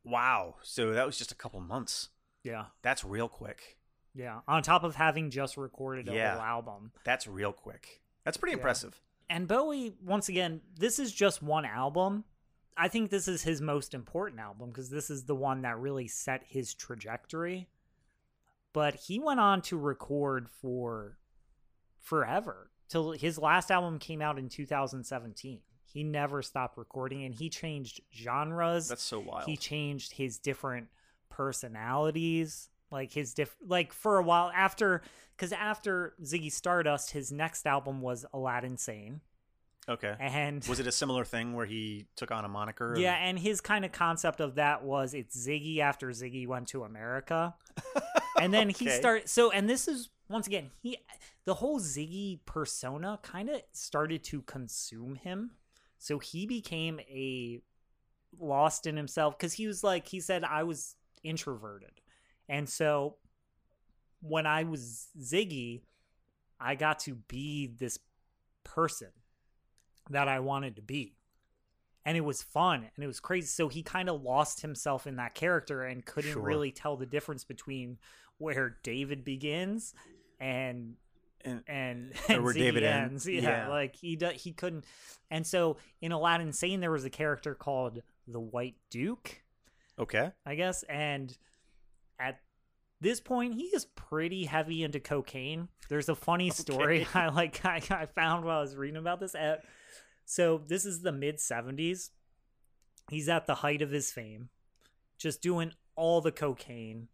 Wow. 0.05 0.57
So 0.62 0.92
that 0.92 1.05
was 1.07 1.16
just 1.18 1.32
a 1.32 1.34
couple 1.34 1.61
months. 1.61 2.09
Yeah, 2.42 2.66
That's 2.82 3.05
real 3.05 3.28
quick. 3.28 3.78
yeah. 4.14 4.40
On 4.49 4.62
top 4.62 4.84
of 4.84 4.94
having 4.94 5.30
just 5.30 5.57
recorded 5.57 6.09
a 6.09 6.14
Yeah. 6.14 6.32
whole 6.34 6.42
album. 6.42 6.92
That's 7.05 7.26
real 7.26 7.53
quick. 7.53 8.01
That's 8.24 8.36
pretty 8.36 8.53
Yeah. 8.53 8.59
impressive. 8.59 9.03
And 9.28 9.46
Bowie, 9.46 9.94
once 10.03 10.28
again, 10.28 10.62
this 10.74 10.99
is 10.99 11.12
just 11.12 11.42
one 11.42 11.64
album. 11.66 12.24
I 12.76 12.88
think 12.88 13.11
this 13.11 13.28
is 13.28 13.42
his 13.42 13.61
most 13.61 13.92
important 13.92 14.40
album 14.40 14.70
because 14.70 14.88
this 14.88 15.11
is 15.11 15.24
the 15.24 15.34
one 15.34 15.62
that 15.62 15.76
really 15.78 16.07
set 16.09 16.44
his 16.44 16.72
trajectory. 16.74 17.68
But 18.72 18.94
he 18.94 19.18
went 19.18 19.40
on 19.40 19.61
to 19.62 19.76
record 19.76 20.49
for 20.49 21.18
forever 22.01 22.70
till 22.88 23.12
his 23.12 23.36
last 23.38 23.70
album 23.70 23.99
came 23.99 24.22
out 24.22 24.38
in 24.38 24.49
2017. 24.49 25.61
He 25.93 26.05
never 26.05 26.43
stopped 26.43 26.76
recording 26.76 27.24
and 27.24 27.34
he 27.34 27.49
changed 27.49 28.01
genres. 28.14 28.89
That's 28.89 29.03
so 29.03 29.20
wild. 29.20 29.45
he 29.45 29.57
changed 29.57 30.12
his 30.12 30.39
different 30.39 30.89
personalities 31.53 32.68
like 32.91 33.12
his 33.12 33.34
diff 33.34 33.55
like 33.66 33.93
for 33.93 34.18
a 34.18 34.22
while 34.22 34.51
after 34.55 35.03
because 35.36 35.53
after 35.53 36.14
ziggy 36.22 36.51
stardust 36.51 37.11
his 37.12 37.30
next 37.30 37.66
album 37.66 38.01
was 38.01 38.24
aladdin 38.32 38.76
sane 38.76 39.20
okay. 39.89 40.14
and 40.18 40.64
Was 40.66 40.80
it 40.80 40.86
a 40.86 40.93
similar 40.93 41.24
thing 41.24 41.55
where 41.55 41.66
he 41.66 42.07
took 42.16 42.30
on 42.30 42.45
a 42.45 42.49
moniker? 42.49 42.95
of- 42.95 42.99
yeah 42.99 43.14
and 43.14 43.39
his 43.39 43.61
kind 43.61 43.84
of 43.84 43.93
concept 43.93 44.41
of 44.41 44.55
that 44.57 44.82
was 44.84 45.14
it's 45.14 45.36
ziggy 45.36 45.78
after 45.78 46.09
ziggy 46.09 46.47
went 46.47 46.68
to 46.68 46.82
america 46.84 47.55
and 48.41 48.53
then 48.53 48.68
he 48.70 48.86
Okay. 48.89 48.99
started 48.99 49.28
so 49.28 49.51
and 49.51 49.68
this 49.68 49.86
is 49.86 50.09
once 50.28 50.47
again 50.47 50.70
he 50.82 50.97
the 51.45 51.55
whole 51.55 51.78
ziggy 51.80 52.41
persona 52.47 53.18
kind 53.22 53.49
of 53.51 53.61
started 53.72 54.24
to 54.24 54.43
consume 54.43 55.14
him 55.16 55.51
so 55.99 56.18
he 56.18 56.46
became 56.46 57.01
a 57.01 57.61
lost 58.38 58.86
in 58.86 58.96
himself 58.96 59.36
because 59.38 59.55
he 59.55 59.66
was 59.66 59.82
like 59.82 60.07
he 60.09 60.20
said 60.20 60.44
i 60.44 60.62
was 60.62 60.96
introverted. 61.24 62.01
And 62.49 62.68
so 62.68 63.16
when 64.20 64.46
i 64.46 64.64
was 64.64 65.09
ziggy 65.20 65.82
i 66.61 66.74
got 66.74 66.99
to 67.01 67.14
be 67.14 67.66
this 67.66 67.99
person 68.64 69.09
that 70.11 70.28
i 70.28 70.40
wanted 70.40 70.76
to 70.76 70.82
be. 70.82 71.14
And 72.05 72.16
it 72.16 72.22
was 72.24 72.42
fun 72.42 72.86
and 72.94 73.05
it 73.05 73.07
was 73.07 73.20
crazy. 73.20 73.46
So 73.49 73.68
he 73.68 73.82
kind 73.82 74.09
of 74.09 74.22
lost 74.22 74.62
himself 74.62 75.07
in 75.07 75.16
that 75.16 75.34
character 75.34 75.82
and 75.82 76.05
couldn't 76.05 76.32
Sure. 76.32 76.42
really 76.42 76.70
tell 76.72 76.96
the 76.96 77.05
difference 77.07 77.44
between 77.44 77.99
where 78.38 78.78
david 78.82 79.24
begins 79.24 79.94
and 80.40 80.94
And- 81.49 81.62
and, 81.68 82.12
and 82.28 82.44
where 82.44 82.53
David 82.55 82.82
ends. 82.82 83.26
ends. 83.26 83.42
Yeah, 83.44 83.64
Yeah. 83.64 83.68
like 83.68 83.96
he 83.96 84.16
do, 84.16 84.28
he 84.34 84.53
couldn't. 84.53 84.84
And 85.30 85.46
so 85.46 85.76
in 86.01 86.12
Aladdin 86.12 86.53
Sane, 86.53 86.80
there 86.80 86.90
was 86.90 87.05
a 87.05 87.11
character 87.11 87.55
called 87.55 88.03
the 88.26 88.40
White 88.40 88.76
Duke, 88.90 89.42
Okay. 89.99 90.30
I 90.46 90.55
guess, 90.55 90.82
and 90.84 91.36
at 92.18 92.40
this 93.01 93.20
point, 93.20 93.55
he 93.55 93.64
is 93.64 93.84
pretty 93.84 94.44
heavy 94.44 94.82
into 94.82 95.01
cocaine. 95.01 95.68
There's 95.88 96.09
a 96.09 96.14
funny 96.14 96.51
story 96.62 97.03
Okay. 97.03 97.11
I 97.20 97.28
like 97.28 97.64
I, 97.64 97.80
I 97.90 98.07
found 98.07 98.44
while 98.44 98.59
I 98.59 98.62
was 98.62 98.76
reading 98.76 98.96
about 98.96 99.20
this. 99.20 99.34
At, 99.34 99.64
so 100.24 100.61
this 100.66 100.84
is 100.84 101.03
the 101.03 101.12
mid 101.12 101.36
'70s. 101.38 102.11
He's 103.11 103.28
at 103.28 103.46
the 103.46 103.57
height 103.57 103.80
of 103.82 103.90
his 103.90 104.12
fame, 104.12 104.51
just 105.18 105.40
doing 105.42 105.72
all 105.96 106.20
the 106.20 106.32
cocaine, 106.32 107.09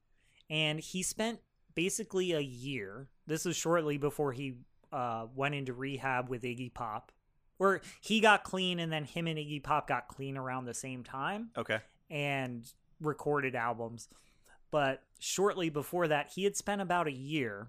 and 0.50 0.80
he 0.80 1.02
spent 1.02 1.40
basically 1.74 2.32
a 2.32 2.40
year. 2.40 3.08
This 3.26 3.46
is 3.46 3.56
shortly 3.56 3.98
before 3.98 4.32
he 4.32 4.54
uh, 4.92 5.26
went 5.34 5.54
into 5.54 5.72
rehab 5.72 6.28
with 6.28 6.42
Iggy 6.42 6.72
Pop, 6.72 7.10
or 7.58 7.80
he 8.00 8.20
got 8.20 8.44
clean, 8.44 8.78
and 8.80 8.92
then 8.92 9.04
him 9.04 9.26
and 9.26 9.38
Iggy 9.38 9.62
Pop 9.62 9.88
got 9.88 10.08
clean 10.08 10.36
around 10.36 10.64
the 10.66 10.74
same 10.74 11.02
time 11.04 11.50
Okay. 11.56 11.78
and 12.10 12.64
recorded 13.00 13.54
albums. 13.54 14.08
But 14.70 15.02
shortly 15.18 15.68
before 15.70 16.08
that, 16.08 16.32
he 16.34 16.44
had 16.44 16.56
spent 16.56 16.80
about 16.80 17.06
a 17.06 17.12
year 17.12 17.68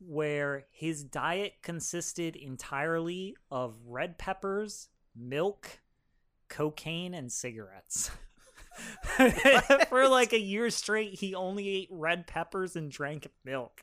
where 0.00 0.64
his 0.70 1.04
diet 1.04 1.54
consisted 1.62 2.34
entirely 2.34 3.36
of 3.50 3.76
red 3.86 4.16
peppers, 4.18 4.88
milk, 5.14 5.80
cocaine, 6.48 7.14
and 7.14 7.30
cigarettes. 7.30 8.10
For 9.88 10.08
like 10.08 10.32
a 10.32 10.40
year 10.40 10.70
straight, 10.70 11.14
he 11.14 11.34
only 11.34 11.68
ate 11.68 11.88
red 11.90 12.26
peppers 12.26 12.76
and 12.76 12.90
drank 12.90 13.28
milk 13.44 13.82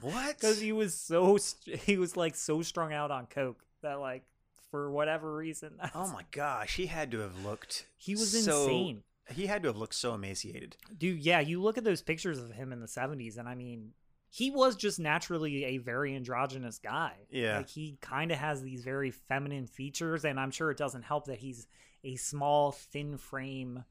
What? 0.00 0.36
because 0.36 0.60
he 0.60 0.72
was 0.72 0.94
so 0.94 1.38
he 1.66 1.96
was 1.98 2.16
like 2.16 2.34
so 2.34 2.62
strung 2.62 2.92
out 2.92 3.10
on 3.10 3.26
coke 3.26 3.62
that 3.82 4.00
like 4.00 4.24
for 4.70 4.90
whatever 4.90 5.34
reason 5.34 5.72
Oh 5.94 6.08
my 6.12 6.22
gosh, 6.30 6.76
he 6.76 6.86
had 6.86 7.10
to 7.12 7.18
have 7.20 7.44
looked. 7.44 7.86
he 7.96 8.12
was 8.14 8.30
so 8.44 8.62
insane 8.62 9.02
He 9.30 9.46
had 9.46 9.62
to 9.62 9.68
have 9.68 9.76
looked 9.76 9.94
so 9.94 10.14
emaciated. 10.14 10.76
Dude, 10.96 11.20
yeah, 11.20 11.40
you 11.40 11.60
look 11.62 11.78
at 11.78 11.84
those 11.84 12.02
pictures 12.02 12.38
of 12.38 12.52
him 12.52 12.72
in 12.72 12.80
the 12.80 12.86
70s, 12.86 13.38
and 13.38 13.48
I 13.48 13.54
mean, 13.54 13.92
he 14.30 14.50
was 14.50 14.74
just 14.76 14.98
naturally 14.98 15.64
a 15.64 15.78
very 15.78 16.14
androgynous 16.16 16.78
guy. 16.78 17.12
Yeah. 17.30 17.58
Like, 17.58 17.68
he 17.70 17.96
kind 18.02 18.32
of 18.32 18.38
has 18.38 18.60
these 18.62 18.82
very 18.82 19.10
feminine 19.12 19.66
features, 19.68 20.24
and 20.24 20.38
I'm 20.40 20.50
sure 20.50 20.70
it 20.72 20.76
doesn't 20.76 21.04
help 21.04 21.26
that 21.26 21.38
he's 21.38 21.68
a 22.04 22.16
small, 22.16 22.72
thin 22.72 23.16
frame 23.16 23.84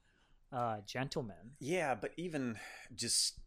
uh, 0.52 0.78
gentleman. 0.86 1.56
Yeah, 1.60 1.96
but 1.96 2.12
even 2.18 2.58
just 2.96 3.40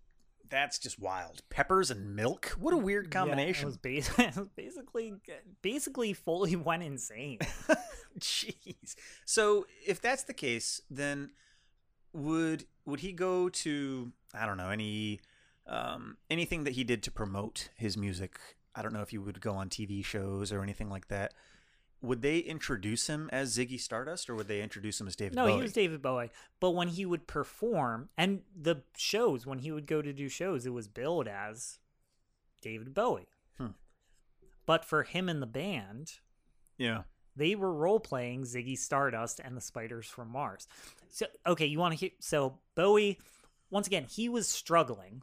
that's 0.48 0.78
just 0.78 0.98
wild. 0.98 1.42
Peppers 1.50 1.90
and 1.90 2.14
milk. 2.14 2.56
What 2.58 2.74
a 2.74 2.76
weird 2.76 3.10
combination. 3.10 3.64
it, 3.64 3.66
was 3.66 3.76
bas- 3.78 4.18
it 4.18 4.36
was 4.36 4.48
basically, 4.56 5.14
basically 5.62 6.12
fully 6.12 6.56
went 6.56 6.82
insane. 6.82 7.38
Jeez. 8.18 8.94
So 9.24 9.66
if 9.86 10.00
that's 10.00 10.24
the 10.24 10.34
case, 10.34 10.80
then 10.90 11.30
would 12.12 12.64
would 12.86 13.00
he 13.00 13.12
go 13.12 13.48
to 13.48 14.12
I 14.34 14.46
don't 14.46 14.56
know 14.56 14.70
any 14.70 15.20
um, 15.66 16.16
anything 16.30 16.64
that 16.64 16.74
he 16.74 16.84
did 16.84 17.02
to 17.04 17.10
promote 17.10 17.68
his 17.76 17.96
music? 17.96 18.38
I 18.74 18.82
don't 18.82 18.92
know 18.92 19.02
if 19.02 19.10
he 19.10 19.18
would 19.18 19.40
go 19.40 19.52
on 19.52 19.68
TV 19.68 20.04
shows 20.04 20.52
or 20.52 20.62
anything 20.62 20.88
like 20.90 21.08
that. 21.08 21.34
Would 22.02 22.22
they 22.22 22.38
introduce 22.38 23.06
him 23.06 23.28
as 23.32 23.56
Ziggy 23.56 23.80
Stardust, 23.80 24.28
or 24.28 24.34
would 24.34 24.48
they 24.48 24.62
introduce 24.62 25.00
him 25.00 25.06
as 25.06 25.16
David 25.16 25.34
No, 25.34 25.46
Bowie? 25.46 25.56
he 25.56 25.62
was 25.62 25.72
David 25.72 26.02
Bowie. 26.02 26.30
But 26.60 26.70
when 26.70 26.88
he 26.88 27.06
would 27.06 27.26
perform, 27.26 28.10
and 28.16 28.42
the 28.54 28.82
shows, 28.96 29.46
when 29.46 29.60
he 29.60 29.72
would 29.72 29.86
go 29.86 30.02
to 30.02 30.12
do 30.12 30.28
shows, 30.28 30.66
it 30.66 30.72
was 30.72 30.88
billed 30.88 31.26
as 31.26 31.78
David 32.60 32.92
Bowie. 32.92 33.28
Hmm. 33.56 33.68
But 34.66 34.84
for 34.84 35.04
him 35.04 35.28
and 35.28 35.40
the 35.40 35.46
band, 35.46 36.14
yeah. 36.76 37.02
they 37.34 37.54
were 37.54 37.72
role 37.72 38.00
playing 38.00 38.42
Ziggy 38.42 38.76
Stardust 38.76 39.40
and 39.42 39.56
the 39.56 39.60
Spiders 39.60 40.06
from 40.06 40.30
Mars. 40.30 40.68
So, 41.10 41.26
okay, 41.46 41.66
you 41.66 41.78
want 41.78 41.94
to 41.94 41.98
hear? 41.98 42.10
So 42.20 42.58
Bowie, 42.74 43.18
once 43.70 43.86
again, 43.86 44.04
he 44.04 44.28
was 44.28 44.46
struggling 44.48 45.22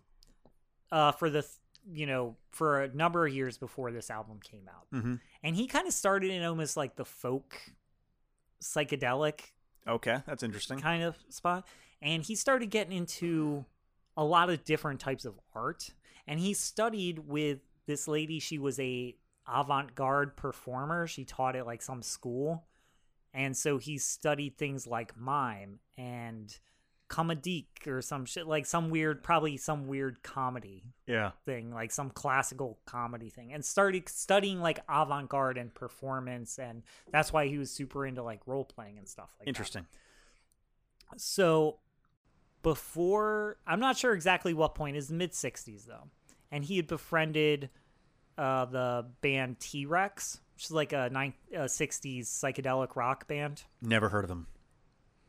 uh, 0.92 1.12
for 1.12 1.30
the 1.30 1.46
you 1.92 2.06
know 2.06 2.36
for 2.52 2.82
a 2.84 2.94
number 2.94 3.26
of 3.26 3.34
years 3.34 3.58
before 3.58 3.92
this 3.92 4.10
album 4.10 4.40
came 4.44 4.68
out, 4.70 4.88
Mm-hmm. 4.94 5.16
and 5.44 5.56
he 5.56 5.68
kind 5.68 5.88
of 5.88 5.94
started 5.94 6.32
in 6.32 6.44
almost 6.44 6.78
like 6.78 6.96
the 6.96 7.06
folk 7.06 7.56
psychedelic 8.62 9.52
Okay, 9.88 10.20
that's 10.26 10.44
interesting. 10.44 10.80
kind 10.80 11.04
of 11.04 11.18
spot. 11.30 11.68
And 12.02 12.24
he 12.24 12.36
started 12.36 12.68
getting 12.70 12.96
into 12.96 13.66
a 14.16 14.24
lot 14.24 14.50
of 14.50 14.64
different 14.64 15.02
types 15.02 15.26
of 15.26 15.34
art. 15.54 15.90
And 16.26 16.40
he 16.40 16.54
studied 16.54 17.20
with 17.28 17.60
this 17.86 18.08
lady. 18.08 18.40
She 18.40 18.58
was 18.58 18.80
a 18.80 19.14
avant-garde 19.46 20.38
performer. 20.38 21.06
She 21.08 21.26
taught 21.26 21.58
at 21.58 21.66
like 21.66 21.82
some 21.82 22.02
school. 22.02 22.64
And 23.34 23.58
so 23.58 23.78
he 23.78 23.98
studied 23.98 24.58
things 24.58 24.88
like 24.88 25.18
mime 25.18 25.80
and 25.98 26.58
comedique 27.10 27.86
or 27.88 28.02
some 28.02 28.26
shit 28.26 28.48
like 28.48 28.66
some 28.66 28.90
weird 28.90 29.22
probably 29.24 29.56
some 29.58 29.88
weird 29.88 30.24
comedy 30.24 30.84
Yeah. 31.06 31.32
thing, 31.46 31.72
like 31.72 31.92
some 31.92 32.10
classical 32.10 32.80
comedy 32.86 33.30
thing, 33.30 33.54
and 33.54 33.64
started 33.64 34.10
studying 34.10 34.60
like 34.62 34.80
avant 34.90 35.30
garde 35.30 35.58
and 35.58 35.74
performance, 35.74 36.58
and 36.58 36.84
that's 37.12 37.32
why 37.32 37.48
he 37.48 37.58
was 37.58 37.70
super 37.72 38.06
into 38.06 38.24
like 38.24 38.42
role 38.48 38.66
playing 38.66 38.98
and 38.98 39.08
stuff 39.08 39.36
like 39.40 39.48
Interesting. 39.48 39.86
that. 41.12 41.20
So 41.22 41.80
before, 42.64 43.58
I'm 43.68 43.80
not 43.80 43.98
sure 43.98 44.14
exactly 44.14 44.54
what 44.54 44.74
point 44.76 44.98
is 44.98 45.12
mid 45.12 45.32
'60s 45.34 45.86
though, 45.86 46.10
and 46.52 46.64
he 46.64 46.78
had 46.78 46.88
befriended 46.88 47.70
uh, 48.38 48.66
the 48.66 49.06
band 49.22 49.60
T 49.60 49.86
Rex, 49.86 50.40
which 50.56 50.66
is 50.66 50.72
like 50.72 50.94
a, 50.94 51.10
nine, 51.12 51.34
a 51.54 51.66
'60s 51.66 52.22
psychedelic 52.26 52.96
rock 52.96 53.28
band. 53.28 53.64
Never 53.82 54.10
heard 54.10 54.24
of 54.24 54.30
them. 54.30 54.48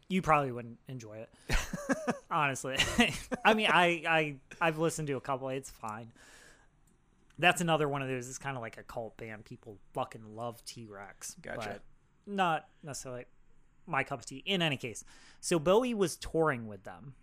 You 0.08 0.20
probably 0.22 0.52
wouldn't 0.52 0.78
enjoy 0.88 1.18
it, 1.18 1.56
honestly. 2.30 2.76
I 3.44 3.54
mean, 3.54 3.68
I 3.70 3.86
I 4.08 4.36
I've 4.60 4.78
listened 4.78 5.08
to 5.08 5.14
a 5.16 5.20
couple. 5.20 5.48
It's 5.48 5.70
fine. 5.70 6.12
That's 7.38 7.60
another 7.60 7.88
one 7.88 8.02
of 8.02 8.08
those. 8.08 8.28
It's 8.28 8.38
kind 8.38 8.56
of 8.56 8.62
like 8.62 8.76
a 8.78 8.82
cult 8.82 9.16
band. 9.16 9.44
People 9.44 9.78
fucking 9.92 10.36
love 10.36 10.64
T 10.64 10.86
Rex. 10.86 11.36
Gotcha. 11.42 11.80
Not 12.26 12.68
necessarily 12.82 13.24
my 13.86 14.04
cup 14.04 14.20
of 14.20 14.26
tea. 14.26 14.42
In 14.46 14.62
any 14.62 14.76
case, 14.76 15.04
so 15.40 15.58
Bowie 15.58 15.94
was 15.94 16.16
touring 16.16 16.66
with 16.68 16.84
them 16.84 17.14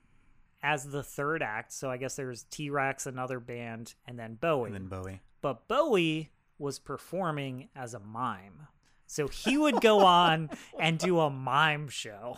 as 0.63 0.86
the 0.86 1.03
third 1.03 1.41
act. 1.41 1.71
So 1.71 1.89
I 1.89 1.97
guess 1.97 2.15
there's 2.15 2.43
T 2.43 2.69
Rex, 2.69 3.05
another 3.05 3.39
band, 3.39 3.93
and 4.07 4.17
then 4.19 4.36
Bowie. 4.36 4.67
And 4.67 4.75
then 4.75 4.88
Bowie. 4.88 5.21
but 5.41 5.67
Bowie 5.67 6.32
was 6.57 6.77
performing 6.77 7.69
as 7.75 7.93
a 7.93 7.99
mime. 7.99 8.67
So 9.12 9.28
he 9.28 9.57
would 9.57 9.82
go 9.82 10.05
on 10.05 10.49
and 10.80 10.97
do 10.97 11.20
a 11.20 11.30
mime 11.30 11.89
show. 11.89 12.38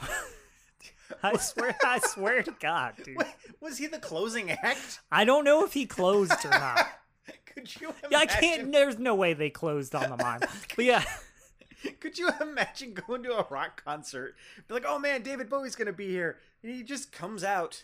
I 1.23 1.37
swear, 1.37 1.77
I 1.83 1.99
swear 1.99 2.41
to 2.41 2.55
God, 2.59 2.95
dude. 3.03 3.17
was 3.61 3.77
he 3.77 3.85
the 3.85 3.99
closing 3.99 4.49
act? 4.49 4.99
I 5.11 5.23
don't 5.23 5.45
know 5.45 5.63
if 5.63 5.73
he 5.73 5.85
closed 5.85 6.43
or 6.43 6.49
not. 6.49 6.87
Could 7.45 7.79
you 7.79 7.89
imagine? 7.89 8.09
Yeah, 8.09 8.17
I 8.17 8.25
can't. 8.25 8.71
There's 8.71 8.97
no 8.97 9.13
way 9.13 9.35
they 9.35 9.51
closed 9.51 9.93
on 9.93 10.09
the 10.09 10.17
mime. 10.17 10.39
But 10.75 10.85
yeah, 10.85 11.03
Could 11.99 12.17
you 12.17 12.31
imagine 12.41 12.95
going 12.95 13.21
to 13.21 13.37
a 13.37 13.45
rock 13.51 13.83
concert? 13.85 14.33
Be 14.67 14.73
like, 14.73 14.85
oh 14.87 14.97
man, 14.97 15.21
David 15.21 15.51
Bowie's 15.51 15.75
gonna 15.75 15.93
be 15.93 16.07
here, 16.07 16.39
and 16.63 16.73
he 16.73 16.81
just 16.81 17.11
comes 17.11 17.43
out. 17.43 17.83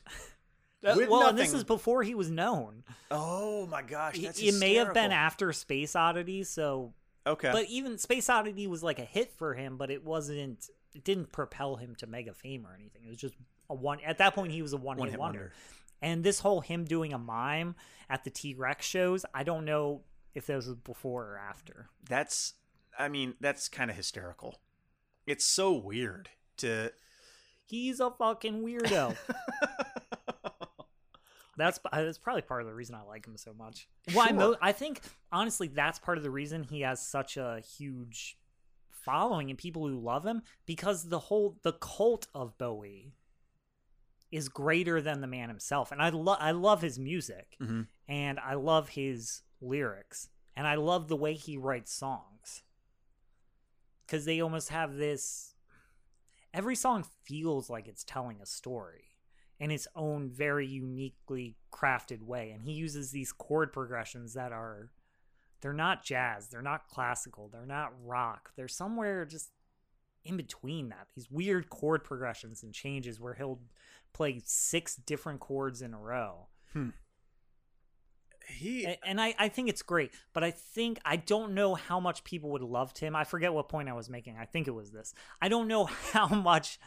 Uh, 0.83 0.93
with 0.95 1.09
well, 1.09 1.27
and 1.27 1.37
this 1.37 1.53
is 1.53 1.63
before 1.63 2.01
he 2.01 2.15
was 2.15 2.31
known. 2.31 2.83
Oh 3.11 3.67
my 3.67 3.83
gosh, 3.83 4.17
it 4.17 4.55
may 4.55 4.75
have 4.75 4.95
been 4.95 5.11
after 5.11 5.53
Space 5.53 5.95
Oddity, 5.95 6.43
so 6.43 6.93
okay. 7.29 7.51
but 7.51 7.65
even 7.65 7.97
Space 7.97 8.29
Oddity 8.29 8.67
was 8.67 8.83
like 8.83 8.99
a 8.99 9.05
hit 9.05 9.31
for 9.37 9.53
him, 9.53 9.77
but 9.77 9.89
it 9.89 10.03
wasn't. 10.03 10.69
It 10.93 11.03
didn't 11.03 11.31
propel 11.31 11.75
him 11.75 11.95
to 11.97 12.07
mega 12.07 12.33
fame 12.33 12.65
or 12.65 12.73
anything. 12.73 13.03
It 13.05 13.09
was 13.09 13.17
just 13.19 13.35
a 13.69 13.75
one. 13.75 13.99
At 14.05 14.17
that 14.17 14.35
point, 14.35 14.51
he 14.51 14.61
was 14.61 14.73
a 14.73 14.77
one, 14.77 14.97
One 14.97 15.09
hit 15.09 15.19
wonder. 15.19 15.39
wonder. 15.39 15.53
And 16.01 16.23
this 16.23 16.39
whole 16.39 16.61
him 16.61 16.85
doing 16.85 17.13
a 17.13 17.17
mime 17.17 17.75
at 18.09 18.23
the 18.23 18.29
T 18.29 18.53
Rex 18.55 18.85
shows, 18.85 19.25
I 19.33 19.43
don't 19.43 19.65
know 19.65 20.01
if 20.33 20.45
those 20.47 20.67
was 20.67 20.75
before 20.77 21.23
or 21.25 21.37
after. 21.37 21.89
That's, 22.07 22.53
I 22.97 23.09
mean, 23.09 23.35
that's 23.39 23.67
kind 23.67 23.89
of 23.91 23.97
hysterical. 23.97 24.59
It's 25.27 25.45
so 25.45 25.73
weird 25.73 26.29
to. 26.57 26.91
He's 27.65 27.99
a 27.99 28.09
fucking 28.09 28.63
weirdo. 28.63 29.15
That's 31.59 31.79
that's 31.93 32.17
probably 32.17 32.41
part 32.41 32.61
of 32.61 32.67
the 32.67 32.73
reason 32.73 32.95
I 32.95 33.03
like 33.03 33.25
him 33.27 33.37
so 33.37 33.53
much. 33.53 33.87
Well, 34.15 34.25
I, 34.27 34.31
mo- 34.31 34.55
I 34.61 34.71
think 34.71 35.01
honestly 35.31 35.67
that's 35.67 35.99
part 35.99 36.17
of 36.17 36.23
the 36.23 36.31
reason 36.31 36.63
he 36.63 36.81
has 36.81 37.05
such 37.05 37.37
a 37.37 37.59
huge 37.77 38.37
following 38.89 39.49
and 39.49 39.57
people 39.59 39.87
who 39.87 39.99
love 39.99 40.25
him 40.25 40.41
because 40.65 41.09
the 41.09 41.19
whole 41.19 41.57
the 41.63 41.73
cult 41.73 42.27
of 42.33 42.57
Bowie 42.57 43.13
is 44.31 44.49
greater 44.49 45.01
than 45.01 45.21
the 45.21 45.27
man 45.27 45.49
himself, 45.49 45.91
and 45.91 46.01
I 46.01 46.09
love 46.09 46.37
I 46.39 46.51
love 46.51 46.81
his 46.81 46.97
music 46.99 47.57
Mhm. 47.61 47.87
and 48.07 48.39
I 48.39 48.53
love 48.55 48.89
his 48.89 49.41
lyrics 49.61 50.29
and 50.55 50.65
I 50.67 50.75
love 50.75 51.07
the 51.07 51.15
way 51.15 51.33
he 51.33 51.57
writes 51.57 51.91
songs 51.93 52.63
because 54.05 54.25
they 54.25 54.39
almost 54.41 54.69
have 54.69 54.95
this. 54.95 55.53
Every 56.53 56.75
song 56.75 57.05
feels 57.23 57.69
like 57.69 57.87
it's 57.87 58.03
telling 58.03 58.41
a 58.41 58.45
story 58.45 59.08
in 59.59 59.71
its 59.71 59.87
own 59.95 60.29
very 60.29 60.65
uniquely 60.65 61.55
crafted 61.71 62.23
way. 62.23 62.51
And 62.51 62.63
he 62.63 62.71
uses 62.71 63.11
these 63.11 63.31
chord 63.31 63.73
progressions 63.73 64.33
that 64.33 64.51
are 64.51 64.89
they're 65.61 65.73
not 65.73 66.03
jazz 66.05 66.47
they're 66.47 66.61
not 66.61 66.87
classical 66.87 67.49
they're 67.49 67.65
not 67.65 67.91
rock. 68.03 68.51
They're 68.55 68.67
somewhere 68.67 69.25
just 69.25 69.51
in 70.23 70.37
between 70.37 70.89
that 70.89 71.07
these 71.15 71.29
weird 71.29 71.69
chord 71.69 72.03
progressions 72.03 72.63
and 72.63 72.73
changes 72.73 73.19
where 73.19 73.33
he'll 73.33 73.59
play 74.13 74.41
six 74.45 74.95
different 74.95 75.39
chords 75.39 75.81
in 75.81 75.93
a 75.93 75.99
row. 75.99 76.47
Hmm. 76.73 76.89
He. 78.47 78.85
A- 78.85 78.99
and 79.05 79.21
I, 79.21 79.35
I 79.37 79.49
think 79.49 79.69
it's 79.69 79.83
great 79.83 80.11
but 80.33 80.43
i 80.43 80.49
think 80.49 80.99
i 81.05 81.17
don't 81.17 81.53
know 81.53 81.75
how 81.75 81.99
much 81.99 82.23
people 82.23 82.49
would 82.51 82.63
loved 82.63 82.97
him. 82.97 83.15
I 83.15 83.23
forget 83.25 83.53
what 83.53 83.69
point 83.69 83.89
i 83.89 83.93
was 83.93 84.09
making. 84.09 84.37
I 84.37 84.45
think 84.45 84.67
it 84.67 84.71
was 84.71 84.91
this. 84.91 85.13
I 85.41 85.49
don't 85.49 85.67
know 85.67 85.85
how 86.13 86.27
much 86.27 86.79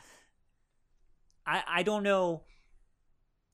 i 1.47 1.63
i 1.69 1.83
don't 1.83 2.03
know 2.03 2.43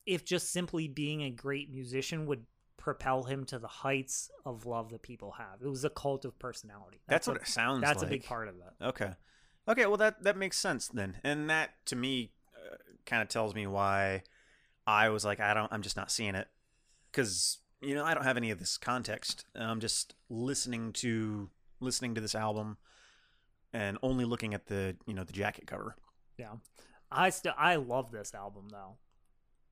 if 0.09 0.25
just 0.25 0.51
simply 0.51 0.87
being 0.87 1.23
a 1.23 1.29
great 1.29 1.71
musician 1.71 2.25
would 2.25 2.45
propel 2.77 3.23
him 3.23 3.45
to 3.45 3.59
the 3.59 3.67
heights 3.67 4.31
of 4.45 4.65
love 4.65 4.89
that 4.89 5.01
people 5.01 5.31
have 5.31 5.61
it 5.61 5.67
was 5.67 5.83
a 5.83 5.89
cult 5.89 6.23
of 6.23 6.37
personality 6.39 6.99
that's 7.07 7.27
what 7.27 7.37
a, 7.37 7.41
it 7.41 7.47
sounds 7.47 7.81
like. 7.81 7.89
that's 7.89 8.01
like. 8.01 8.07
a 8.07 8.09
big 8.09 8.23
part 8.23 8.47
of 8.47 8.55
it 8.55 8.83
Okay. 8.83 9.11
Okay, 9.67 9.85
well 9.85 9.97
that 9.97 10.23
that 10.23 10.35
makes 10.35 10.57
sense 10.57 10.87
then. 10.87 11.17
And 11.23 11.49
that 11.49 11.69
to 11.85 11.95
me 11.95 12.31
uh, 12.55 12.77
kind 13.05 13.21
of 13.21 13.27
tells 13.27 13.53
me 13.53 13.67
why 13.67 14.23
I 14.87 15.09
was 15.09 15.23
like 15.23 15.39
I 15.39 15.53
don't 15.53 15.71
I'm 15.71 15.83
just 15.83 15.95
not 15.95 16.11
seeing 16.11 16.33
it 16.33 16.47
cuz 17.11 17.59
you 17.81 17.95
know, 17.95 18.03
I 18.03 18.13
don't 18.13 18.23
have 18.23 18.35
any 18.35 18.51
of 18.51 18.59
this 18.59 18.77
context. 18.77 19.45
I'm 19.55 19.79
just 19.79 20.15
listening 20.29 20.91
to 20.93 21.49
listening 21.79 22.15
to 22.15 22.21
this 22.21 22.35
album 22.35 22.77
and 23.71 23.97
only 24.01 24.25
looking 24.25 24.53
at 24.53 24.65
the, 24.65 24.97
you 25.05 25.13
know, 25.13 25.23
the 25.23 25.31
jacket 25.31 25.65
cover. 25.67 25.95
Yeah. 26.37 26.55
I 27.11 27.29
still 27.29 27.53
I 27.57 27.75
love 27.75 28.11
this 28.11 28.33
album 28.33 28.69
though. 28.71 28.97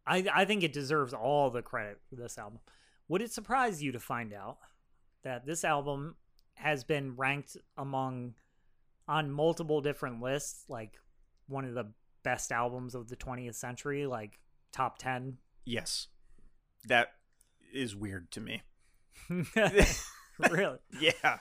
I 0.08 0.26
I 0.34 0.46
think 0.46 0.64
it 0.64 0.74
deserves 0.74 1.14
all 1.14 1.50
the 1.50 1.62
credit 1.62 2.00
for 2.10 2.16
this 2.16 2.38
album. 2.38 2.60
Would 3.10 3.22
it 3.22 3.32
surprise 3.32 3.82
you 3.82 3.92
to 3.92 4.00
find 4.00 4.34
out 4.34 4.58
that 5.24 5.46
this 5.46 5.64
album 5.64 6.16
has 6.56 6.84
been 6.84 7.16
ranked 7.16 7.58
among 7.78 8.34
on 9.08 9.32
multiple 9.32 9.80
different 9.82 10.22
lists 10.22 10.66
like 10.68 11.00
one 11.48 11.64
of 11.64 11.74
the 11.74 11.92
best 12.24 12.52
albums 12.52 12.94
of 12.94 13.08
the 13.08 13.16
20th 13.16 13.56
century, 13.56 14.06
like 14.06 14.40
top 14.74 14.98
10. 14.98 15.38
Yes. 15.64 16.08
That 16.86 17.10
is 17.74 17.96
weird 17.96 18.32
to 18.32 18.42
me. 18.42 18.64
really? 19.30 20.80
Yeah. 21.00 21.38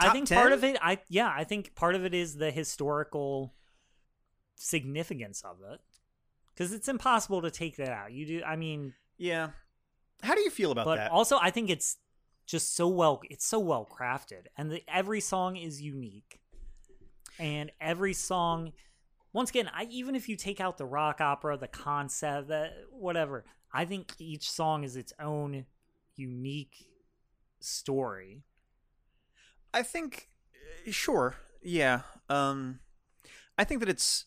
I 0.00 0.06
Top 0.06 0.12
think 0.14 0.28
part 0.28 0.50
of 0.50 0.64
it 0.64 0.76
I 0.82 0.98
yeah, 1.08 1.32
I 1.32 1.44
think 1.44 1.76
part 1.76 1.94
of 1.94 2.04
it 2.04 2.12
is 2.12 2.34
the 2.34 2.50
historical 2.50 3.54
significance 4.56 5.42
of 5.44 5.58
it. 5.72 5.80
Cuz 6.56 6.72
it's 6.72 6.88
impossible 6.88 7.42
to 7.42 7.50
take 7.50 7.76
that 7.76 7.90
out. 7.90 8.12
You 8.12 8.26
do 8.26 8.42
I 8.44 8.56
mean, 8.56 8.94
Yeah. 9.18 9.50
How 10.22 10.34
do 10.34 10.40
you 10.40 10.50
feel 10.50 10.72
about 10.72 10.86
but 10.86 10.96
that? 10.96 11.10
also 11.10 11.38
I 11.40 11.50
think 11.50 11.70
it's 11.70 11.98
just 12.46 12.74
so 12.74 12.88
well 12.88 13.20
it's 13.28 13.44
so 13.44 13.58
well 13.58 13.84
crafted 13.86 14.46
and 14.56 14.70
the, 14.70 14.82
every 14.88 15.20
song 15.20 15.56
is 15.56 15.80
unique. 15.82 16.40
And 17.38 17.70
every 17.80 18.14
song 18.14 18.72
once 19.32 19.50
again, 19.50 19.68
I 19.74 19.84
even 19.90 20.14
if 20.14 20.28
you 20.30 20.36
take 20.36 20.60
out 20.60 20.78
the 20.78 20.86
rock 20.86 21.20
opera, 21.20 21.58
the 21.58 21.68
concept, 21.68 22.48
the 22.48 22.70
whatever, 22.90 23.44
I 23.72 23.84
think 23.84 24.14
each 24.18 24.50
song 24.50 24.82
is 24.82 24.96
its 24.96 25.12
own 25.20 25.66
unique 26.14 26.86
story. 27.60 28.44
I 29.74 29.82
think 29.82 30.30
uh, 30.88 30.90
sure. 30.90 31.36
Yeah. 31.62 32.02
Um 32.30 32.80
I 33.58 33.64
think 33.64 33.80
that 33.80 33.88
it's 33.90 34.24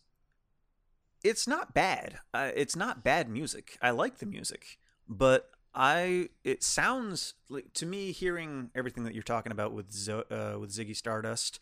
it's 1.23 1.47
not 1.47 1.73
bad. 1.73 2.19
Uh, 2.33 2.51
it's 2.55 2.75
not 2.75 3.03
bad 3.03 3.29
music. 3.29 3.77
I 3.81 3.91
like 3.91 4.17
the 4.19 4.25
music, 4.25 4.77
but 5.07 5.49
I 5.73 6.29
it 6.43 6.63
sounds 6.63 7.35
like 7.49 7.73
to 7.75 7.85
me 7.85 8.11
hearing 8.11 8.71
everything 8.73 9.03
that 9.03 9.13
you're 9.13 9.23
talking 9.23 9.51
about 9.51 9.73
with 9.73 9.91
Zo- 9.91 10.25
uh, 10.31 10.59
with 10.59 10.71
Ziggy 10.71 10.95
Stardust 10.95 11.59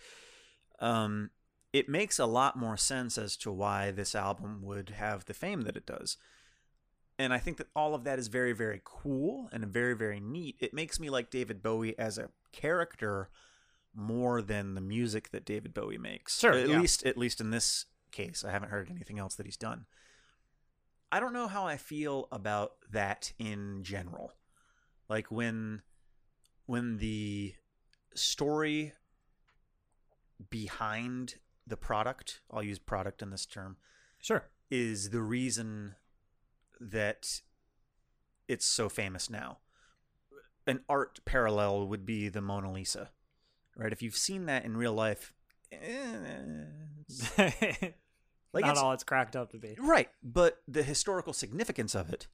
um 0.79 1.31
it 1.73 1.89
makes 1.89 2.17
a 2.17 2.25
lot 2.25 2.55
more 2.55 2.77
sense 2.77 3.17
as 3.17 3.35
to 3.35 3.51
why 3.51 3.91
this 3.91 4.15
album 4.15 4.61
would 4.61 4.91
have 4.91 5.25
the 5.25 5.33
fame 5.33 5.61
that 5.63 5.75
it 5.75 5.85
does. 5.85 6.17
And 7.19 7.33
I 7.33 7.39
think 7.39 7.57
that 7.57 7.67
all 7.75 7.93
of 7.93 8.03
that 8.05 8.17
is 8.17 8.27
very 8.29 8.53
very 8.53 8.81
cool 8.85 9.49
and 9.51 9.65
very 9.67 9.95
very 9.95 10.19
neat. 10.19 10.55
It 10.59 10.73
makes 10.73 10.99
me 10.99 11.09
like 11.09 11.29
David 11.29 11.61
Bowie 11.61 11.97
as 11.99 12.17
a 12.17 12.29
character 12.53 13.29
more 13.93 14.41
than 14.41 14.75
the 14.75 14.81
music 14.81 15.31
that 15.31 15.45
David 15.45 15.73
Bowie 15.73 15.97
makes. 15.97 16.39
Sure, 16.39 16.53
At 16.53 16.69
yeah. 16.69 16.79
least 16.79 17.05
at 17.05 17.17
least 17.17 17.41
in 17.41 17.49
this 17.51 17.85
case. 18.11 18.43
I 18.43 18.51
haven't 18.51 18.69
heard 18.69 18.89
anything 18.89 19.19
else 19.19 19.35
that 19.35 19.45
he's 19.45 19.57
done. 19.57 19.85
I 21.11 21.19
don't 21.19 21.33
know 21.33 21.47
how 21.47 21.65
I 21.65 21.77
feel 21.77 22.27
about 22.31 22.73
that 22.91 23.31
in 23.39 23.83
general. 23.83 24.33
Like 25.09 25.31
when 25.31 25.81
when 26.65 26.97
the 26.97 27.53
story 28.13 28.93
behind 30.49 31.35
the 31.65 31.77
product, 31.77 32.41
I'll 32.51 32.63
use 32.63 32.79
product 32.79 33.21
in 33.21 33.29
this 33.29 33.45
term, 33.45 33.77
Sure. 34.19 34.43
is 34.69 35.09
the 35.09 35.21
reason 35.21 35.95
that 36.79 37.41
it's 38.47 38.65
so 38.65 38.89
famous 38.89 39.29
now. 39.29 39.59
An 40.65 40.81
art 40.89 41.19
parallel 41.25 41.87
would 41.87 42.05
be 42.05 42.27
the 42.29 42.41
Mona 42.41 42.71
Lisa, 42.71 43.11
right? 43.75 43.91
If 43.93 44.01
you've 44.01 44.17
seen 44.17 44.45
that 44.47 44.65
in 44.65 44.75
real 44.77 44.93
life, 44.93 45.33
eh, 45.71 46.65
like 47.37 48.65
Not 48.65 48.71
it's, 48.71 48.79
all 48.79 48.91
it's 48.93 49.03
cracked 49.03 49.35
up 49.35 49.51
to 49.51 49.57
be. 49.57 49.75
right, 49.79 50.09
but 50.23 50.61
the 50.67 50.83
historical 50.83 51.33
significance 51.33 51.95
of 51.95 52.11
it 52.11 52.27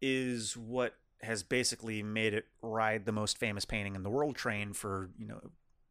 is 0.00 0.56
what 0.56 0.94
has 1.22 1.42
basically 1.42 2.02
made 2.02 2.34
it 2.34 2.46
ride 2.60 3.06
the 3.06 3.12
most 3.12 3.38
famous 3.38 3.64
painting 3.64 3.94
in 3.94 4.02
the 4.02 4.10
world 4.10 4.36
train 4.36 4.72
for 4.72 5.10
you 5.18 5.26
know 5.26 5.40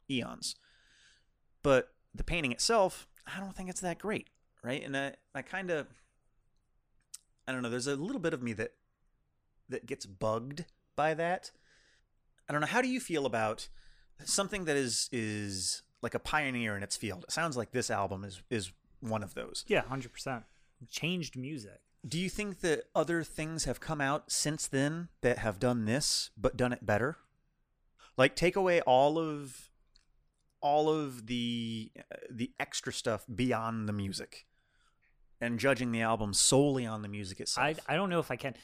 eons. 0.10 0.56
But 1.64 1.90
the 2.14 2.24
painting 2.24 2.52
itself, 2.52 3.08
I 3.26 3.40
don't 3.40 3.56
think 3.56 3.70
it's 3.70 3.82
that 3.82 3.98
great, 3.98 4.30
right? 4.64 4.84
And 4.84 4.96
I, 4.96 5.14
I 5.34 5.42
kind 5.42 5.72
of, 5.72 5.88
I 7.48 7.52
don't 7.52 7.64
know. 7.64 7.70
There's 7.70 7.88
a 7.88 7.96
little 7.96 8.20
bit 8.20 8.34
of 8.34 8.44
me 8.44 8.54
that 8.54 8.74
that 9.70 9.86
gets 9.86 10.06
bugged 10.06 10.66
by 10.96 11.14
that. 11.14 11.52
I 12.48 12.52
don't 12.52 12.62
know. 12.62 12.68
How 12.68 12.82
do 12.82 12.90
you 12.90 13.00
feel 13.00 13.26
about 13.26 13.70
something 14.26 14.66
that 14.66 14.76
is 14.76 15.10
is 15.12 15.82
like 16.04 16.14
a 16.14 16.20
pioneer 16.20 16.78
in 16.78 16.84
its 16.84 16.96
field? 16.96 17.24
It 17.24 17.32
sounds 17.32 17.58
like 17.58 17.72
this 17.72 17.90
album 17.90 18.24
is 18.24 18.44
is 18.50 18.72
one 19.00 19.24
of 19.24 19.34
those. 19.34 19.66
Yeah, 19.68 19.82
hundred 19.82 20.14
percent. 20.14 20.44
Changed 20.90 21.36
music. 21.36 21.80
Do 22.06 22.20
you 22.20 22.30
think 22.30 22.60
that 22.60 22.84
other 22.94 23.24
things 23.24 23.64
have 23.64 23.80
come 23.80 24.02
out 24.02 24.30
since 24.32 24.68
then 24.68 25.08
that 25.22 25.38
have 25.40 25.58
done 25.58 25.86
this 25.86 26.30
but 26.38 26.58
done 26.58 26.74
it 26.74 26.86
better? 26.86 27.18
Like 28.18 28.36
take 28.36 28.56
away 28.56 28.82
all 28.82 29.18
of 29.18 29.70
all 30.62 30.90
of 30.90 31.28
the 31.28 31.92
uh, 31.98 32.18
the 32.30 32.52
extra 32.60 32.94
stuff 32.94 33.26
beyond 33.34 33.88
the 33.88 33.94
music 33.94 34.46
and 35.42 35.60
judging 35.60 35.92
the 35.92 36.02
album 36.02 36.34
solely 36.34 36.86
on 36.86 37.02
the 37.02 37.08
music 37.08 37.40
itself. 37.40 37.80
I 37.88 37.94
I 37.94 37.96
don't 37.96 38.10
know 38.10 38.20
if 38.20 38.30
I 38.30 38.36
can. 38.36 38.56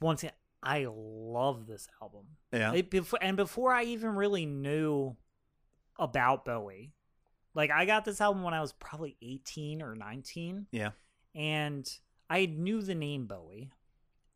Once 0.00 0.22
again, 0.22 0.34
I 0.62 0.86
love 0.90 1.66
this 1.66 1.88
album. 2.00 2.22
yeah. 2.52 2.72
It, 2.72 2.90
before, 2.90 3.18
and 3.22 3.36
before 3.36 3.72
I 3.72 3.84
even 3.84 4.14
really 4.16 4.46
knew 4.46 5.16
about 5.98 6.44
Bowie, 6.44 6.92
like 7.54 7.70
I 7.70 7.84
got 7.84 8.04
this 8.04 8.20
album 8.20 8.42
when 8.42 8.54
I 8.54 8.60
was 8.60 8.72
probably 8.72 9.16
eighteen 9.22 9.82
or 9.82 9.94
nineteen. 9.94 10.66
Yeah. 10.70 10.90
and 11.34 11.88
I 12.30 12.46
knew 12.46 12.80
the 12.82 12.94
name 12.94 13.26
Bowie, 13.26 13.70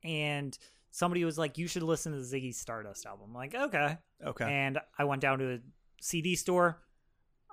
and 0.04 0.56
somebody 0.90 1.24
was 1.24 1.38
like, 1.38 1.58
"You 1.58 1.66
should 1.66 1.82
listen 1.82 2.12
to 2.12 2.18
the 2.18 2.24
Ziggy 2.24 2.54
Stardust 2.54 3.06
album." 3.06 3.28
I'm 3.30 3.34
like, 3.34 3.54
okay, 3.54 3.98
okay. 4.24 4.44
and 4.44 4.78
I 4.98 5.04
went 5.04 5.22
down 5.22 5.38
to 5.38 5.54
a 5.54 5.58
CD 6.00 6.36
store. 6.36 6.78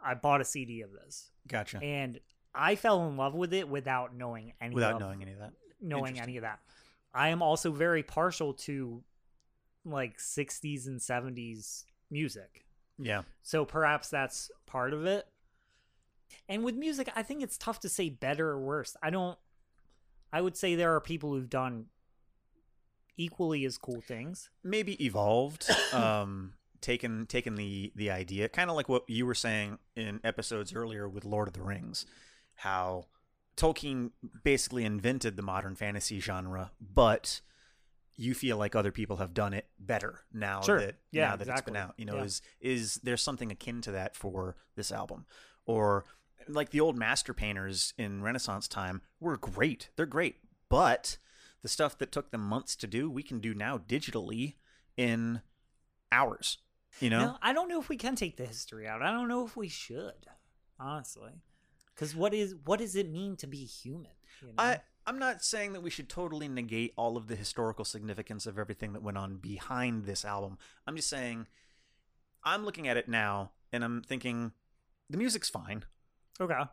I 0.03 0.14
bought 0.14 0.41
a 0.41 0.45
CD 0.45 0.82
of 0.82 0.91
this, 0.91 1.32
gotcha. 1.47 1.80
and 1.82 2.20
I 2.53 2.76
fell 2.76 3.08
in 3.08 3.18
love 3.18 3.34
with 3.34 3.53
it 3.53 3.68
without 3.68 4.16
knowing 4.16 4.53
any 4.62 4.76
Without 4.76 4.95
of, 4.95 4.99
knowing 4.99 5.22
any 5.24 5.34
of 5.34 5.39
that. 5.39 5.53
knowing 5.82 6.20
any 6.20 6.38
of 6.38 6.43
that. 6.43 6.60
I 7.14 7.30
am 7.30 7.41
also 7.41 7.72
very 7.72 8.03
partial 8.03 8.53
to 8.53 9.03
like 9.86 10.18
60s 10.18 10.86
and 10.88 10.99
70s 10.99 11.86
music. 12.12 12.64
Yeah. 12.98 13.24
So 13.43 13.66
perhaps 13.66 14.10
that's 14.10 14.52
part 14.66 14.93
of 14.93 15.06
it. 15.06 15.28
And 16.48 16.64
with 16.64 16.76
music, 16.76 17.10
I 17.16 17.24
think 17.24 17.41
it's 17.43 17.58
tough 17.58 17.80
to 17.82 17.89
say 17.89 18.10
better 18.10 18.50
or 18.50 18.60
worse. 18.60 18.96
I 19.02 19.10
don't 19.10 19.38
I 20.32 20.41
would 20.41 20.58
say 20.58 20.76
there 20.76 20.93
are 20.96 21.00
people 21.00 21.32
who've 21.34 21.50
done 21.50 21.86
equally 23.18 23.64
as 23.64 23.78
cool 23.78 24.02
things. 24.02 24.50
maybe 24.64 25.04
evolved 25.04 25.70
um 25.93 26.54
taken 26.82 27.26
taken 27.26 27.56
the 27.56 27.91
the 27.96 28.12
idea 28.12 28.50
kind 28.50 28.70
of 28.70 28.76
like 28.76 28.89
what 28.89 29.10
you 29.10 29.26
were 29.26 29.34
saying 29.34 29.80
in 29.96 30.20
episodes 30.24 30.76
earlier 30.76 31.08
with 31.08 31.24
lord 31.24 31.48
of 31.48 31.54
the 31.54 31.62
rings 31.62 32.06
how 32.56 33.06
tolkien 33.56 34.12
basically 34.43 34.84
invented 34.84 35.38
the 35.38 35.41
modern 35.41 35.74
fantasy 35.76 36.20
genre 36.20 36.72
but 36.80 37.39
you 38.18 38.34
feel 38.34 38.57
like 38.57 38.76
other 38.76 38.91
people 38.91 39.18
have 39.18 39.34
done 39.34 39.53
it 39.53 39.68
better 39.80 40.22
now 40.34 40.61
Sure. 40.61 40.80
that 40.80 40.95
Yeah, 41.11 41.30
now 41.30 41.36
that 41.38 41.47
it's 41.47 41.61
been 41.61 41.76
out 41.76 41.93
you 41.97 42.05
know 42.05 42.16
Yeah. 42.18 42.24
is 42.24 42.41
is 42.59 42.95
there 43.03 43.18
something 43.18 43.51
akin 43.51 43.82
to 43.82 43.91
that 43.91 44.16
for 44.16 44.55
this 44.76 44.91
album 44.91 45.26
or 45.66 46.05
like 46.47 46.70
the 46.70 46.80
old 46.80 46.97
master 46.97 47.34
painters 47.34 47.93
in 47.97 48.22
renaissance 48.22 48.68
time 48.68 49.01
were 49.20 49.36
great 49.38 49.89
they're 49.95 50.05
great 50.05 50.38
but 50.70 51.18
the 51.61 51.68
stuff 51.68 51.97
that 51.97 52.11
took 52.11 52.32
them 52.32 52.41
months 52.41 52.76
to 52.78 52.88
do 52.88 53.09
we 53.09 53.24
can 53.24 53.39
do 53.39 53.53
now 53.53 53.78
digitally 53.78 54.55
in 54.95 55.41
hours 56.11 56.59
you 57.01 57.09
know 57.09 57.20
Now, 57.20 57.39
I 57.41 57.51
don't 57.51 57.68
know 57.68 57.80
if 57.82 57.89
we 57.89 57.97
can 57.97 58.16
take 58.16 58.38
the 58.38 58.45
history 58.45 58.88
out. 58.88 59.01
I 59.01 59.11
don't 59.11 59.28
know 59.28 59.45
if 59.45 59.57
we 59.57 59.68
should, 59.68 60.28
honestly. 60.80 61.41
Cuz 61.95 62.16
what 62.16 62.34
is 62.34 62.55
what 62.55 62.80
does 62.80 62.95
it 62.95 63.09
mean 63.09 63.36
to 63.38 63.47
be 63.47 63.66
human? 63.66 64.11
you 64.41 64.47
know? 64.49 64.53
i 64.57 64.80
i'm 65.08 65.20
not 65.20 65.43
saying 65.43 65.74
that 65.74 65.82
we 65.82 65.89
should 65.89 66.10
totally 66.10 66.47
negate 66.47 66.93
all 66.97 67.18
of 67.18 67.28
the 67.28 67.36
historical 67.36 67.86
significance 67.86 68.45
of 68.45 68.58
everything 68.58 68.93
that 68.93 69.03
went 69.03 69.18
on 69.18 69.38
behind 69.38 70.06
this 70.06 70.26
album 70.26 70.58
i'm 70.88 70.95
just 70.95 71.10
saying 71.10 71.47
i'm 72.43 72.66
looking 72.66 72.88
at 72.88 72.97
it 72.97 73.08
now 73.08 73.51
and 73.72 73.84
i'm 73.84 74.01
thinking 74.01 74.51
the 75.10 75.18
music's 75.18 75.49
fine 75.49 75.86
okay. 76.39 76.64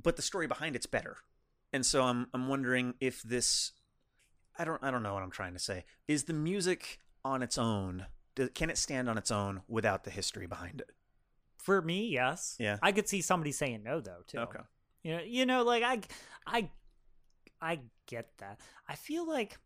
but 0.00 0.16
the 0.16 0.22
story 0.22 0.46
behind 0.46 0.76
it's 0.76 0.86
better. 0.86 1.16
And 1.72 1.84
so 1.84 2.02
I'm 2.02 2.28
I'm 2.34 2.48
wondering 2.48 2.94
if 3.00 3.22
this 3.22 3.72
I 4.58 4.64
don't 4.64 4.82
I 4.82 4.90
don't 4.90 5.02
know 5.02 5.14
what 5.14 5.22
I'm 5.22 5.30
trying 5.30 5.54
to 5.54 5.58
say. 5.58 5.84
Is 6.08 6.24
the 6.24 6.32
music 6.32 6.98
on 7.24 7.42
its 7.42 7.58
own 7.58 8.06
can 8.54 8.70
it 8.70 8.78
stand 8.78 9.10
on 9.10 9.18
its 9.18 9.30
own 9.30 9.62
without 9.68 10.04
the 10.04 10.10
history 10.10 10.46
behind 10.46 10.80
it? 10.80 10.90
For 11.58 11.82
me, 11.82 12.08
yes. 12.08 12.56
Yeah. 12.58 12.78
I 12.82 12.92
could 12.92 13.08
see 13.08 13.20
somebody 13.20 13.52
saying 13.52 13.82
no 13.82 14.00
though, 14.00 14.22
too. 14.26 14.38
Okay. 14.38 14.60
You 15.02 15.16
know, 15.16 15.22
you 15.22 15.46
know, 15.46 15.62
like 15.64 15.82
I, 15.82 16.00
I, 16.46 16.70
I 17.62 17.80
get 18.06 18.28
that. 18.38 18.60
I 18.88 18.96
feel 18.96 19.26
like 19.26 19.56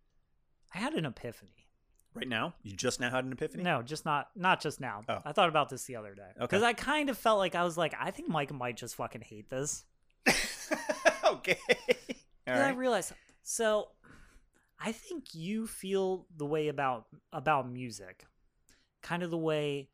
I 0.74 0.78
had 0.78 0.92
an 0.94 1.06
epiphany. 1.06 1.66
Right 2.14 2.28
now, 2.28 2.54
you 2.62 2.72
just 2.76 2.98
now 3.00 3.10
had 3.10 3.24
an 3.24 3.32
epiphany? 3.32 3.62
No, 3.62 3.82
just 3.82 4.04
not 4.04 4.28
not 4.36 4.60
just 4.60 4.80
now. 4.80 5.02
Oh. 5.08 5.18
I 5.24 5.32
thought 5.32 5.48
about 5.48 5.68
this 5.68 5.84
the 5.84 5.96
other 5.96 6.14
day 6.14 6.28
Okay. 6.36 6.40
because 6.40 6.62
I 6.62 6.72
kind 6.72 7.10
of 7.10 7.18
felt 7.18 7.38
like 7.38 7.54
I 7.54 7.64
was 7.64 7.76
like, 7.76 7.94
I 7.98 8.10
think 8.10 8.28
Mike 8.28 8.52
might 8.52 8.76
just 8.76 8.94
fucking 8.96 9.20
hate 9.22 9.50
this. 9.50 9.84
okay. 11.24 11.58
All 11.68 12.54
And 12.54 12.62
I 12.62 12.66
right. 12.68 12.76
realized 12.76 13.12
so. 13.42 13.88
I 14.78 14.92
think 14.92 15.34
you 15.34 15.66
feel 15.66 16.26
the 16.36 16.44
way 16.44 16.68
about 16.68 17.06
about 17.32 17.70
music, 17.70 18.26
kind 19.02 19.22
of 19.22 19.30
the 19.30 19.38
way 19.38 19.88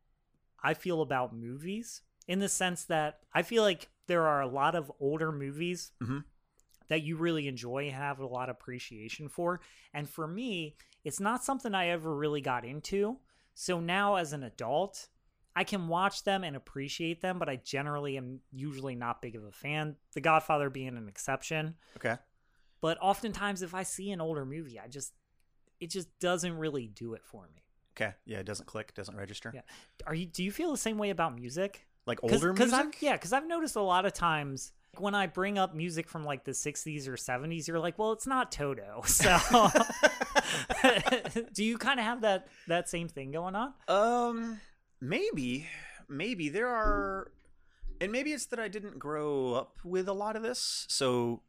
I 0.62 0.74
feel 0.74 1.02
about 1.02 1.32
movies, 1.34 2.02
in 2.26 2.40
the 2.40 2.48
sense 2.48 2.84
that 2.86 3.20
I 3.32 3.42
feel 3.42 3.62
like 3.62 3.88
there 4.08 4.26
are 4.26 4.40
a 4.40 4.48
lot 4.48 4.74
of 4.74 4.90
older 4.98 5.30
movies 5.30 5.92
Mhm. 6.02 6.24
That 6.92 7.02
you 7.02 7.16
really 7.16 7.48
enjoy 7.48 7.86
and 7.86 7.94
have 7.94 8.20
a 8.20 8.26
lot 8.26 8.50
of 8.50 8.56
appreciation 8.56 9.28
for. 9.28 9.60
And 9.94 10.08
for 10.08 10.26
me, 10.26 10.76
it's 11.04 11.20
not 11.20 11.42
something 11.42 11.74
I 11.74 11.88
ever 11.88 12.14
really 12.14 12.42
got 12.42 12.66
into. 12.66 13.16
So 13.54 13.80
now 13.80 14.16
as 14.16 14.34
an 14.34 14.42
adult, 14.42 15.08
I 15.56 15.64
can 15.64 15.88
watch 15.88 16.22
them 16.24 16.44
and 16.44 16.54
appreciate 16.54 17.22
them, 17.22 17.38
but 17.38 17.48
I 17.48 17.56
generally 17.56 18.18
am 18.18 18.40
usually 18.52 18.94
not 18.94 19.22
big 19.22 19.36
of 19.36 19.44
a 19.44 19.52
fan. 19.52 19.96
The 20.12 20.20
Godfather 20.20 20.68
being 20.68 20.96
an 20.98 21.08
exception. 21.08 21.76
Okay. 21.96 22.16
But 22.82 22.98
oftentimes 23.00 23.62
if 23.62 23.74
I 23.74 23.84
see 23.84 24.10
an 24.10 24.20
older 24.20 24.44
movie, 24.44 24.78
I 24.78 24.88
just 24.88 25.14
it 25.80 25.90
just 25.90 26.08
doesn't 26.20 26.56
really 26.56 26.88
do 26.88 27.14
it 27.14 27.24
for 27.24 27.48
me. 27.54 27.62
Okay. 27.96 28.14
Yeah, 28.26 28.38
it 28.38 28.46
doesn't 28.46 28.66
click, 28.66 28.92
doesn't 28.94 29.16
register. 29.16 29.50
Yeah. 29.54 29.62
Are 30.06 30.14
you 30.14 30.26
do 30.26 30.44
you 30.44 30.52
feel 30.52 30.70
the 30.70 30.76
same 30.76 30.98
way 30.98 31.08
about 31.08 31.34
music? 31.34 31.86
Like 32.04 32.20
Cause, 32.20 32.32
older 32.32 32.52
'cause 32.52 32.72
music. 32.72 32.96
I've, 32.96 33.02
yeah, 33.02 33.12
because 33.12 33.32
I've 33.32 33.46
noticed 33.46 33.76
a 33.76 33.80
lot 33.82 34.04
of 34.04 34.12
times 34.12 34.72
when 34.98 35.14
I 35.14 35.26
bring 35.26 35.58
up 35.58 35.74
music 35.74 36.08
from 36.08 36.24
like 36.24 36.44
the 36.44 36.52
60s 36.52 37.08
or 37.08 37.14
70s, 37.16 37.66
you're 37.66 37.78
like, 37.78 37.98
well, 37.98 38.12
it's 38.12 38.26
not 38.26 38.52
Toto. 38.52 39.02
So 39.06 39.38
do 41.54 41.64
you 41.64 41.78
kind 41.78 41.98
of 41.98 42.04
have 42.06 42.20
that 42.22 42.48
that 42.68 42.88
same 42.88 43.08
thing 43.08 43.30
going 43.30 43.54
on? 43.54 43.72
Um, 43.88 44.60
maybe, 45.00 45.66
maybe 46.08 46.48
there 46.48 46.68
are, 46.68 47.30
and 48.00 48.12
maybe 48.12 48.32
it's 48.32 48.46
that 48.46 48.58
I 48.60 48.68
didn't 48.68 48.98
grow 48.98 49.54
up 49.54 49.76
with 49.84 50.08
a 50.08 50.12
lot 50.12 50.36
of 50.36 50.42
this. 50.42 50.86
So, 50.88 51.42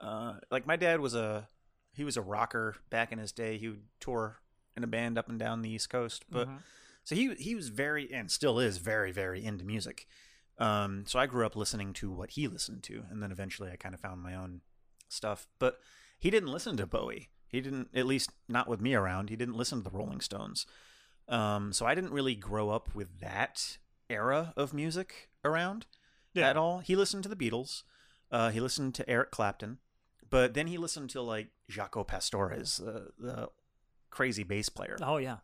uh, 0.00 0.34
like 0.50 0.66
my 0.66 0.76
dad 0.76 1.00
was 1.00 1.14
a 1.14 1.48
he 1.94 2.04
was 2.04 2.16
a 2.16 2.22
rocker 2.22 2.76
back 2.90 3.12
in 3.12 3.18
his 3.18 3.32
day. 3.32 3.58
He 3.58 3.68
would 3.68 3.82
tour 4.00 4.38
in 4.76 4.84
a 4.84 4.86
band 4.86 5.18
up 5.18 5.28
and 5.28 5.38
down 5.38 5.60
the 5.62 5.70
East 5.70 5.90
Coast, 5.90 6.24
but 6.30 6.48
Mhm. 6.48 6.58
so 7.04 7.14
he 7.14 7.34
he 7.34 7.54
was 7.54 7.68
very 7.68 8.12
and 8.12 8.30
still 8.30 8.58
is 8.58 8.78
very 8.78 9.12
very 9.12 9.44
into 9.44 9.64
music. 9.64 10.06
Um, 10.58 11.04
so 11.06 11.18
I 11.18 11.26
grew 11.26 11.44
up 11.46 11.56
listening 11.56 11.92
to 11.94 12.10
what 12.10 12.30
he 12.30 12.46
listened 12.48 12.82
to, 12.84 13.04
and 13.10 13.22
then 13.22 13.32
eventually 13.32 13.70
I 13.70 13.76
kind 13.76 13.94
of 13.94 14.00
found 14.00 14.22
my 14.22 14.34
own 14.34 14.60
stuff. 15.08 15.46
But 15.58 15.78
he 16.18 16.30
didn't 16.30 16.52
listen 16.52 16.76
to 16.76 16.86
Bowie. 16.86 17.30
He 17.46 17.60
didn't, 17.60 17.88
at 17.94 18.06
least 18.06 18.30
not 18.48 18.68
with 18.68 18.80
me 18.80 18.94
around. 18.94 19.28
He 19.30 19.36
didn't 19.36 19.56
listen 19.56 19.78
to 19.82 19.90
the 19.90 19.96
Rolling 19.96 20.20
Stones. 20.20 20.66
Um, 21.28 21.72
so 21.72 21.86
I 21.86 21.94
didn't 21.94 22.12
really 22.12 22.34
grow 22.34 22.70
up 22.70 22.94
with 22.94 23.20
that 23.20 23.78
era 24.08 24.52
of 24.56 24.72
music 24.74 25.30
around 25.44 25.86
Yeah. 26.34 26.48
at 26.50 26.56
all. 26.56 26.78
He 26.80 26.96
listened 26.96 27.22
to 27.24 27.28
the 27.28 27.36
Beatles. 27.36 27.82
Uh, 28.30 28.50
he 28.50 28.60
listened 28.60 28.94
to 28.96 29.08
Eric 29.08 29.30
Clapton, 29.30 29.78
but 30.28 30.54
then 30.54 30.66
he 30.66 30.78
listened 30.78 31.10
to 31.10 31.20
like 31.22 31.48
Jaco 31.70 32.06
Pastorius, 32.06 32.80
uh, 32.80 33.08
the 33.18 33.48
crazy 34.10 34.42
bass 34.42 34.68
player. 34.68 34.96
Oh 35.02 35.18
yeah. 35.18 35.38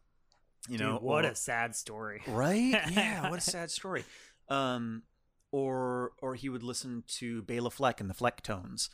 You 0.68 0.76
Dude, 0.78 0.86
know 0.86 0.96
what 0.96 1.24
or- 1.24 1.28
a 1.28 1.34
sad 1.34 1.76
story. 1.76 2.22
right? 2.26 2.74
Yeah, 2.90 3.28
what 3.30 3.38
a 3.38 3.42
sad 3.42 3.70
story. 3.70 4.04
Um, 4.48 5.02
or 5.50 6.12
or 6.20 6.34
he 6.34 6.48
would 6.48 6.62
listen 6.62 7.04
to 7.18 7.42
Bela 7.42 7.70
Fleck 7.70 8.00
and 8.00 8.08
the 8.10 8.14
Flecktones. 8.14 8.88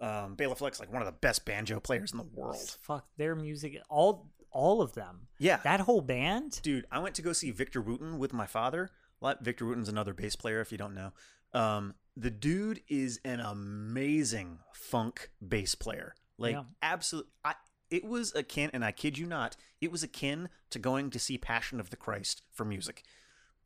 Um, 0.00 0.34
Bela 0.36 0.54
Fleck's 0.54 0.78
like 0.78 0.92
one 0.92 1.02
of 1.02 1.06
the 1.06 1.12
best 1.12 1.44
banjo 1.44 1.80
players 1.80 2.12
in 2.12 2.18
the 2.18 2.24
world. 2.24 2.76
Fuck 2.82 3.06
their 3.16 3.34
music 3.34 3.76
all 3.88 4.30
all 4.50 4.80
of 4.80 4.94
them. 4.94 5.26
Yeah, 5.38 5.58
That 5.58 5.80
whole 5.80 6.00
band? 6.00 6.60
dude. 6.62 6.86
I 6.90 7.00
went 7.00 7.14
to 7.16 7.22
go 7.22 7.32
see 7.34 7.50
Victor 7.50 7.82
Wooten 7.82 8.18
with 8.18 8.32
my 8.32 8.46
father. 8.46 8.90
Like, 9.20 9.40
Victor 9.40 9.66
Wooten's 9.66 9.90
another 9.90 10.14
bass 10.14 10.36
player, 10.36 10.60
if 10.62 10.72
you 10.72 10.78
don't 10.78 10.94
know. 10.94 11.12
Um, 11.52 11.94
the 12.16 12.30
dude 12.30 12.80
is 12.88 13.20
an 13.26 13.40
amazing 13.40 14.60
funk 14.72 15.30
bass 15.46 15.74
player. 15.74 16.14
Like, 16.38 16.54
Yeah. 16.54 16.62
absolute. 16.80 17.28
I, 17.44 17.56
it 17.90 18.04
was 18.04 18.34
akin, 18.34 18.70
and 18.72 18.84
I 18.84 18.90
kid 18.92 19.18
you 19.18 19.26
not, 19.26 19.56
it 19.82 19.92
was 19.92 20.02
akin 20.02 20.48
to 20.70 20.78
going 20.78 21.10
to 21.10 21.18
see 21.18 21.36
Passion 21.36 21.78
of 21.78 21.90
the 21.90 21.96
Christ 21.96 22.42
for 22.50 22.64
music. 22.64 23.02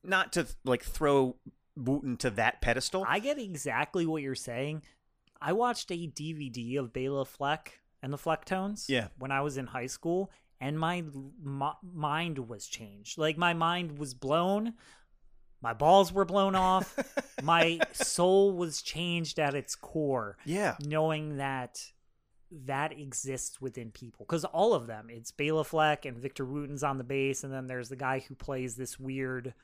Not 0.05 0.33
to 0.35 0.47
like 0.65 0.83
throw 0.83 1.37
Wooten 1.77 2.17
to 2.19 2.31
that 2.31 2.61
pedestal. 2.61 3.05
I 3.09 3.19
get 3.19 3.39
exactly 3.39 4.05
what 4.07 4.23
you're 4.23 4.35
saying. 4.35 4.83
I 5.41 5.53
watched 5.53 5.91
a 5.91 5.95
DVD 6.09 6.79
of 6.79 6.93
Bela 6.93 7.25
Fleck 7.25 7.81
and 8.03 8.13
the 8.13 8.19
Flecktones 8.19 8.89
Yeah. 8.89 9.09
when 9.19 9.31
I 9.33 9.41
was 9.41 9.57
in 9.57 9.67
high 9.67 9.87
school, 9.87 10.31
and 10.61 10.79
my, 10.79 11.03
my 11.43 11.73
mind 11.83 12.49
was 12.49 12.67
changed. 12.67 13.19
Like 13.19 13.37
my 13.39 13.55
mind 13.55 13.99
was 13.99 14.13
blown, 14.15 14.75
my 15.61 15.73
balls 15.73 16.13
were 16.13 16.25
blown 16.25 16.55
off, 16.55 16.97
my 17.43 17.81
soul 17.93 18.53
was 18.53 18.83
changed 18.83 19.39
at 19.39 19.55
its 19.55 19.75
core, 19.75 20.37
yeah, 20.45 20.77
knowing 20.81 21.39
that 21.39 21.81
that 22.67 22.93
exists 22.93 23.61
within 23.61 23.91
people. 23.91 24.27
Because 24.29 24.45
all 24.45 24.75
of 24.75 24.87
them, 24.87 25.07
it's 25.11 25.31
Bela 25.33 25.65
Fleck 25.65 26.05
and 26.05 26.19
Victor 26.19 26.45
Wooten's 26.45 26.83
on 26.85 26.99
the 26.99 27.05
bass, 27.05 27.45
and 27.45 27.53
then 27.53 27.67
there's 27.67 27.89
the 27.89 27.97
guy 27.97 28.21
who 28.21 28.35
plays 28.35 28.77
this 28.77 28.99
weird. 29.01 29.55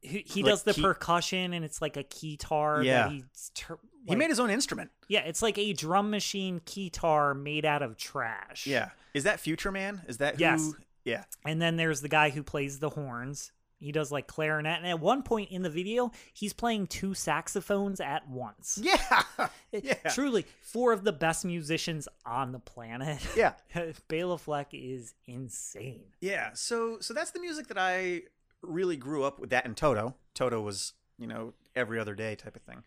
He, 0.00 0.24
he 0.26 0.42
Like 0.42 0.50
does 0.52 0.62
the 0.62 0.74
key- 0.74 0.82
percussion, 0.82 1.52
and 1.52 1.64
it's 1.64 1.82
like 1.82 1.96
a 1.96 2.04
keytar. 2.04 2.84
Yeah. 2.84 3.04
that 3.04 3.12
he's 3.12 3.50
tur- 3.54 3.78
he 4.06 4.14
made 4.16 4.30
his 4.30 4.40
own 4.40 4.48
instrument. 4.50 4.90
yeah, 5.08 5.20
it's 5.20 5.42
like 5.42 5.58
a 5.58 5.72
drum 5.72 6.10
machine 6.10 6.60
keytar 6.60 7.38
made 7.38 7.64
out 7.66 7.82
of 7.82 7.96
trash. 7.96 8.66
Yeah, 8.66 8.90
is 9.12 9.24
that 9.24 9.40
Future 9.40 9.70
Man? 9.72 10.00
Is 10.06 10.18
that 10.18 10.36
who? 10.36 10.40
Yes. 10.40 10.72
Yeah, 11.04 11.24
And 11.44 11.60
then 11.62 11.76
there's 11.76 12.00
the 12.02 12.08
guy 12.08 12.28
who 12.30 12.42
plays 12.42 12.78
the 12.80 12.90
horns. 12.90 13.50
He 13.80 13.92
does 13.92 14.10
like 14.12 14.26
clarinet. 14.26 14.78
And 14.78 14.86
at 14.86 14.98
one 15.00 15.22
point 15.22 15.50
in 15.50 15.62
the 15.62 15.70
video, 15.70 16.10
he's 16.34 16.52
playing 16.52 16.88
two 16.88 17.14
saxophones 17.14 17.98
at 18.00 18.28
once. 18.28 18.78
yeah, 18.82 19.22
yeah. 19.72 19.94
Truly, 20.12 20.44
four 20.60 20.92
of 20.92 21.04
the 21.04 21.12
best 21.12 21.44
musicians 21.44 22.08
on 22.26 22.52
the 22.52 22.58
planet. 22.58 23.18
yeah. 23.36 23.52
Bela 24.08 24.36
Fleck 24.36 24.68
is 24.72 25.14
insane. 25.26 26.04
Yeah, 26.20 26.50
so 26.54 26.98
so 27.00 27.14
that's 27.14 27.30
the 27.30 27.40
music 27.40 27.68
that 27.68 27.78
I 27.78 28.22
really 28.62 28.96
grew 28.96 29.24
up 29.24 29.38
with. 29.38 29.50
That 29.50 29.64
and 29.64 29.76
Toto. 29.76 30.16
Toto 30.34 30.60
was 30.60 30.94
you 31.18 31.26
know 31.26 31.54
every 31.74 31.98
other 31.98 32.14
day 32.14 32.34
type 32.34 32.56
of 32.56 32.62
thing. 32.62 32.82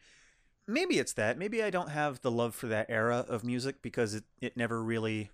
Maybe 0.67 0.99
it's 0.99 1.13
that. 1.13 1.37
Maybe 1.37 1.63
I 1.63 1.69
don't 1.69 1.89
have 1.89 2.21
the 2.21 2.31
love 2.31 2.55
for 2.55 2.67
that 2.67 2.87
era 2.89 3.25
of 3.27 3.43
music 3.43 3.81
because 3.81 4.13
it 4.13 4.23
it 4.41 4.57
never 4.57 4.83
really. 4.83 5.29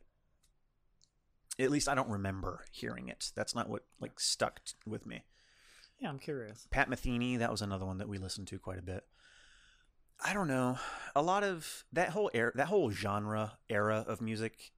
At 1.59 1.71
least 1.71 1.89
I 1.89 1.95
don't 1.95 2.09
remember 2.09 2.65
hearing 2.71 3.07
it. 3.07 3.31
That's 3.35 3.55
not 3.55 3.69
what 3.69 3.83
like 3.99 4.19
stuck 4.19 4.63
t- 4.63 4.73
with 4.85 5.05
me. 5.05 5.23
Yeah, 5.99 6.09
I'm 6.09 6.19
curious. 6.19 6.67
Pat 6.69 6.89
Metheny, 6.89 7.39
that 7.39 7.49
was 7.49 7.61
another 7.61 7.85
one 7.85 7.97
that 7.97 8.07
we 8.07 8.19
listened 8.19 8.47
to 8.49 8.59
quite 8.59 8.77
a 8.77 8.83
bit. 8.83 9.03
I 10.23 10.33
don't 10.33 10.47
know. 10.47 10.77
A 11.15 11.21
lot 11.21 11.43
of 11.43 11.83
that 11.91 12.09
whole 12.09 12.29
era, 12.33 12.51
that 12.55 12.67
whole 12.67 12.91
genre 12.91 13.57
era 13.69 14.05
of 14.07 14.21
music 14.21 14.71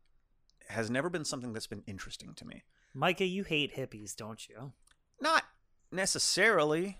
has 0.70 0.90
never 0.90 1.10
been 1.10 1.26
something 1.26 1.54
that's 1.54 1.68
been 1.68 1.84
interesting 1.88 2.34
to 2.36 2.46
me. 2.46 2.64
Micah, 2.94 3.26
you 3.26 3.44
hate 3.44 3.76
hippies, 3.76 4.16
don't 4.16 4.48
you? 4.48 4.74
Not 5.22 5.44
necessarily. 5.92 6.98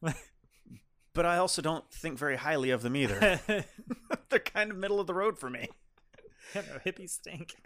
but 0.00 1.26
I 1.26 1.38
also 1.38 1.62
don't 1.62 1.90
think 1.92 2.18
very 2.18 2.36
highly 2.36 2.70
of 2.70 2.82
them 2.82 2.96
either. 2.96 3.40
They're 4.28 4.38
kind 4.40 4.70
of 4.70 4.76
middle 4.76 5.00
of 5.00 5.06
the 5.06 5.14
road 5.14 5.38
for 5.38 5.50
me. 5.50 5.68
No, 6.54 6.62
hippies 6.86 7.10
stink. 7.10 7.56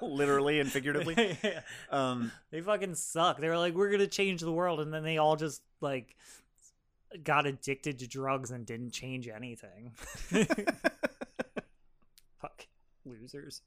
Literally 0.00 0.58
and 0.58 0.72
figuratively. 0.72 1.36
Yeah. 1.44 1.60
Um 1.90 2.32
They 2.50 2.62
fucking 2.62 2.94
suck. 2.94 3.38
They 3.38 3.48
were 3.48 3.58
like, 3.58 3.74
we're 3.74 3.90
gonna 3.90 4.06
change 4.06 4.40
the 4.40 4.50
world, 4.50 4.80
and 4.80 4.90
then 4.90 5.02
they 5.02 5.18
all 5.18 5.36
just 5.36 5.60
like 5.82 6.16
got 7.22 7.46
addicted 7.46 7.98
to 7.98 8.06
drugs 8.06 8.52
and 8.52 8.64
didn't 8.64 8.92
change 8.92 9.28
anything. 9.28 9.92
Fuck 12.40 12.66
losers. 13.04 13.60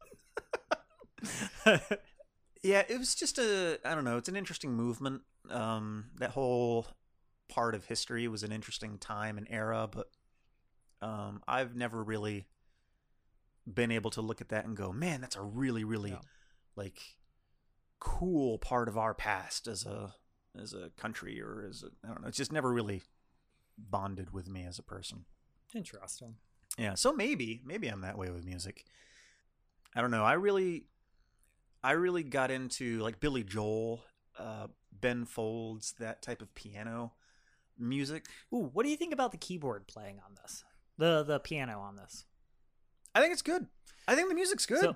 Yeah, 2.64 2.84
it 2.88 2.98
was 2.98 3.16
just 3.16 3.38
a 3.40 3.80
I 3.86 3.96
don't 3.96 4.04
know, 4.06 4.18
it's 4.18 4.30
an 4.30 4.36
interesting 4.36 4.74
movement. 4.74 5.22
Um 5.50 6.12
that 6.20 6.32
whole 6.32 6.88
part 7.50 7.76
of 7.76 7.86
history 7.86 8.28
was 8.28 8.44
an 8.44 8.52
interesting 8.52 8.98
time 8.98 9.38
and 9.38 9.48
era, 9.50 9.88
but 9.92 10.10
um 11.02 11.42
I've 11.48 11.76
never 11.76 12.04
really 12.04 12.48
been 13.72 13.92
able 13.92 14.10
to 14.12 14.22
look 14.22 14.42
at 14.42 14.50
that 14.50 14.66
and 14.66 14.76
go, 14.76 14.92
"Man, 14.92 15.22
that's 15.22 15.36
a 15.36 15.42
really 15.42 15.84
really 15.84 16.12
No. 16.12 16.22
like 16.76 17.00
cool 18.00 18.58
part 18.58 18.88
of 18.88 18.98
our 18.98 19.14
past 19.14 19.68
as 19.68 19.86
a 19.86 20.16
as 20.60 20.74
a 20.74 20.90
country 20.98 21.42
or 21.42 21.66
as 21.70 21.84
a 21.84 21.88
I 22.04 22.08
don't 22.10 22.22
know. 22.22 22.28
It's 22.28 22.38
just 22.38 22.52
never 22.52 22.72
really 22.72 23.04
bonded 23.78 24.32
with 24.32 24.48
me 24.50 24.66
as 24.66 24.80
a 24.80 24.84
person. 24.84 25.26
Interesting. 25.74 26.36
Yeah, 26.78 26.96
so 26.96 27.14
maybe 27.14 27.62
maybe 27.66 27.88
I'm 27.88 28.02
that 28.02 28.18
way 28.18 28.30
with 28.30 28.46
music. 28.46 28.86
I 29.96 30.02
don't 30.02 30.12
know. 30.12 30.24
I 30.24 30.34
really 30.34 30.86
I 31.84 31.92
really 31.92 32.24
got 32.24 32.52
into 32.52 33.00
like 33.00 33.20
Billy 33.20 33.44
Joel, 33.44 34.04
uh 34.38 34.68
Ben 35.00 35.26
Folds, 35.26 35.94
that 36.00 36.22
type 36.22 36.42
of 36.42 36.54
piano 36.56 37.14
music. 37.80 38.26
Ooh, 38.54 38.70
what 38.74 38.84
do 38.84 38.90
you 38.90 38.98
think 38.98 39.14
about 39.14 39.32
the 39.32 39.38
keyboard 39.38 39.88
playing 39.88 40.20
on 40.26 40.36
this? 40.42 40.64
The 40.98 41.24
the 41.24 41.40
piano 41.40 41.80
on 41.80 41.96
this. 41.96 42.26
I 43.16 43.22
think 43.22 43.34
it's 43.34 43.42
good. 43.42 43.68
I 44.08 44.16
think 44.16 44.30
the 44.30 44.36
music's 44.36 44.66
good. 44.66 44.82
So, 44.82 44.96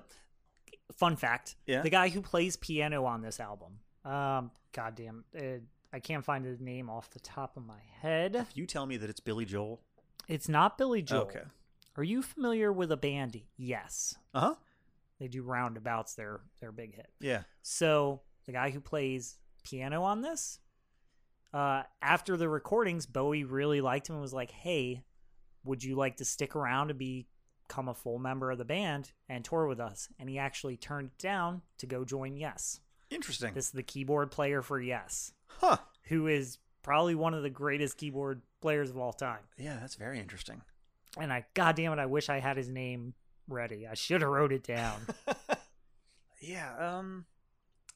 fun 0.96 1.16
fact: 1.16 1.56
Yeah. 1.66 1.82
the 1.82 1.90
guy 1.90 2.08
who 2.08 2.20
plays 2.22 2.56
piano 2.56 3.04
on 3.04 3.20
this 3.22 3.40
album, 3.40 3.78
um, 4.04 4.50
goddamn, 4.72 5.24
uh, 5.36 5.58
I 5.92 6.00
can't 6.00 6.24
find 6.24 6.44
his 6.44 6.60
name 6.60 6.88
off 6.88 7.10
the 7.10 7.20
top 7.20 7.56
of 7.56 7.64
my 7.66 7.80
head. 8.00 8.36
if 8.36 8.56
you 8.56 8.66
tell 8.66 8.86
me 8.86 8.96
that 8.98 9.10
it's 9.10 9.20
Billy 9.20 9.44
Joel. 9.44 9.80
It's 10.28 10.48
not 10.48 10.76
Billy 10.78 11.02
Joel. 11.02 11.22
Okay. 11.22 11.42
Are 11.96 12.04
you 12.04 12.20
familiar 12.22 12.72
with 12.72 12.90
a 12.92 12.96
band? 12.96 13.40
Yes, 13.56 14.16
Uh-huh. 14.34 14.54
They 15.18 15.28
do 15.28 15.42
roundabouts. 15.42 16.14
Their 16.14 16.40
their 16.60 16.72
big 16.72 16.94
hit. 16.94 17.10
Yeah. 17.20 17.42
So 17.62 18.22
the 18.46 18.52
guy 18.52 18.70
who 18.70 18.80
plays 18.80 19.38
piano 19.64 20.02
on 20.04 20.20
this 20.20 20.60
uh, 21.52 21.82
after 22.02 22.36
the 22.36 22.48
recordings, 22.48 23.06
Bowie 23.06 23.44
really 23.44 23.80
liked 23.80 24.08
him 24.08 24.16
and 24.16 24.22
was 24.22 24.34
like, 24.34 24.50
"Hey, 24.50 25.04
would 25.64 25.82
you 25.82 25.96
like 25.96 26.16
to 26.18 26.24
stick 26.24 26.54
around 26.54 26.90
and 26.90 26.98
become 26.98 27.88
a 27.88 27.94
full 27.94 28.18
member 28.18 28.50
of 28.50 28.58
the 28.58 28.64
band 28.64 29.12
and 29.28 29.44
tour 29.44 29.66
with 29.66 29.80
us?" 29.80 30.08
And 30.18 30.28
he 30.28 30.38
actually 30.38 30.76
turned 30.76 31.08
it 31.08 31.18
down 31.18 31.62
to 31.78 31.86
go 31.86 32.04
join 32.04 32.36
Yes. 32.36 32.80
Interesting. 33.08 33.54
This 33.54 33.66
is 33.66 33.70
the 33.72 33.84
keyboard 33.84 34.32
player 34.32 34.62
for 34.62 34.80
Yes, 34.80 35.32
huh. 35.46 35.76
who 36.08 36.26
is 36.26 36.58
probably 36.82 37.14
one 37.14 37.34
of 37.34 37.42
the 37.44 37.50
greatest 37.50 37.96
keyboard 37.96 38.42
players 38.60 38.90
of 38.90 38.96
all 38.98 39.12
time. 39.12 39.38
Yeah, 39.56 39.78
that's 39.80 39.94
very 39.94 40.18
interesting. 40.18 40.60
And 41.18 41.32
I, 41.32 41.46
goddamn 41.54 41.92
it, 41.92 41.98
I 42.00 42.06
wish 42.06 42.28
I 42.28 42.40
had 42.40 42.56
his 42.56 42.68
name 42.68 43.14
ready. 43.48 43.86
I 43.86 43.94
should 43.94 44.22
have 44.22 44.30
wrote 44.30 44.52
it 44.52 44.64
down. 44.64 45.06
yeah, 46.40 46.74
um 46.78 47.26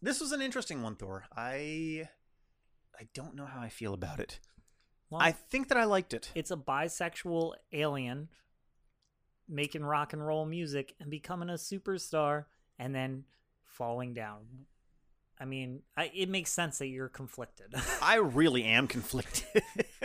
this 0.02 0.20
was 0.20 0.32
an 0.32 0.40
interesting 0.40 0.82
one, 0.82 0.96
Thor. 0.96 1.24
I 1.36 2.08
I 2.98 3.08
don't 3.14 3.34
know 3.34 3.46
how 3.46 3.60
I 3.60 3.68
feel 3.68 3.94
about 3.94 4.20
it. 4.20 4.40
Well, 5.10 5.20
I 5.20 5.32
think 5.32 5.68
that 5.68 5.78
I 5.78 5.84
liked 5.84 6.14
it. 6.14 6.30
it's 6.34 6.50
a 6.52 6.56
bisexual 6.56 7.54
alien 7.72 8.28
making 9.48 9.82
rock 9.82 10.12
and 10.12 10.24
roll 10.24 10.46
music 10.46 10.94
and 11.00 11.10
becoming 11.10 11.50
a 11.50 11.54
superstar 11.54 12.44
and 12.78 12.94
then 12.94 13.24
falling 13.64 14.14
down. 14.14 14.44
I 15.40 15.46
mean, 15.46 15.82
I, 15.96 16.10
it 16.14 16.28
makes 16.28 16.52
sense 16.52 16.78
that 16.78 16.88
you're 16.88 17.08
conflicted. 17.08 17.74
I 18.02 18.16
really 18.16 18.62
am 18.64 18.86
conflicted. 18.86 19.62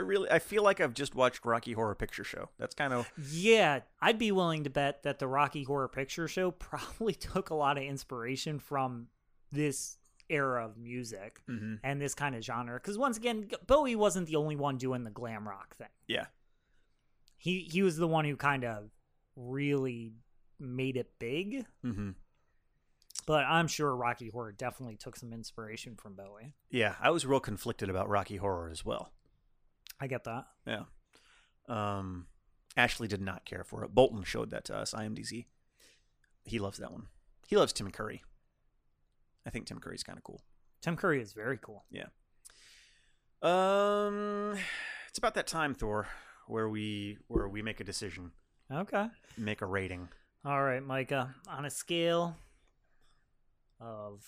I 0.00 0.02
really 0.06 0.30
I 0.30 0.38
feel 0.38 0.62
like 0.62 0.80
I've 0.80 0.94
just 0.94 1.14
watched 1.14 1.44
Rocky 1.44 1.72
Horror 1.72 1.94
Picture 1.94 2.24
Show. 2.24 2.48
That's 2.58 2.74
kind 2.74 2.92
of 2.92 3.10
yeah, 3.30 3.80
I'd 4.00 4.18
be 4.18 4.32
willing 4.32 4.64
to 4.64 4.70
bet 4.70 5.02
that 5.02 5.18
the 5.18 5.26
Rocky 5.28 5.62
Horror 5.64 5.88
Picture 5.88 6.26
Show 6.26 6.50
probably 6.68 7.12
took 7.14 7.50
a 7.50 7.54
lot 7.54 7.76
of 7.76 7.84
inspiration 7.84 8.58
from 8.58 9.08
this 9.52 9.98
era 10.28 10.64
of 10.64 10.76
music 10.78 11.42
Mhm. 11.48 11.80
and 11.82 12.00
this 12.00 12.14
kind 12.14 12.34
of 12.34 12.42
genre. 12.42 12.74
Because 12.78 12.96
once 12.96 13.16
again, 13.16 13.50
Bowie 13.66 13.96
wasn't 13.96 14.28
the 14.28 14.36
only 14.36 14.56
one 14.56 14.78
doing 14.78 15.04
the 15.04 15.10
glam 15.10 15.46
rock 15.46 15.76
thing. 15.76 15.88
yeah. 16.06 16.26
He 17.36 17.68
he 17.70 17.82
was 17.82 17.96
the 17.96 18.06
one 18.08 18.24
who 18.24 18.36
kind 18.36 18.64
of 18.64 18.90
really 19.36 20.12
made 20.58 20.96
it 20.96 21.18
big. 21.18 21.64
hmm 21.82 22.10
But 23.26 23.44
I'm 23.44 23.66
sure 23.68 23.94
Rocky 23.96 24.28
Horror 24.28 24.52
definitely 24.52 24.96
took 24.96 25.16
some 25.16 25.32
inspiration 25.32 25.96
from 25.96 26.14
Bowie. 26.16 26.54
Yeah, 26.70 26.96
I 27.00 27.10
was 27.10 27.24
real 27.26 27.40
conflicted 27.40 27.88
about 27.88 28.08
Rocky 28.08 28.36
Horror 28.36 28.68
as 28.70 28.84
well. 28.84 29.12
I 30.00 30.06
get 30.06 30.24
that. 30.24 30.46
Yeah. 30.66 30.84
Um, 31.68 32.26
Ashley 32.76 33.06
did 33.08 33.20
not 33.20 33.44
care 33.44 33.64
for 33.64 33.84
it. 33.84 33.94
Bolton 33.94 34.22
showed 34.24 34.50
that 34.50 34.64
to 34.66 34.76
us. 34.76 34.94
IMDz. 34.94 35.44
He 36.44 36.58
loves 36.58 36.78
that 36.78 36.90
one. 36.92 37.06
He 37.48 37.56
loves 37.56 37.72
Tim 37.72 37.90
Curry. 37.90 38.22
I 39.46 39.50
think 39.50 39.66
Tim 39.66 39.78
Curry's 39.78 40.02
kind 40.02 40.16
of 40.18 40.24
cool. 40.24 40.42
Tim 40.80 40.96
Curry 40.96 41.20
is 41.20 41.32
very 41.32 41.58
cool. 41.60 41.84
Yeah. 41.90 42.06
Um, 43.42 44.54
it's 45.08 45.18
about 45.18 45.34
that 45.34 45.46
time, 45.46 45.74
Thor, 45.74 46.08
where 46.46 46.68
we 46.68 47.18
where 47.28 47.48
we 47.48 47.62
make 47.62 47.80
a 47.80 47.84
decision, 47.84 48.32
Okay. 48.70 49.06
make 49.38 49.62
a 49.62 49.66
rating. 49.66 50.08
All 50.44 50.62
right, 50.62 50.82
Micah. 50.82 51.34
On 51.48 51.64
a 51.64 51.70
scale 51.70 52.36
of 53.80 54.22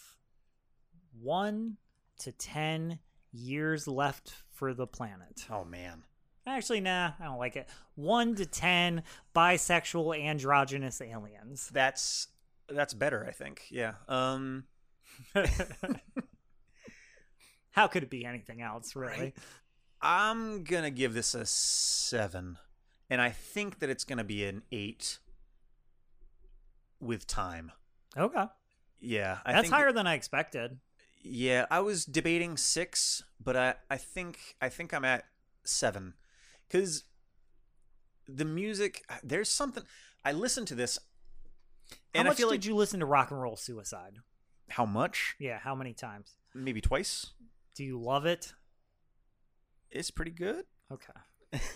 one 1.21 1.77
to 2.21 2.33
ten 2.33 2.99
years 3.33 3.89
left 3.89 4.35
for 4.53 4.75
the 4.75 4.87
planet. 4.87 5.47
Oh 5.51 5.65
man. 5.65 6.05
Actually, 6.47 6.81
nah, 6.81 7.13
I 7.21 7.25
don't 7.25 7.39
like 7.39 7.57
it. 7.57 7.69
One 7.95 8.35
to 8.37 8.47
ten 8.47 9.03
bisexual 9.35 10.21
androgynous 10.21 11.01
aliens. 11.01 11.71
That's 11.73 12.29
that's 12.69 12.95
better, 12.95 13.25
I 13.27 13.33
think. 13.33 13.67
Yeah. 13.71 13.95
Um, 14.09 14.65
How 17.71 17.87
could 17.87 18.03
it 18.03 18.11
be 18.11 18.25
anything 18.25 18.61
else, 18.61 18.97
really? 18.97 19.19
Right. 19.19 19.35
I'm 20.01 20.65
gonna 20.65 20.91
give 20.91 21.15
this 21.15 21.35
a 21.35 21.47
seven, 21.47 22.59
and 23.09 23.21
I 23.21 23.31
think 23.31 23.79
that 23.79 23.89
it's 23.89 24.05
gonna 24.05 24.25
be 24.25 24.45
an 24.45 24.63
eight 24.73 25.19
with 27.01 27.27
time. 27.27 27.71
Okay. 28.17 28.45
Yeah, 29.01 29.39
I 29.45 29.53
That's 29.53 29.71
higher 29.71 29.93
than 29.93 30.07
I 30.07 30.15
expected. 30.15 30.79
Yeah, 31.23 31.67
I 31.71 31.81
was 31.81 32.05
debating 32.05 32.57
six, 32.57 33.23
but 33.43 33.57
I, 33.57 33.75
I 33.89 33.97
think 33.97 34.57
I 34.61 34.69
think 34.69 34.93
I'm 34.93 35.05
at 35.05 35.25
seven, 35.65 36.15
because 36.69 37.05
the 38.29 38.45
music 38.45 39.05
there's 39.23 39.49
something. 39.49 39.85
I 40.25 40.33
listened 40.33 40.69
to 40.69 40.75
this, 40.75 40.99
How 42.15 42.23
much 42.25 42.33
I 42.33 42.35
feel 42.35 42.49
did 42.49 42.55
like 42.57 42.65
you 42.67 42.75
listen 42.77 43.01
to 43.01 43.07
Rock 43.07 43.31
and 43.31 43.41
Roll 43.41 43.57
Suicide? 43.57 44.19
how 44.71 44.87
much? 44.87 45.35
Yeah, 45.39 45.59
how 45.59 45.75
many 45.75 45.93
times? 45.93 46.37
Maybe 46.55 46.81
twice. 46.81 47.27
Do 47.75 47.85
you 47.85 48.01
love 48.01 48.25
it? 48.27 48.53
It's 49.91 50.11
pretty 50.11 50.31
good. 50.31 50.65
Okay. 50.91 51.13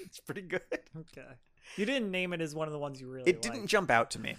It's 0.00 0.18
pretty 0.20 0.42
good. 0.42 0.62
Okay. 0.96 1.28
You 1.76 1.86
didn't 1.86 2.10
name 2.10 2.32
it 2.32 2.40
as 2.40 2.54
one 2.54 2.66
of 2.66 2.72
the 2.72 2.78
ones 2.78 3.00
you 3.00 3.08
really 3.08 3.30
It 3.30 3.40
didn't 3.42 3.58
liked. 3.60 3.68
jump 3.70 3.90
out 3.90 4.10
to 4.12 4.18
me. 4.18 4.36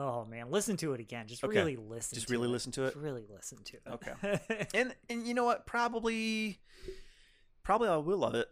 Oh 0.00 0.24
man, 0.24 0.50
listen 0.50 0.76
to 0.78 0.92
it 0.92 1.00
again. 1.00 1.26
Just 1.26 1.42
Okay. 1.42 1.58
really 1.58 1.76
listen. 1.76 2.14
Just 2.14 2.28
to 2.28 2.32
really 2.32 2.48
it. 2.48 2.52
listen 2.52 2.72
to 2.72 2.84
it? 2.84 2.92
Just 2.92 2.96
really 2.96 3.24
listen 3.28 3.58
to 3.64 3.76
it. 3.76 3.82
Okay. 3.90 4.66
and 4.74 4.94
and 5.10 5.26
you 5.26 5.34
know 5.34 5.44
what 5.44 5.66
probably 5.66 6.60
probably 7.68 7.88
i 7.90 7.96
will 7.98 8.16
love 8.16 8.34
it 8.34 8.48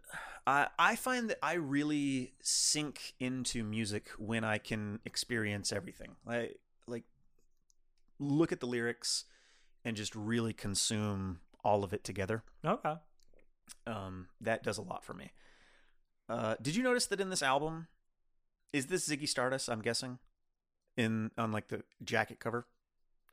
i 0.46 0.66
i 0.78 0.94
find 0.94 1.30
that 1.30 1.38
i 1.42 1.54
really 1.54 2.34
sink 2.42 3.14
into 3.18 3.64
music 3.64 4.10
when 4.18 4.44
i 4.44 4.58
can 4.58 5.00
experience 5.06 5.72
everything 5.72 6.16
like 6.26 6.60
like 6.86 7.04
look 8.18 8.52
at 8.52 8.60
the 8.60 8.66
lyrics 8.66 9.24
and 9.86 9.96
just 9.96 10.14
really 10.14 10.52
consume 10.52 11.40
all 11.64 11.82
of 11.82 11.94
it 11.94 12.04
together 12.04 12.42
okay. 12.62 12.96
um 13.86 14.28
that 14.38 14.62
does 14.62 14.76
a 14.76 14.82
lot 14.82 15.02
for 15.02 15.14
me 15.14 15.32
uh 16.28 16.54
did 16.60 16.76
you 16.76 16.82
notice 16.82 17.06
that 17.06 17.18
in 17.18 17.30
this 17.30 17.42
album 17.42 17.86
is 18.70 18.88
this 18.88 19.08
ziggy 19.08 19.26
stardust 19.26 19.70
i'm 19.70 19.80
guessing 19.80 20.18
in 20.96 21.30
on 21.38 21.52
like 21.52 21.68
the 21.68 21.82
jacket 22.04 22.40
cover 22.40 22.66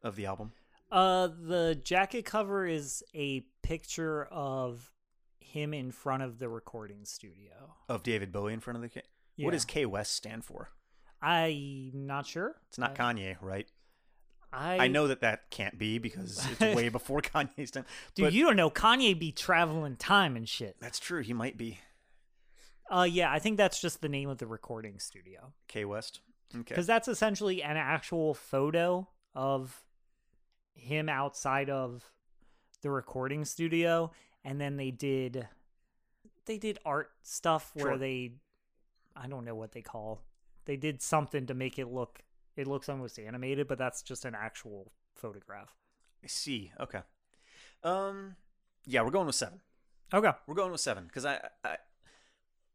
of 0.04 0.16
the 0.16 0.26
album 0.26 0.52
Uh, 0.92 1.28
the 1.28 1.80
jacket 1.84 2.24
cover 2.26 2.66
is 2.66 3.04
a 3.16 3.42
picture 3.64 4.26
of 4.26 4.92
him 5.40 5.74
in 5.74 5.92
front 5.92 6.24
of 6.24 6.40
the 6.40 6.50
recording 6.50 7.06
studio. 7.06 7.76
of 7.90 8.04
david 8.04 8.32
bowie 8.32 8.54
in 8.54 8.60
front 8.60 8.76
of 8.78 8.82
the 8.82 8.90
ca- 8.90 9.08
Yeah. 9.36 9.46
what 9.46 9.52
does 9.52 9.66
k 9.66 9.86
west 9.86 10.14
stand 10.14 10.44
for 10.46 10.70
I'm 11.22 12.06
not 12.06 12.26
sure. 12.28 12.56
It's 12.68 12.78
not 12.78 13.00
Uh, 13.00 13.04
Kanye, 13.04 13.38
right? 13.42 13.66
I 14.52 14.78
I 14.86 14.88
know 14.90 15.08
that 15.08 15.22
that 15.22 15.50
can't 15.50 15.78
be 15.80 15.98
because 15.98 16.46
it's 16.52 16.60
way 16.76 16.90
before 16.90 17.22
Kanye's 17.32 17.72
time. 17.72 17.86
Dude, 18.14 18.26
but 18.26 18.34
you 18.34 18.44
don't 18.46 18.58
know 18.58 18.70
Kanye 18.70 19.18
be 19.18 19.32
traveling 19.32 19.96
time 19.96 20.36
and 20.36 20.48
shit. 20.50 20.76
that's 20.82 21.00
true. 21.00 21.22
He 21.22 21.32
might 21.34 21.58
be 21.58 21.80
Uh, 22.92 23.08
yeah, 23.10 23.32
I 23.32 23.40
think 23.40 23.56
that's 23.58 23.80
just 23.80 24.02
the 24.02 24.10
name 24.10 24.28
of 24.30 24.38
the 24.40 24.46
recording 24.48 25.00
studio. 25.00 25.54
K 25.70 25.86
West. 25.86 26.20
Okay. 26.56 26.64
because 26.68 26.88
that's 26.88 27.08
essentially 27.08 27.64
an 27.64 27.78
actual 27.78 28.34
photo 28.34 29.08
of 29.36 29.84
him 30.76 31.10
outside 31.10 31.70
of 31.70 32.12
the 32.82 32.90
recording 32.90 33.46
studio 33.46 34.12
and 34.44 34.60
then 34.60 34.76
they 34.78 34.92
did 34.92 35.48
they 36.46 36.58
did 36.58 36.78
art 36.86 37.12
stuff 37.22 37.72
where 37.76 37.86
Sure. 37.92 37.98
they 37.98 38.34
i 39.16 39.28
don't 39.28 39.46
know 39.46 39.56
what 39.56 39.72
they 39.72 39.82
call 39.82 40.22
they 40.66 40.76
did 40.76 41.02
something 41.02 41.46
to 41.48 41.54
make 41.54 41.80
it 41.80 41.88
look 41.88 42.20
it 42.56 42.68
looks 42.68 42.90
almost 42.90 43.18
animated 43.20 43.68
but 43.68 43.78
that's 43.78 44.02
just 44.02 44.26
an 44.26 44.36
actual 44.36 44.92
photograph 45.16 45.74
I 46.24 46.28
see. 46.28 46.72
Okay. 46.80 47.02
Um. 47.84 48.38
Yeah, 48.86 49.02
we're 49.02 49.12
going 49.12 49.26
with 49.26 49.36
seven. 49.36 49.60
okay 50.14 50.32
We're 50.48 50.56
going 50.56 50.72
with 50.72 50.80
seven 50.80 51.04
because 51.06 51.26
I, 51.26 51.40
I, 51.66 51.76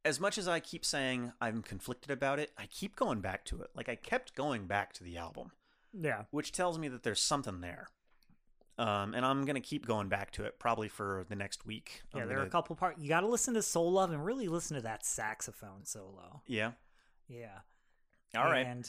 as 0.05 0.20
much 0.20 0.38
as 0.38 0.49
I 0.49 0.61
keep 0.61 0.84
saying 0.84 1.32
I'm 1.40 1.62
conflicted 1.62 2.11
about 2.11 2.38
it, 2.38 2.53
I 2.57 2.66
keep 2.66 2.96
going 2.96 3.20
back 3.20 3.44
to 3.46 3.61
it. 3.62 3.70
Like 3.74 3.88
I 3.88 3.94
kept 3.96 4.34
going 4.34 4.66
back 4.66 4.92
to 4.94 5.05
the 5.05 5.16
album, 5.16 5.53
yeah 5.92 6.24
which 6.30 6.53
tells 6.53 6.78
me 6.78 6.88
that 6.88 7.03
there's 7.03 7.20
something 7.20 7.61
there. 7.61 7.88
Um, 8.78 9.12
and 9.14 9.26
I'm 9.26 9.44
gonna 9.44 9.61
keep 9.61 9.86
going 9.86 10.09
back 10.09 10.30
to 10.32 10.44
it 10.44 10.59
probably 10.61 10.88
for 10.88 11.24
the 11.28 11.34
next 11.34 11.66
week. 11.66 12.03
yeah 12.14 12.22
I'm 12.22 12.28
there 12.28 12.38
are 12.38 12.44
a 12.44 12.51
couple 12.51 12.76
parts 12.76 13.01
you 13.03 13.09
got 13.09 13.20
to 13.20 13.26
listen 13.26 13.55
to 13.55 13.62
soul 13.62 13.90
love 13.92 14.12
and 14.12 14.24
really 14.24 14.46
listen 14.49 14.76
to 14.76 14.82
that 14.82 15.05
saxophone 15.05 15.84
solo 15.84 16.42
Yeah. 16.46 16.72
yeah 17.28 17.59
All 18.36 18.44
right. 18.44 18.66
and 18.66 18.88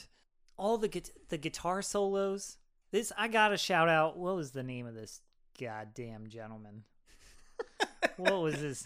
all 0.57 0.77
the 0.77 0.89
gu- 0.89 1.01
the 1.29 1.37
guitar 1.37 1.81
solos. 1.81 2.57
This 2.91 3.11
I 3.17 3.27
gotta 3.29 3.57
shout 3.57 3.87
out. 3.89 4.17
What 4.17 4.35
was 4.35 4.51
the 4.51 4.63
name 4.63 4.85
of 4.85 4.93
this 4.93 5.21
goddamn 5.59 6.27
gentleman? 6.27 6.83
what 8.17 8.41
was 8.41 8.55
his 8.59 8.85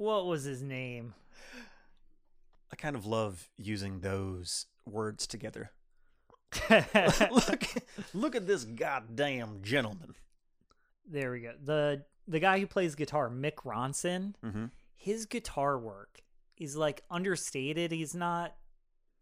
What 0.00 0.24
was 0.24 0.44
his 0.44 0.62
name? 0.62 1.12
I 2.72 2.76
kind 2.76 2.96
of 2.96 3.04
love 3.04 3.50
using 3.58 4.00
those 4.00 4.64
words 4.86 5.26
together. 5.26 5.72
look, 6.70 7.64
look 8.14 8.34
at 8.34 8.46
this 8.46 8.64
goddamn 8.64 9.58
gentleman. 9.60 10.14
there 11.06 11.30
we 11.32 11.40
go. 11.40 11.52
the 11.62 12.04
The 12.26 12.40
guy 12.40 12.60
who 12.60 12.66
plays 12.66 12.94
guitar, 12.94 13.28
Mick 13.28 13.56
Ronson. 13.66 14.32
Mm-hmm. 14.42 14.64
His 14.96 15.26
guitar 15.26 15.78
work 15.78 16.22
is 16.56 16.78
like 16.78 17.02
understated. 17.10 17.92
He's 17.92 18.14
not. 18.14 18.54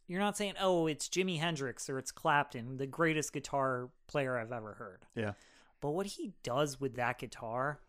You're 0.07 0.21
not 0.21 0.37
saying, 0.37 0.55
"Oh, 0.61 0.87
it's 0.87 1.09
Jimi 1.09 1.41
Hendrix 1.41 1.91
or 1.91 1.99
it's 1.99 2.13
Clapton, 2.13 2.77
the 2.77 2.87
greatest 2.87 3.33
guitar 3.33 3.91
player 4.07 4.39
I've 4.39 4.53
ever 4.53 4.75
heard." 4.75 5.07
Yeah. 5.17 5.33
But 5.81 5.91
what 5.91 6.07
he 6.07 6.35
does 6.45 6.81
with 6.81 6.95
that 6.95 7.19
guitar, 7.19 7.81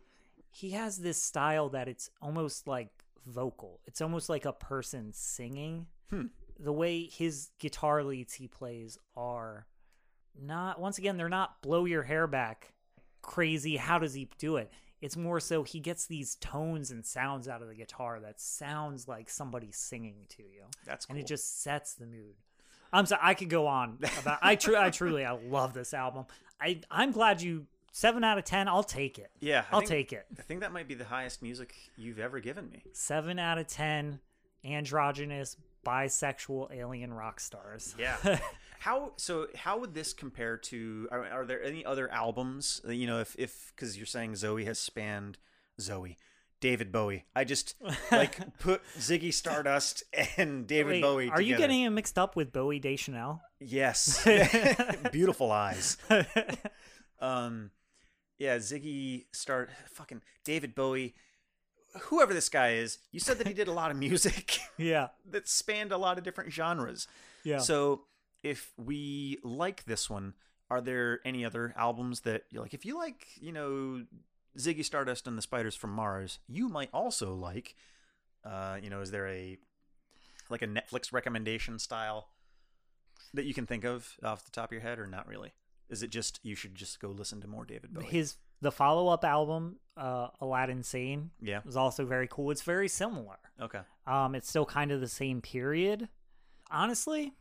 he 0.50 0.70
has 0.70 0.98
this 0.98 1.22
style 1.22 1.68
that 1.70 1.88
it's 1.88 2.10
almost 2.20 2.66
like 2.66 2.90
vocal. 3.26 3.80
It's 3.86 4.00
almost 4.00 4.28
like 4.28 4.44
a 4.44 4.52
person 4.52 5.12
singing. 5.12 5.86
Hmm. 6.10 6.26
The 6.58 6.72
way 6.72 7.04
his 7.04 7.50
guitar 7.58 8.02
leads 8.04 8.34
he 8.34 8.48
plays 8.48 8.98
are 9.16 9.66
not 10.40 10.80
once 10.80 10.96
again 10.98 11.16
they're 11.16 11.28
not 11.28 11.60
blow 11.60 11.84
your 11.86 12.04
hair 12.04 12.26
back 12.28 12.72
crazy 13.20 13.76
how 13.76 13.98
does 13.98 14.14
he 14.14 14.28
do 14.38 14.56
it 14.56 14.70
it's 15.00 15.16
more 15.16 15.40
so 15.40 15.64
he 15.64 15.80
gets 15.80 16.06
these 16.06 16.36
tones 16.36 16.90
and 16.92 17.04
sounds 17.04 17.48
out 17.48 17.62
of 17.62 17.68
the 17.68 17.74
guitar 17.74 18.20
that 18.20 18.40
sounds 18.40 19.08
like 19.08 19.28
somebody 19.28 19.70
singing 19.72 20.26
to 20.28 20.42
you 20.42 20.62
That's 20.86 21.04
cool. 21.04 21.16
and 21.16 21.22
it 21.22 21.26
just 21.26 21.62
sets 21.62 21.94
the 21.94 22.06
mood 22.06 22.36
i'm 22.92 23.06
sorry 23.06 23.20
i 23.24 23.34
could 23.34 23.50
go 23.50 23.66
on 23.66 23.98
about 24.22 24.38
i 24.40 24.54
tru- 24.54 24.76
i 24.76 24.90
truly 24.90 25.24
i 25.24 25.32
love 25.32 25.74
this 25.74 25.92
album 25.92 26.26
i 26.60 26.80
i'm 26.90 27.10
glad 27.10 27.42
you 27.42 27.66
7 27.92 28.22
out 28.24 28.38
of 28.38 28.44
10 28.44 28.68
i'll 28.68 28.82
take 28.84 29.18
it 29.18 29.30
yeah, 29.40 29.64
I 29.70 29.74
i'll 29.74 29.80
think- 29.80 29.90
take 29.90 30.12
it 30.12 30.26
I 30.38 30.42
think 30.42 30.60
that 30.60 30.72
might 30.72 30.86
be 30.88 30.94
the 30.94 31.04
highest 31.04 31.42
music 31.42 31.74
you've 31.96 32.18
ever 32.18 32.38
given 32.40 32.70
me. 32.70 32.82
7 32.92 33.38
out 33.38 33.58
of 33.58 33.66
10 33.66 34.20
androgynous 34.64 35.56
bisexual 35.84 36.74
alien 36.74 37.12
rock 37.12 37.40
stars 37.40 37.94
Yeah. 37.98 38.16
how 38.80 39.12
so? 39.16 39.46
How 39.54 39.78
would 39.78 39.92
this 39.94 40.12
compare 40.12 40.56
to? 40.56 41.08
Are, 41.10 41.24
are 41.26 41.44
there 41.46 41.62
any 41.62 41.84
other 41.84 42.10
albums? 42.10 42.80
You 42.88 43.06
know, 43.06 43.20
if 43.20 43.34
if 43.38 43.72
because 43.74 43.96
you're 43.96 44.06
saying 44.06 44.36
Zoe 44.36 44.64
has 44.66 44.78
spanned 44.78 45.36
Zoe, 45.80 46.16
David 46.60 46.90
Bowie. 46.92 47.24
I 47.34 47.44
just 47.44 47.74
like 48.12 48.58
put 48.58 48.82
Ziggy 48.98 49.32
Stardust 49.34 50.04
and 50.38 50.66
David 50.66 50.92
Wait, 50.92 51.02
Bowie. 51.02 51.30
are 51.30 51.40
you 51.42 51.56
getting 51.56 51.80
him 51.82 51.94
mixed 51.94 52.18
up 52.18 52.36
with 52.36 52.52
bowie 52.52 52.78
deschanel 52.78 53.40
Yes. 53.58 54.26
Beautiful 55.12 55.50
eyes. 55.52 55.96
Um, 57.20 57.70
yeah, 58.40 58.56
Ziggy 58.56 59.26
start 59.32 59.70
fucking 59.92 60.22
David 60.44 60.74
Bowie. 60.74 61.14
Whoever 62.04 62.32
this 62.32 62.48
guy 62.48 62.72
is, 62.72 62.98
you 63.12 63.20
said 63.20 63.38
that 63.38 63.46
he 63.46 63.52
did 63.52 63.68
a 63.68 63.72
lot 63.72 63.90
of 63.90 63.96
music 64.08 64.58
yeah 64.78 65.08
that 65.30 65.46
spanned 65.46 65.92
a 65.92 65.98
lot 65.98 66.18
of 66.18 66.24
different 66.24 66.52
genres. 66.52 67.06
yeah 67.44 67.58
So 67.58 68.06
if 68.42 68.72
we 68.78 69.38
like 69.44 69.84
this 69.84 70.08
one, 70.08 70.34
are 70.70 70.80
there 70.80 71.20
any 71.24 71.44
other 71.44 71.74
albums 71.76 72.20
that 72.20 72.44
you 72.50 72.60
like? 72.60 72.72
If 72.72 72.86
you 72.86 72.96
like, 72.96 73.26
you 73.40 73.52
know, 73.52 74.04
Ziggy 74.58 74.84
Stardust 74.84 75.26
and 75.26 75.36
the 75.36 75.42
Spiders 75.42 75.76
from 75.76 75.90
Mars, 75.90 76.38
you 76.48 76.68
might 76.68 76.90
also 76.92 77.34
like. 77.34 77.76
Uh, 78.42 78.78
you 78.82 78.88
know, 78.88 79.02
is 79.02 79.10
there 79.10 79.28
a 79.28 79.58
like 80.48 80.62
a 80.62 80.66
Netflix 80.66 81.12
recommendation 81.12 81.78
style 81.78 82.28
that 83.34 83.44
you 83.44 83.52
can 83.52 83.66
think 83.66 83.84
of 83.84 84.16
off 84.24 84.44
the 84.46 84.50
top 84.50 84.70
of 84.70 84.72
your 84.72 84.80
head, 84.80 84.98
or 84.98 85.06
not 85.06 85.26
really? 85.28 85.52
Is 85.90 86.02
it 86.02 86.10
just 86.10 86.40
you 86.42 86.54
should 86.54 86.74
just 86.74 87.00
go 87.00 87.08
listen 87.08 87.40
to 87.42 87.46
more 87.48 87.64
David 87.64 87.92
Bowie? 87.92 88.04
his 88.06 88.36
the 88.62 88.70
follow-up 88.72 89.24
album 89.24 89.76
uh 89.96 90.28
aladdin 90.40 90.82
sane 90.82 91.30
yeah. 91.40 91.60
was 91.64 91.76
also 91.76 92.04
very 92.04 92.28
cool 92.28 92.50
it's 92.50 92.62
very 92.62 92.88
similar 92.88 93.38
Okay. 93.60 93.80
um 94.06 94.34
it's 94.34 94.48
still 94.48 94.66
kind 94.66 94.92
of 94.92 95.00
the 95.00 95.08
same 95.08 95.40
period 95.40 96.08
honestly 96.70 97.32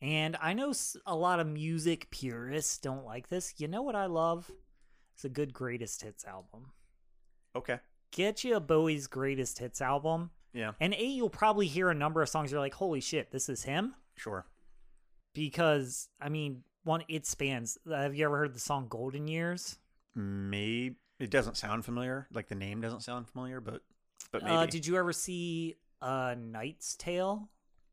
and 0.00 0.36
i 0.40 0.52
know 0.52 0.72
a 1.06 1.14
lot 1.16 1.40
of 1.40 1.46
music 1.48 2.08
purists 2.10 2.78
don't 2.78 3.04
like 3.04 3.28
this 3.28 3.54
you 3.58 3.66
know 3.68 3.82
what 3.82 3.94
i 3.96 4.06
love 4.06 4.50
it's 5.14 5.24
a 5.24 5.28
good 5.28 5.52
greatest 5.52 6.02
hits 6.02 6.24
album 6.24 6.70
Okay. 7.56 7.80
get 8.12 8.44
you 8.44 8.54
a 8.54 8.60
bowie's 8.60 9.08
greatest 9.08 9.58
hits 9.58 9.80
album 9.80 10.30
Yeah. 10.52 10.72
and 10.80 10.94
a 10.94 11.02
you'll 11.04 11.30
probably 11.30 11.66
hear 11.66 11.90
a 11.90 11.94
number 11.94 12.22
of 12.22 12.28
songs 12.28 12.52
you're 12.52 12.60
like 12.60 12.74
holy 12.74 13.00
shit 13.00 13.30
this 13.32 13.48
is 13.48 13.64
him 13.64 13.94
Sure. 14.16 14.46
because 15.34 16.08
i 16.20 16.28
mean 16.28 16.62
one 16.84 17.02
it 17.08 17.26
spans 17.26 17.76
have 17.88 18.14
you 18.14 18.24
ever 18.24 18.38
heard 18.38 18.54
the 18.54 18.60
song 18.60 18.86
golden 18.88 19.28
years 19.28 19.78
Maybe 20.14 20.96
it 21.20 21.30
doesn't 21.30 21.56
sound 21.56 21.84
familiar. 21.84 22.26
Like 22.32 22.48
the 22.48 22.54
name 22.56 22.80
doesn't 22.80 23.02
sound 23.02 23.28
familiar, 23.28 23.60
but 23.60 23.82
but 24.32 24.42
maybe. 24.42 24.56
Uh, 24.56 24.66
did 24.66 24.84
you 24.86 24.96
ever 24.96 25.12
see 25.12 25.76
uh, 26.02 26.34
Knight's 26.38 26.96
Tale? 26.96 27.48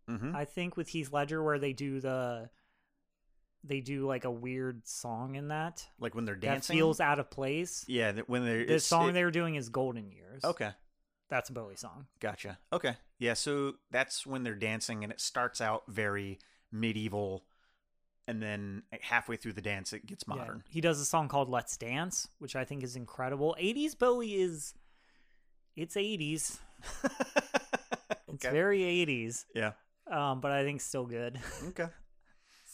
hmm 0.10 0.36
I 0.36 0.46
think 0.46 0.78
with 0.78 0.88
Heath 0.88 1.12
Ledger, 1.12 1.44
where 1.44 1.60
they 1.60 1.74
do 1.74 2.00
the 2.00 2.50
they 3.64 3.82
do 3.82 4.08
like 4.08 4.24
a 4.26 4.32
weird 4.32 4.88
song 4.88 5.36
in 5.36 5.50
that 5.50 5.86
Like 6.00 6.16
when 6.16 6.26
they're 6.26 6.36
that 6.36 6.42
dancing. 6.42 6.76
feels 6.78 7.00
out 7.00 7.20
of 7.20 7.30
place. 7.30 7.84
Yeah, 7.88 8.14
when 8.28 8.46
they're 8.46 8.66
The 8.66 8.80
song 8.80 9.10
it- 9.10 9.12
they 9.14 9.24
were 9.24 9.32
doing 9.32 9.56
is 9.56 9.70
Golden 9.70 10.10
Years. 10.12 10.44
Okay, 10.44 10.72
that's 11.30 11.50
a 11.50 11.54
Bowie 11.54 11.76
song. 11.76 12.08
gotcha. 12.20 12.58
Okay, 12.74 12.96
yeah. 13.20 13.34
So 13.34 13.74
that's 13.92 14.26
when 14.26 14.44
they're 14.44 14.56
dancing, 14.56 15.04
and 15.04 15.12
it 15.14 15.20
starts 15.22 15.60
out 15.62 15.84
very 15.88 16.40
medieval, 16.72 17.46
and 18.28 18.42
then 18.42 18.84
halfway 19.02 19.36
through 19.38 19.54
the 19.54 19.62
dance, 19.62 19.94
it 19.94 20.06
gets 20.06 20.24
Yeah. 20.28 20.36
modern. 20.36 20.64
He 20.70 20.82
does 20.82 21.00
a 21.00 21.06
song 21.06 21.28
called 21.30 21.50
"Let's 21.50 21.78
Dance," 21.78 22.28
which 22.40 22.56
I 22.56 22.66
think 22.66 22.84
is 22.84 22.96
incredible. 22.96 23.56
'80s 23.60 23.98
Bowie 23.98 24.36
is 24.36 24.74
it's 25.76 25.96
'80s. 25.96 26.60
It's 28.30 28.46
okay. 28.46 28.54
very 28.54 28.82
'80s, 28.82 29.46
yeah. 29.56 29.72
um, 30.12 30.42
but 30.42 30.52
I 30.52 30.64
think 30.64 30.82
still 30.82 31.06
good. 31.06 31.40
Okay. 31.70 31.88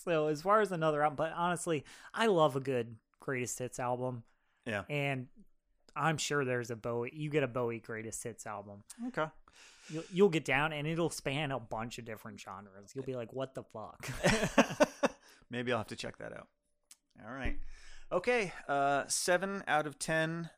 So 0.06 0.28
as 0.28 0.42
far 0.42 0.60
as 0.60 0.74
another 0.74 1.02
album, 1.02 1.16
but 1.16 1.32
honestly, 1.34 1.86
I 2.14 2.26
love 2.26 2.58
a 2.58 2.60
good 2.60 2.98
greatest 3.22 3.58
hits 3.60 3.80
album. 3.80 4.24
Yeah. 4.66 4.84
And 4.90 5.28
I'm 5.96 6.18
sure 6.18 6.44
there's 6.44 6.72
a 6.72 6.76
Bowie. 6.76 7.12
You 7.14 7.30
get 7.30 7.42
a 7.44 7.48
Bowie 7.48 7.80
greatest 7.80 8.22
hits 8.22 8.46
album. 8.46 8.84
Okay. 9.08 9.28
You'll, 9.90 10.04
you'll 10.12 10.30
get 10.30 10.44
down, 10.44 10.74
and 10.74 10.86
it'll 10.88 11.10
span 11.10 11.52
a 11.52 11.60
bunch 11.60 12.00
of 12.00 12.04
different 12.06 12.42
genres. 12.42 12.92
You'll 12.94 13.06
be 13.06 13.16
like, 13.16 13.32
"What 13.32 13.56
the 13.56 13.64
fuck?" 13.64 14.10
Maybe 15.54 15.72
I'll 15.72 15.78
have 15.78 15.88
to 15.88 15.96
check 15.96 16.18
that 16.18 16.34
out. 16.34 16.50
All 17.24 17.32
right. 17.32 17.60
Okay. 18.12 18.52
Uh, 18.68 19.04
seven 19.06 19.64
out 19.68 19.86
of 19.86 20.00
ten. 20.00 20.50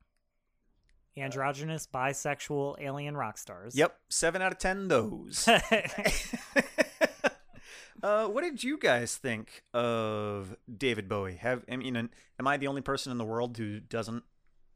Androgynous, 1.18 1.86
bisexual, 1.94 2.78
alien 2.80 3.18
rock 3.18 3.38
stars. 3.38 3.76
Yep. 3.76 3.94
Seven 4.08 4.42
out 4.42 4.54
of 4.54 4.58
ten. 4.58 4.88
Those. 4.88 5.46
uh, 8.04 8.28
what 8.28 8.46
did 8.46 8.64
you 8.64 8.78
guys 8.78 9.18
think 9.18 9.64
of 9.74 10.56
David 10.78 11.10
Bowie? 11.10 11.36
Have 11.36 11.66
I 11.70 11.76
mean, 11.76 11.98
am 11.98 12.48
I 12.48 12.56
the 12.56 12.68
only 12.68 12.82
person 12.82 13.12
in 13.12 13.18
the 13.18 13.26
world 13.26 13.58
who 13.58 13.82
doesn't 13.82 14.24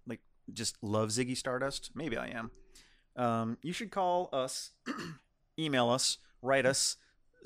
like 0.06 0.20
just 0.52 0.76
love 0.82 1.12
Ziggy 1.12 1.38
Stardust? 1.38 1.92
Maybe 1.96 2.18
I 2.18 2.28
am. 2.28 2.52
Um, 3.16 3.58
you 3.64 3.72
should 3.72 3.92
call 3.92 4.28
us, 4.34 4.72
email 5.58 5.90
us, 5.90 6.18
write 6.42 6.66
us, 6.66 6.98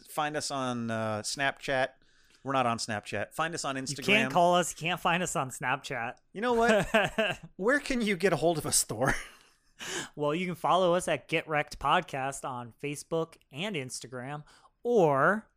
find 0.09 0.36
us 0.36 0.49
on 0.49 0.89
uh, 0.89 1.21
Snapchat. 1.21 1.89
We're 2.43 2.53
not 2.53 2.65
on 2.65 2.77
Snapchat. 2.77 3.33
Find 3.33 3.55
us 3.55 3.63
on 3.63 3.75
Instagram. 3.75 3.97
you 3.99 4.03
can't 4.03 4.33
call 4.33 4.55
us. 4.55 4.75
You 4.77 4.87
can't 4.87 4.99
find 4.99 5.23
us 5.23 5.35
on 5.35 5.49
Snapchat. 5.49 6.15
You 6.33 6.41
know 6.41 6.53
what? 6.53 6.87
Where 7.55 7.79
can 7.79 8.01
you 8.01 8.17
get 8.17 8.33
a 8.33 8.35
hold 8.35 8.57
of 8.57 8.65
us, 8.65 8.83
Thor? 8.85 9.15
well, 10.15 10.35
you 10.35 10.45
can 10.45 10.55
follow 10.55 10.93
us 10.93 11.07
at 11.07 11.27
Get 11.27 11.47
Wrecked 11.47 11.79
Podcast 11.79 12.43
on 12.47 12.73
Facebook 12.83 13.35
and 13.51 13.75
Instagram, 13.75 14.43
or 14.83 15.47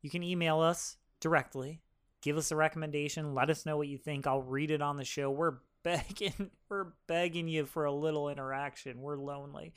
you 0.00 0.08
can 0.10 0.22
email 0.22 0.60
us 0.60 0.96
directly. 1.20 1.80
Give 2.22 2.36
us 2.36 2.50
a 2.50 2.56
recommendation. 2.56 3.34
Let 3.34 3.50
us 3.50 3.64
know 3.66 3.76
what 3.76 3.88
you 3.88 3.98
think. 3.98 4.26
I'll 4.26 4.42
read 4.42 4.70
it 4.70 4.82
on 4.82 4.96
the 4.96 5.04
show. 5.04 5.30
We're 5.30 5.54
begging, 5.82 6.50
we're 6.68 6.88
begging 7.06 7.48
you 7.48 7.66
for 7.66 7.84
a 7.84 7.92
little 7.92 8.28
interaction. 8.28 9.00
We're 9.00 9.16
lonely. 9.16 9.72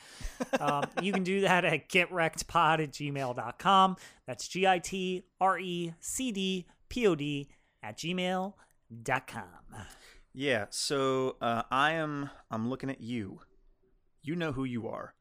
Um, 0.60 0.86
you 1.02 1.14
can 1.14 1.24
do 1.24 1.42
that 1.42 1.66
at 1.66 1.90
getwreckedpod 1.90 2.84
at 2.84 2.92
gmail.com. 2.92 3.98
That's 4.28 4.48
G 4.48 4.68
I 4.68 4.80
T 4.80 5.24
R 5.40 5.60
E 5.60 5.94
C 6.00 6.32
D 6.32 6.66
P 6.90 7.08
O 7.08 7.16
D 7.16 7.50
at 7.82 7.98
gmail.com. 7.98 8.54
Yeah, 10.34 10.66
so 10.72 11.38
uh, 11.42 11.64
I 11.70 11.94
am. 11.94 12.30
I'm 12.50 12.70
looking 12.70 12.90
at 12.90 13.02
you. 13.02 13.40
You 14.22 14.36
know 14.36 14.52
who 14.52 14.64
you 14.64 14.88
are, 14.88 15.14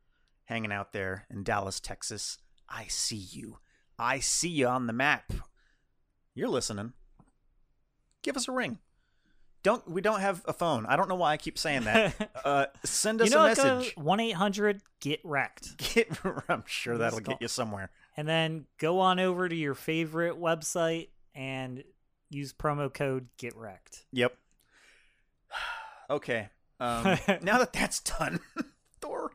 hanging 0.44 0.72
out 0.72 0.92
there 0.92 1.26
in 1.28 1.42
Dallas, 1.42 1.80
Texas. 1.80 2.38
I 2.68 2.86
see 2.88 3.16
you. 3.16 3.58
I 3.98 4.20
see 4.20 4.48
you 4.48 4.68
on 4.68 4.86
the 4.86 4.92
map. 4.92 5.32
You're 6.34 6.48
listening. 6.48 6.94
Give 8.22 8.36
us 8.36 8.48
a 8.48 8.52
ring. 8.52 8.78
Don't 9.62 9.88
we 9.88 10.00
don't 10.00 10.20
have 10.20 10.42
a 10.46 10.52
phone? 10.52 10.86
I 10.86 10.96
don't 10.96 11.08
know 11.08 11.14
why 11.14 11.32
I 11.32 11.36
keep 11.36 11.56
saying 11.56 11.84
that. 11.84 12.30
uh, 12.44 12.66
send 12.84 13.22
us 13.22 13.30
you 13.30 13.36
know, 13.36 13.44
a 13.44 13.48
message. 13.48 13.96
1 13.96 14.20
800 14.20 14.82
Get 15.00 15.20
Wrecked. 15.22 15.76
Get, 15.94 16.08
I'm 16.48 16.64
sure 16.66 16.98
that'll 16.98 17.20
get 17.20 17.40
you 17.40 17.48
somewhere. 17.48 17.90
And 18.16 18.28
then 18.28 18.66
go 18.78 18.98
on 18.98 19.20
over 19.20 19.48
to 19.48 19.54
your 19.54 19.74
favorite 19.74 20.38
website 20.40 21.08
and 21.34 21.84
use 22.28 22.52
promo 22.52 22.92
code 22.92 23.28
Get 23.38 23.56
Wrecked. 23.56 24.04
Yep. 24.12 24.36
okay. 26.10 26.48
Um, 26.80 27.04
now 27.42 27.58
that 27.58 27.72
that's 27.72 28.00
done, 28.00 28.40
Thor, 29.00 29.30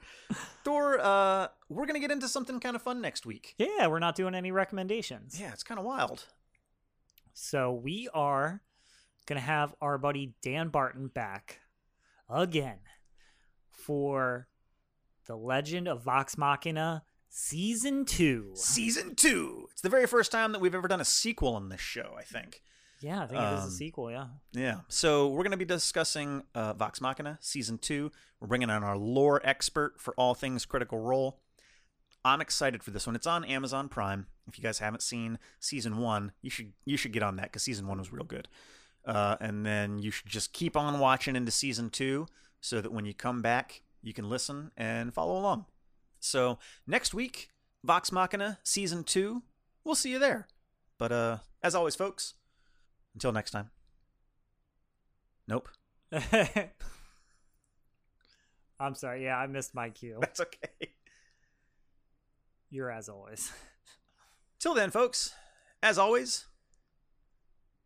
Thor, 0.66 1.00
uh, 1.00 1.48
we're 1.70 1.86
gonna 1.86 2.02
get 2.02 2.12
into 2.12 2.28
something 2.28 2.60
kind 2.60 2.76
of 2.76 2.82
fun 2.82 3.00
next 3.00 3.26
week. 3.26 3.56
Yeah, 3.58 3.88
we're 3.88 4.00
not 4.00 4.16
doing 4.16 4.36
any 4.36 4.52
recommendations. 4.52 5.40
Yeah, 5.40 5.54
it's 5.54 5.64
kind 5.64 5.80
of 5.80 5.86
wild. 5.86 6.26
So 7.34 7.72
we 7.72 8.10
are 8.14 8.62
going 9.28 9.40
to 9.40 9.46
have 9.46 9.76
our 9.82 9.98
buddy 9.98 10.34
Dan 10.42 10.70
Barton 10.70 11.08
back 11.08 11.60
again 12.30 12.80
for 13.70 14.48
The 15.28 15.36
Legend 15.36 15.88
of 15.88 16.04
Vox 16.04 16.38
Machina 16.38 17.04
Season 17.30 18.06
2. 18.06 18.52
Season 18.56 19.14
two. 19.14 19.68
It's 19.72 19.82
the 19.82 19.90
very 19.90 20.08
first 20.08 20.32
time 20.32 20.54
that 20.54 20.62
we've 20.62 20.74
ever 20.74 20.88
done 20.88 21.02
a 21.02 21.06
sequel 21.06 21.56
in 21.58 21.70
this 21.70 21.82
show. 21.82 22.16
I 22.18 22.24
think. 22.24 22.62
Yeah, 23.00 23.24
I 23.24 23.28
think 23.28 23.40
it 23.42 23.54
is 23.54 23.62
Um, 23.64 23.68
a 23.68 23.72
sequel. 23.72 24.10
Yeah. 24.12 24.28
Yeah. 24.54 24.80
So 24.88 25.28
we're 25.28 25.44
going 25.44 25.52
to 25.52 25.58
be 25.58 25.66
discussing 25.66 26.44
uh, 26.56 26.74
Vox 26.74 27.00
Machina 27.00 27.38
season 27.42 27.78
two. 27.78 28.12
We're 28.40 28.48
bringing 28.48 28.72
on 28.72 28.84
our 28.84 28.98
lore 28.98 29.40
expert 29.44 30.00
for 30.00 30.16
all 30.16 30.34
things 30.34 30.66
Critical 30.66 30.98
Role. 31.00 31.40
I'm 32.26 32.42
excited 32.42 32.82
for 32.82 32.90
this 32.92 33.06
one. 33.06 33.16
It's 33.16 33.28
on 33.28 33.44
Amazon 33.46 33.88
Prime. 33.88 34.26
If 34.48 34.58
you 34.58 34.64
guys 34.64 34.80
haven't 34.80 35.02
seen 35.04 35.38
season 35.60 35.98
one, 35.98 36.32
you 36.42 36.50
should 36.50 36.74
you 36.86 36.98
should 36.98 37.12
get 37.14 37.22
on 37.24 37.36
that 37.36 37.44
because 37.44 37.62
season 37.62 37.88
one 37.88 38.00
was 38.00 38.12
real 38.12 38.24
good. 38.26 38.48
Uh, 39.08 39.38
and 39.40 39.66
then 39.66 39.98
you 40.00 40.12
should 40.12 40.28
just 40.28 40.52
keep 40.52 40.76
on 40.76 41.00
watching 41.00 41.36
into 41.36 41.50
season 41.50 41.90
two, 41.90 42.28
so 42.60 42.82
that 42.82 42.92
when 42.92 43.06
you 43.06 43.14
come 43.14 43.42
back, 43.42 43.82
you 44.04 44.14
can 44.14 44.30
listen 44.30 44.72
and 44.76 45.14
follow 45.14 45.38
along. 45.40 45.66
So 46.20 46.60
next 46.86 47.14
week, 47.14 47.50
Vox 47.84 48.12
Machina 48.12 48.60
season 48.64 49.04
two. 49.06 49.44
We'll 49.84 49.96
see 49.96 50.12
you 50.12 50.20
there. 50.20 50.48
But 50.98 51.12
uh, 51.14 51.38
as 51.64 51.74
always, 51.74 51.96
folks, 51.96 52.34
until 53.14 53.32
next 53.32 53.52
time. 53.52 53.70
Nope. 55.48 55.70
I'm 58.80 58.94
sorry. 58.96 59.24
Yeah, 59.24 59.38
I 59.38 59.48
missed 59.48 59.74
my 59.74 59.90
cue. 59.90 60.18
That's 60.20 60.42
okay. 60.42 60.92
You're 62.70 62.92
as 62.92 63.08
always. 63.08 63.54
Till 64.60 64.74
then, 64.74 64.92
folks, 64.92 65.34
as 65.82 65.98
always, 65.98 66.46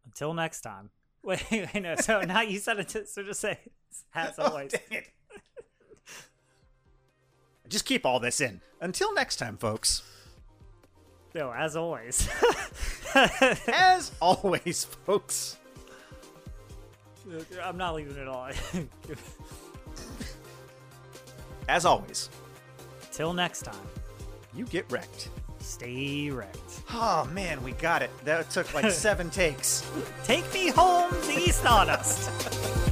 Until 0.06 0.34
next 0.34 0.62
time. 0.62 0.90
Wait, 1.24 1.46
wait, 1.52 1.82
no. 1.84 1.96
So 1.98 2.22
now 2.22 2.42
you 2.42 2.58
said 2.58 2.80
it. 2.80 2.88
To, 2.90 3.06
so 3.06 3.22
just 3.22 3.42
say 3.42 3.60
as 4.16 4.40
oh, 4.40 4.46
always. 4.46 4.72
Oh, 4.74 4.80
it. 4.90 5.08
Just 7.70 7.86
keep 7.86 8.08
all 8.08 8.20
this 8.20 8.42
in. 8.42 8.60
Until 8.82 9.14
next 9.14 9.36
time, 9.36 9.56
folks. 9.58 10.02
no, 11.36 11.54
as 11.54 11.76
always. 11.76 12.28
As 13.14 14.12
always, 14.22 14.86
folks. 15.06 15.58
I'm 17.64 17.78
not 17.78 17.96
leaving 17.96 18.16
it 18.18 18.28
all. 18.28 18.50
As 21.68 21.86
always, 21.86 22.30
Till 23.12 23.34
next 23.34 23.62
time. 23.62 23.76
you 24.56 24.66
get 24.66 24.90
wrecked. 24.92 25.30
Stay 25.72 26.30
wrecked. 26.30 26.82
Oh 26.92 27.24
man, 27.32 27.64
we 27.64 27.72
got 27.72 28.02
it. 28.02 28.10
That 28.26 28.50
took 28.50 28.74
like 28.74 28.92
seven 28.92 29.30
takes. 29.42 29.90
Take 30.26 30.54
me 30.54 30.68
home, 30.68 31.12
the 31.12 31.50
Stardust. 31.50 32.91